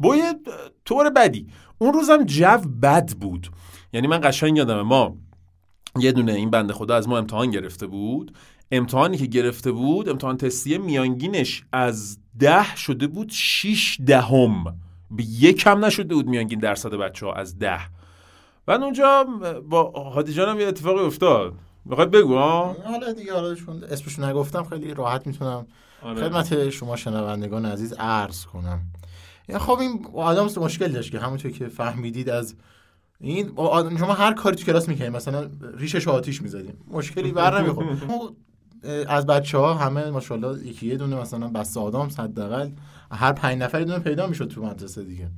با 0.00 0.16
یه 0.16 0.34
طور 0.84 1.10
بدی. 1.10 1.46
اون 1.78 1.92
روزم 1.92 2.24
جو 2.24 2.58
بد 2.82 3.12
بود. 3.12 3.48
یعنی 3.92 4.06
من 4.06 4.20
قشنگ 4.24 4.56
یادمه 4.56 4.82
ما 4.82 5.16
یه 5.98 6.12
دونه 6.12 6.32
این 6.32 6.50
بنده 6.50 6.72
خدا 6.72 6.96
از 6.96 7.08
ما 7.08 7.18
امتحان 7.18 7.50
گرفته 7.50 7.86
بود. 7.86 8.36
امتحانی 8.70 9.16
که 9.16 9.26
گرفته 9.26 9.72
بود 9.72 10.08
امتحان 10.08 10.36
تستی 10.36 10.78
میانگینش 10.78 11.64
از 11.72 12.18
ده 12.38 12.76
شده 12.76 13.06
بود 13.06 13.30
شیش 13.30 14.00
دهم. 14.06 14.64
به 15.10 15.52
کم 15.52 15.84
نشده 15.84 16.14
بود 16.14 16.26
میانگین 16.26 16.58
درصد 16.58 16.94
بچه 16.94 17.26
ها 17.26 17.32
از 17.32 17.58
ده. 17.58 17.80
بعد 18.66 18.82
اونجا 18.82 19.24
با 19.68 19.90
هادی 19.90 20.32
جانم 20.32 20.60
یه 20.60 20.66
اتفاقی 20.66 21.04
افتاد. 21.04 21.54
می‌خواد 21.84 22.10
بگو 22.10 22.34
ها 22.34 22.76
حالا 22.84 23.12
دیگه 23.12 23.32
حالا 23.34 23.54
چون 23.54 23.84
اسمشو 23.84 24.24
نگفتم 24.24 24.64
خیلی 24.64 24.94
راحت 24.94 25.26
می‌تونم 25.26 25.66
آره. 26.02 26.20
خدمت 26.28 26.70
شما 26.70 26.96
شنوندگان 26.96 27.66
عزیز 27.66 27.92
عرض 27.92 28.44
کنم. 28.44 28.80
یعنی 29.48 29.60
خب 29.62 29.78
این 29.80 30.06
آدم 30.14 30.60
مشکل 30.62 30.88
داشت 30.92 31.12
که 31.12 31.18
همونطور 31.18 31.50
که 31.50 31.68
فهمیدید 31.68 32.28
از 32.30 32.54
این 33.20 33.52
آدم- 33.56 33.96
شما 33.96 34.12
هر 34.14 34.32
کاری 34.34 34.56
تو 34.56 34.64
کلاس 34.64 34.88
می‌کنید 34.88 35.10
مثلا 35.16 35.50
ریشش 35.76 36.08
آتیش 36.08 36.42
می‌زدیم 36.42 36.78
مشکلی 36.90 37.32
بر 37.32 37.60
نمی‌خورد. 37.62 37.98
از 39.08 39.26
بچه 39.26 39.58
ها 39.58 39.74
همه 39.74 40.10
ماشاءالله 40.10 40.66
یکی 40.66 40.86
یه 40.86 40.96
دونه 40.96 41.16
مثلا 41.16 41.48
بسته 41.48 41.80
آدم 41.80 42.08
حداقل 42.18 42.70
هر 43.10 43.32
پنج 43.32 43.58
نفر 43.58 43.80
دونه 43.80 43.98
پیدا 43.98 44.26
می‌شد 44.26 44.48
تو 44.48 44.62
مدرسه 44.62 45.04
دیگه. 45.04 45.28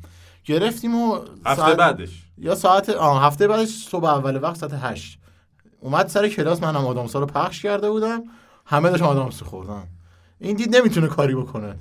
گرفتیم 0.44 0.94
و 0.94 1.14
هفته 1.46 1.62
ساعت- 1.62 1.76
بعدش. 1.76 2.22
یا 2.38 2.54
ساعت 2.54 2.88
آه 2.90 3.22
هفته 3.24 3.48
بعدش 3.48 3.68
صبح 3.68 4.04
اول 4.04 4.42
وقت 4.42 4.56
ساعت 4.56 4.72
هشت. 4.74 5.18
اومد 5.86 6.08
سر 6.08 6.28
کلاس 6.28 6.62
من 6.62 6.74
هم 6.76 6.86
آدامسا 6.86 7.18
رو 7.18 7.26
پخش 7.26 7.62
کرده 7.62 7.90
بودم. 7.90 8.22
همه 8.64 8.90
داشتن 8.90 9.04
آدامس 9.04 9.42
خوردن. 9.42 9.82
این 10.40 10.56
دید 10.56 10.76
نمی‌تونه 10.76 11.06
کاری 11.06 11.34
بکنه. 11.34 11.74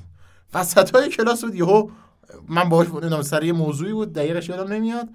وسط 0.53 0.95
های 0.95 1.09
کلاس 1.09 1.43
بود 1.43 1.55
یهو 1.55 1.89
من 2.49 2.69
باهاش 2.69 2.87
نمی‌دونم 2.87 3.21
سر 3.21 3.43
یه 3.43 3.53
موضوعی 3.53 3.93
بود 3.93 4.13
دقیقش 4.13 4.49
یادم 4.49 4.73
نمیاد. 4.73 5.07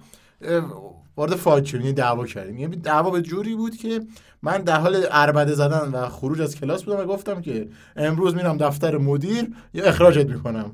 وارد 1.17 1.65
شدیم 1.65 1.81
یعنی 1.81 1.93
دعوا 1.93 2.25
کردیم. 2.25 2.57
یعنی 2.57 2.75
دعوا 2.75 3.09
به 3.09 3.21
جوری 3.21 3.55
بود 3.55 3.77
که 3.77 4.01
من 4.41 4.57
در 4.57 4.79
حال 4.79 5.05
اربده 5.11 5.53
زدن 5.53 5.91
و 5.91 6.09
خروج 6.09 6.41
از 6.41 6.55
کلاس 6.55 6.83
بودم 6.83 6.99
و 6.99 7.05
گفتم 7.05 7.41
که 7.41 7.69
امروز 7.95 8.35
میرم 8.35 8.57
دفتر 8.57 8.97
مدیر 8.97 9.47
یا 9.73 9.85
اخراجت 9.85 10.29
می‌کنم. 10.29 10.71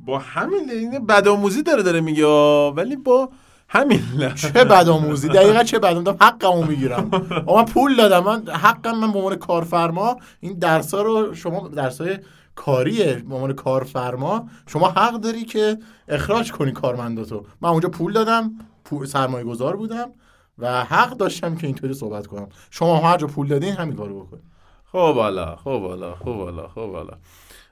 با 0.00 0.18
همین 0.18 0.70
این 0.70 1.06
بدآموزی 1.06 1.62
داره 1.62 1.82
داره 1.82 2.00
میگه 2.00 2.26
ولی 2.70 2.96
با 2.96 3.28
همین 3.72 4.02
لحظه 4.16 4.52
چه 4.52 4.64
بدآموزی 4.64 5.28
دقیقا 5.28 5.62
چه 5.62 5.78
بدآموزی 5.78 6.16
حقمو 6.20 6.62
می‌گیرم. 6.62 7.10
من 7.46 7.64
پول 7.64 7.96
دادم. 7.96 8.24
من 8.24 8.48
حقم 8.48 8.98
من 8.98 9.12
به 9.12 9.18
عنوان 9.18 9.36
کارفرما 9.36 10.16
این 10.40 10.58
درسا 10.58 11.02
رو 11.02 11.34
شما 11.34 11.68
درسای 11.68 12.18
کاریه. 12.54 13.14
به 13.28 13.34
عنوان 13.34 13.52
کارفرما 13.52 14.48
شما 14.66 14.88
حق 14.88 15.20
داری 15.20 15.44
که 15.44 15.78
اخراج 16.08 16.52
کنی 16.52 16.72
کارمنداتو. 16.72 17.44
من 17.60 17.68
اونجا 17.68 17.88
پول 17.88 18.12
دادم 18.12 18.50
پول 18.84 19.06
سرمایه 19.06 19.44
گذار 19.44 19.76
بودم 19.76 20.10
و 20.58 20.84
حق 20.84 21.10
داشتم 21.10 21.56
که 21.56 21.66
اینطوری 21.66 21.94
صحبت 21.94 22.26
کنم. 22.26 22.48
شما 22.70 22.96
هر 22.96 23.16
جا 23.16 23.26
پول 23.26 23.48
دادین 23.48 23.74
همین 23.74 23.96
کارو 23.96 24.24
بکنید 24.24 24.44
خب 24.92 25.14
حالا 25.14 25.56
خب 25.56 25.82
حالا 25.82 26.14
خب 26.14 26.38
حالا 26.38 26.68
خب 26.68 26.92
حالا. 26.92 27.12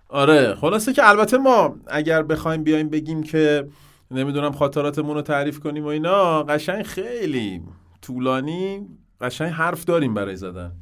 آره 0.08 0.54
خلاصه 0.54 0.92
که 0.92 1.08
البته 1.08 1.38
ما 1.38 1.74
اگر 1.86 2.22
بخوایم 2.22 2.62
بیایم 2.62 2.88
بگیم 2.88 3.22
که 3.22 3.68
نمی‌دونم 4.10 4.52
خاطراتمون 4.52 5.14
رو 5.14 5.22
تعریف 5.22 5.60
کنیم 5.60 5.84
و 5.84 5.86
اینا. 5.86 6.42
قشنگ 6.42 6.82
خیلی 6.82 7.62
طولانی 8.02 8.86
قشنگ 9.20 9.52
حرف 9.52 9.84
داریم 9.84 10.14
برای 10.14 10.36
زدن. 10.36 10.72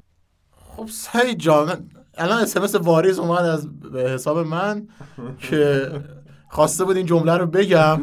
خب 0.77 0.87
سعید 0.87 1.39
جان 1.39 1.91
الان 2.15 2.43
اسمس 2.43 2.75
واریز 2.75 3.19
اومد 3.19 3.45
از 3.45 3.81
به 3.81 4.11
حساب 4.11 4.39
من 4.39 4.89
که 5.39 5.91
خواسته 6.51 6.85
بود 6.85 6.97
این 6.97 7.07
جمله 7.07 7.37
رو 7.37 7.47
بگم. 7.47 8.01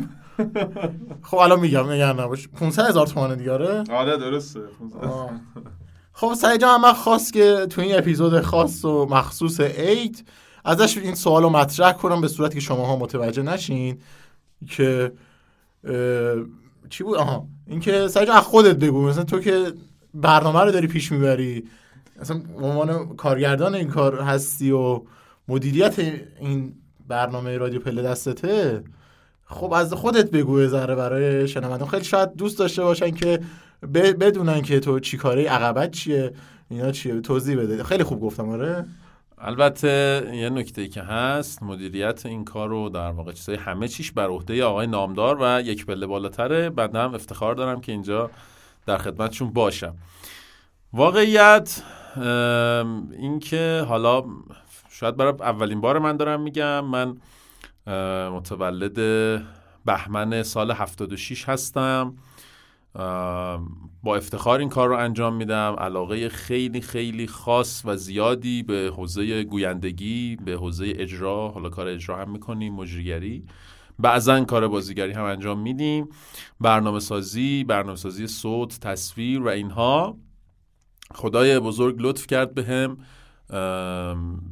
خب 1.22 1.38
الان 1.38 1.60
میگم 1.60 1.92
نگران 1.92 2.20
نباش 2.20 2.48
500 2.48 2.90
هزار 2.90 3.08
تومانه 3.08 3.36
دیگه 3.36 3.52
آره؟ 3.52 3.84
آره 3.92 4.18
درسته 4.18 4.60
آه. 5.02 5.30
خب 6.14 6.34
سعید 6.34 6.62
جان 6.62 6.82
من 6.82 6.94
خواست 6.94 7.34
که 7.34 7.68
تو 7.70 7.82
این 7.82 7.98
اپیزود 7.98 8.42
خاص 8.42 8.86
و 8.86 9.06
مخصوص 9.06 9.60
عید 9.60 10.26
ازش 10.66 10.98
این 10.98 11.16
سوال 11.16 11.44
رو 11.44 11.50
مطرح 11.50 11.92
کنم 11.92 12.22
به 12.22 12.28
صورتی 12.28 12.54
که 12.54 12.60
شما 12.60 12.86
ها 12.86 12.96
متوجه 12.96 13.44
نشین. 13.44 14.02
که 14.66 15.12
چی 16.90 17.04
بود؟ 17.04 17.18
آها 17.18 17.48
این 17.68 17.80
که 17.80 18.08
سعید 18.08 18.28
جان 18.28 18.38
از 18.38 18.44
خودت 18.44 18.76
بگو 18.76 19.02
مثلا 19.08 19.24
تو 19.24 19.40
که 19.40 19.74
برنامه 20.14 20.60
رو 20.60 20.72
داری 20.72 20.88
پیش 20.88 21.12
می‌بری 21.12 21.64
به 22.60 22.66
عنوان 22.66 23.16
کارگردان 23.16 23.76
این 23.76 23.88
کار 23.88 24.22
هستی 24.22 24.72
و 24.72 25.02
مدیریت 25.48 26.00
این 26.40 26.74
برنامه 27.08 27.58
رادیو 27.58 27.80
پله 27.80 28.02
دستته 28.02 28.84
خب 29.46 29.74
از 29.74 29.94
خودت 29.94 30.32
بگو 30.32 30.68
ذره 30.68 30.96
برای 30.96 31.48
شنوندگان 31.48 31.88
خیلی 31.88 32.04
شاید 32.04 32.36
دوست 32.36 32.60
داشته 32.60 32.84
باشن 32.84 33.12
که 33.12 33.40
بدونن 33.94 34.62
که 34.62 34.80
تو 34.80 35.00
چی 35.00 35.18
کاره 35.18 35.50
عقبت 35.50 35.92
چیه 35.92 36.34
اینا 36.70 36.92
چیه 36.92 37.22
توضیح 37.22 37.58
بده. 37.58 37.84
خیلی 37.84 38.04
خوب 38.04 38.22
گفتم 38.22 38.50
آره. 38.50 38.86
البته 39.46 40.32
یه 40.34 40.50
نکته 40.50 40.82
ای 40.82 40.88
که 40.88 41.02
هست 41.02 41.64
مدیریت 41.64 42.26
این 42.26 42.46
کار 42.46 42.70
رو 42.70 42.90
در 42.90 43.12
واقع 43.12 43.32
چیزای 43.32 43.56
همه 43.56 43.88
چیش 43.88 44.12
بر 44.12 44.28
عهده 44.28 44.64
آقای 44.64 44.88
نامدار 44.88 45.38
و 45.42 45.62
یک 45.62 45.86
پله 45.86 46.08
بالاتره. 46.08 46.70
بنده 46.70 47.00
هم 47.00 47.14
افتخار 47.14 47.56
دارم 47.56 47.82
که 47.82 47.92
اینجا 47.92 48.30
در 48.86 48.98
خدمتشون 48.98 49.54
باشم. 49.54 49.96
واقعیت 50.94 51.84
این 53.12 53.40
که 53.40 53.86
حالا 53.88 54.24
شاید 54.90 55.18
برای 55.18 55.34
اولین 55.40 55.82
بار 55.82 56.00
من 56.00 56.18
دارم 56.18 56.42
میگم 56.42 56.86
من 56.86 57.18
متولد 58.30 58.96
بهمن 59.86 60.44
سال 60.44 60.72
76 60.72 61.50
هستم. 61.50 62.16
با 64.04 64.16
افتخار 64.16 64.60
این 64.60 64.70
کار 64.70 64.90
رو 64.90 64.96
انجام 64.96 65.36
میدم. 65.36 65.76
علاقه 65.80 66.30
خیلی 66.30 66.82
خیلی 66.82 67.28
خاص 67.28 67.82
و 67.86 67.98
زیادی 67.98 68.64
به 68.64 68.92
حوزه 68.96 69.44
گویندگی 69.44 70.36
به 70.36 70.52
حوزه 70.52 70.94
اجرا 70.96 71.50
حالا 71.50 71.70
کار 71.70 71.88
اجرا 71.88 72.18
هم 72.18 72.32
می‌کنیم 72.32 72.74
مجریگری. 72.74 73.46
بعضا 74.00 74.44
کار 74.44 74.68
بازیگری 74.68 75.12
هم 75.12 75.24
انجام 75.24 75.60
میدیم. 75.60 76.10
برنامه 76.60 77.00
سازی 77.00 77.64
برنامه 77.64 77.96
سازی 77.96 78.28
صوت 78.28 78.80
تصویر 78.80 79.42
و 79.42 79.48
اینها. 79.48 80.18
خدای 81.14 81.60
بزرگ 81.60 81.96
لطف 82.00 82.28
کرد 82.28 82.54
به 82.54 82.64
هم. 82.64 82.98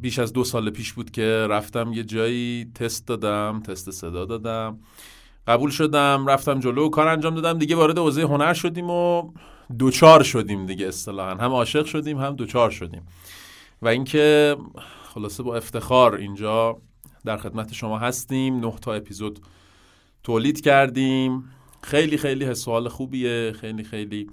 بیش 0.02 0.20
از 0.20 0.34
دو 0.34 0.44
سال 0.44 0.70
پیش 0.70 0.94
بود 0.94 1.12
که 1.12 1.48
رفتم 1.50 1.94
یه 1.94 2.04
جایی 2.04 2.72
تست 2.76 3.08
دادم 3.08 3.62
تست 3.66 3.92
صدا 3.92 4.26
دادم. 4.26 4.80
قبول 5.48 5.70
شدم 5.70 6.26
رفتم 6.28 6.60
جلو 6.60 6.90
کار 6.90 7.08
انجام 7.08 7.36
دادم 7.36 7.60
دیگه 7.60 7.76
وارد 7.76 7.98
حوزه 7.98 8.22
هنر 8.22 8.54
شدیم 8.54 8.90
و 8.90 9.32
دوچار 9.80 10.24
شدیم 10.24 10.66
دیگه 10.66 10.88
اصطلاحا. 10.88 11.36
هم 11.36 11.52
عاشق 11.52 11.86
شدیم 11.86 12.20
هم 12.20 12.36
دوچار 12.36 12.70
شدیم. 12.70 13.02
و 13.82 13.88
اینکه 13.88 14.58
خلاصه 15.04 15.44
با 15.44 15.56
افتخار 15.56 16.16
اینجا 16.16 16.78
در 17.26 17.38
خدمت 17.38 17.74
شما 17.74 17.98
هستیم. 17.98 18.60
نه 18.60 18.74
تا 18.82 18.94
اپیزود 18.94 19.40
تولید 20.24 20.62
کردیم. 20.62 21.44
خیلی 21.82 22.18
خیلی 22.18 22.46
حس 22.46 22.68
و 22.68 22.90
خوبیه. 22.90 23.54
خیلی 23.62 23.84
خیلی 23.84 24.28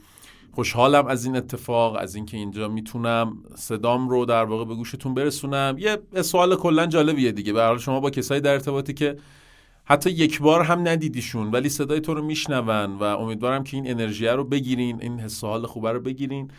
خوشحالم 0.52 1.06
از 1.06 1.24
این 1.24 1.36
اتفاق 1.36 1.96
از 2.00 2.14
اینکه 2.14 2.36
اینجا 2.36 2.68
می‌تونم 2.68 3.36
صدام 3.54 4.08
رو 4.08 4.24
در 4.24 4.44
واقع 4.44 4.64
به 4.64 4.74
گوشتون 4.74 5.14
برسونم. 5.14 5.76
یه 5.78 6.22
سوال 6.22 6.56
کلا 6.56 6.86
جالبیه 6.86 7.32
دیگه. 7.32 7.52
به 7.52 7.78
شما 7.78 8.00
با 8.00 8.10
کسایی 8.10 8.40
در 8.40 8.52
ارتباطی 8.52 8.94
که 8.94 9.16
حتی 9.90 10.10
یک 10.10 10.40
بار 10.40 10.62
هم 10.62 10.88
ندیدیشون 10.88 11.50
ولی 11.50 11.68
صدای 11.68 12.00
تو 12.00 12.14
رو 12.14 12.22
میشنون 12.22 12.98
و 12.98 13.02
امیدوارم 13.02 13.64
که 13.64 13.76
این 13.76 13.90
انرژی 13.90 14.26
رو 14.26 14.44
بگیرین 14.44 15.02
این 15.02 15.20
حس 15.20 15.44
حال 15.44 15.66
خوبه 15.66 15.92
رو 15.92 16.00
بگیرین. 16.00 16.50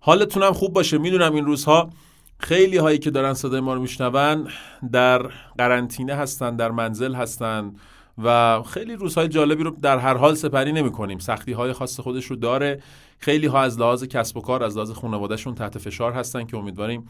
حالتون 0.00 0.42
هم 0.42 0.52
خوب 0.52 0.72
باشه. 0.72 0.98
می‌دونم 0.98 1.34
این 1.34 1.44
روزها 1.44 1.90
خیلی 2.38 2.76
هایی 2.76 2.98
که 2.98 3.10
دارن 3.10 3.34
صدای 3.34 3.60
ما 3.60 3.74
رو 3.74 3.80
میشنون 3.80 4.48
در 4.92 5.22
قرنطینه 5.58 6.14
هستن 6.14 6.56
در 6.56 6.70
منزل 6.70 7.14
هستن 7.14 7.72
و 8.18 8.62
خیلی 8.62 8.96
روزهای 8.96 9.28
جالبی 9.28 9.62
رو 9.62 9.70
در 9.70 9.98
هر 9.98 10.14
حال 10.14 10.34
سپری 10.34 10.72
نمی 10.72 10.92
کنیم 10.92 11.18
سختی 11.18 11.52
های 11.52 11.72
خاص 11.72 12.00
خودش 12.00 12.24
رو 12.24 12.36
داره. 12.36 12.82
خیلی 13.18 13.46
ها 13.46 13.62
از 13.62 13.78
لحاظ 13.78 14.04
کسب 14.04 14.36
و 14.36 14.40
کار 14.40 14.64
از 14.64 14.76
لحاظ 14.76 14.90
خانوادهشون 14.90 15.54
تحت 15.54 15.78
فشار 15.78 16.12
هستن 16.12 16.44
که 16.44 16.56
امیدواریم 16.56 17.08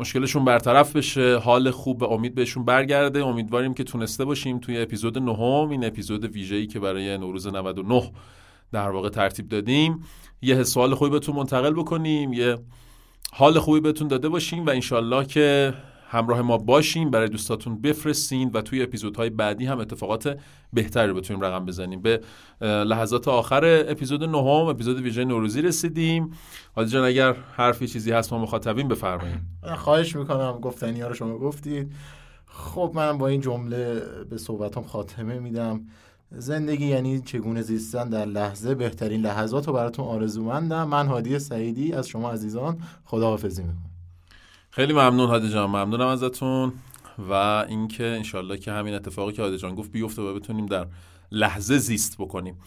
مشکلشون 0.00 0.44
برطرف 0.44 0.96
بشه 0.96 1.36
حال 1.36 1.70
خوب 1.70 1.98
به 1.98 2.12
امید 2.12 2.34
بهشون 2.34 2.64
برگرده. 2.64 3.24
امیدواریم 3.24 3.74
که 3.74 3.84
تونسته 3.84 4.24
باشیم 4.24 4.58
توی 4.58 4.82
اپیزود 4.82 5.18
نهم 5.18 5.70
این 5.70 5.84
اپیزود 5.84 6.24
ویژه‌ای 6.24 6.66
که 6.66 6.80
برای 6.80 7.18
نوروز 7.18 7.46
99 7.46 8.10
در 8.72 8.90
واقع 8.90 9.08
ترتیب 9.08 9.48
دادیم. 9.48 10.04
یه 10.42 10.54
حس 10.54 10.76
حال 10.76 10.94
خوبی 10.94 11.10
بهتون 11.10 11.36
منتقل 11.36 11.72
بکنیم 11.72 12.32
یه 12.32 12.58
حال 13.32 13.58
خوبی 13.58 13.80
بهتون 13.80 14.08
داده 14.08 14.28
باشیم 14.28 14.66
و 14.66 14.70
انشالله 14.70 15.26
که 15.26 15.74
همراه 16.12 16.42
ما 16.42 16.58
باشین 16.58 17.10
برای 17.10 17.28
دوستاتون 17.28 17.80
بفرستین 17.80 18.50
و 18.54 18.62
توی 18.62 18.82
اپیزودهای 18.82 19.30
بعدی 19.30 19.66
هم 19.66 19.78
اتفاقات 19.78 20.38
بهتری 20.72 21.08
رو 21.08 21.14
بتونیم 21.14 21.44
رقم 21.44 21.66
بزنیم. 21.66 22.02
به 22.02 22.20
لحظات 22.60 23.28
آخر 23.28 23.84
اپیزود 23.88 24.24
نهم 24.24 24.66
اپیزود 24.66 25.00
ویژه 25.00 25.24
نوروزی 25.24 25.62
رسیدیم. 25.62 26.30
حالی 26.74 26.88
جان 26.88 27.04
اگر 27.04 27.36
حرفی 27.56 27.86
چیزی 27.86 28.12
هست 28.12 28.32
ما 28.32 28.38
مخاطبین 28.38 28.88
بفرمایید 28.88 29.38
خواهش 29.76 30.16
می‌کنم. 30.16 30.58
گفتنی 30.60 31.00
ها 31.00 31.08
رو 31.08 31.14
شما 31.14 31.38
گفتید. 31.38 31.92
خب 32.46 32.92
من 32.94 33.18
با 33.18 33.28
این 33.28 33.40
جمله 33.40 34.02
به 34.30 34.38
صحبتام 34.38 34.84
خاتمه 34.84 35.38
میدم. 35.38 35.80
زندگی 36.30 36.86
یعنی 36.86 37.20
چگونه 37.20 37.62
زیستن 37.62 38.08
در 38.08 38.24
لحظه 38.24 38.74
بهترین 38.74 39.20
لحظات 39.20 39.66
رو 39.66 39.72
براتون 39.72 40.04
آرزومندم. 40.04 40.88
من 40.88 41.06
هادی 41.06 41.38
سعیدی 41.38 41.92
از 41.92 42.08
شما 42.08 42.30
عزیزان 42.30 42.78
خداحافظی 43.04 43.62
می‌کنم. 43.62 43.89
خیلی 44.70 44.92
ممنون 44.92 45.28
هادی 45.28 45.48
جان. 45.48 45.70
ممنونم 45.70 46.06
ازتون. 46.06 46.72
و 47.30 47.32
اینکه 47.68 48.04
انشالله 48.04 48.58
که 48.58 48.72
همین 48.72 48.94
اتفاقی 48.94 49.32
که 49.32 49.42
هادی 49.42 49.58
جان 49.58 49.74
گفت 49.74 49.92
بیفته 49.92 50.22
و 50.22 50.34
بتونیم 50.34 50.66
در 50.66 50.86
لحظه 51.32 51.78
زیست 51.78 52.16
بکنیم. 52.18 52.60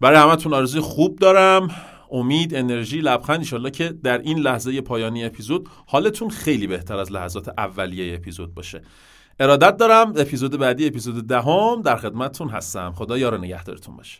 برای 0.00 0.18
همتون 0.18 0.54
آرزوی 0.54 0.80
خوب 0.80 1.18
دارم. 1.18 1.70
امید 2.10 2.54
انرژی 2.54 3.00
لبخند. 3.00 3.38
انشالله 3.38 3.70
که 3.70 3.88
در 3.88 4.18
این 4.18 4.38
لحظه 4.38 4.80
پایانی 4.80 5.24
اپیزود 5.24 5.68
حالتون 5.86 6.28
خیلی 6.28 6.66
بهتر 6.66 6.96
از 6.96 7.12
لحظات 7.12 7.48
اولیه 7.48 8.14
اپیزود 8.14 8.54
باشه. 8.54 8.82
ارادت 9.40 9.76
دارم 9.76 10.12
اپیزود 10.16 10.58
بعدی 10.58 10.86
اپیزود 10.86 11.26
دهم 11.26 11.82
در 11.82 11.96
خدمتتون 11.96 12.48
هستم. 12.48 12.92
خدا 12.92 13.18
یار 13.18 13.38
نگهدارتون 13.38 13.96
باشه. 13.96 14.18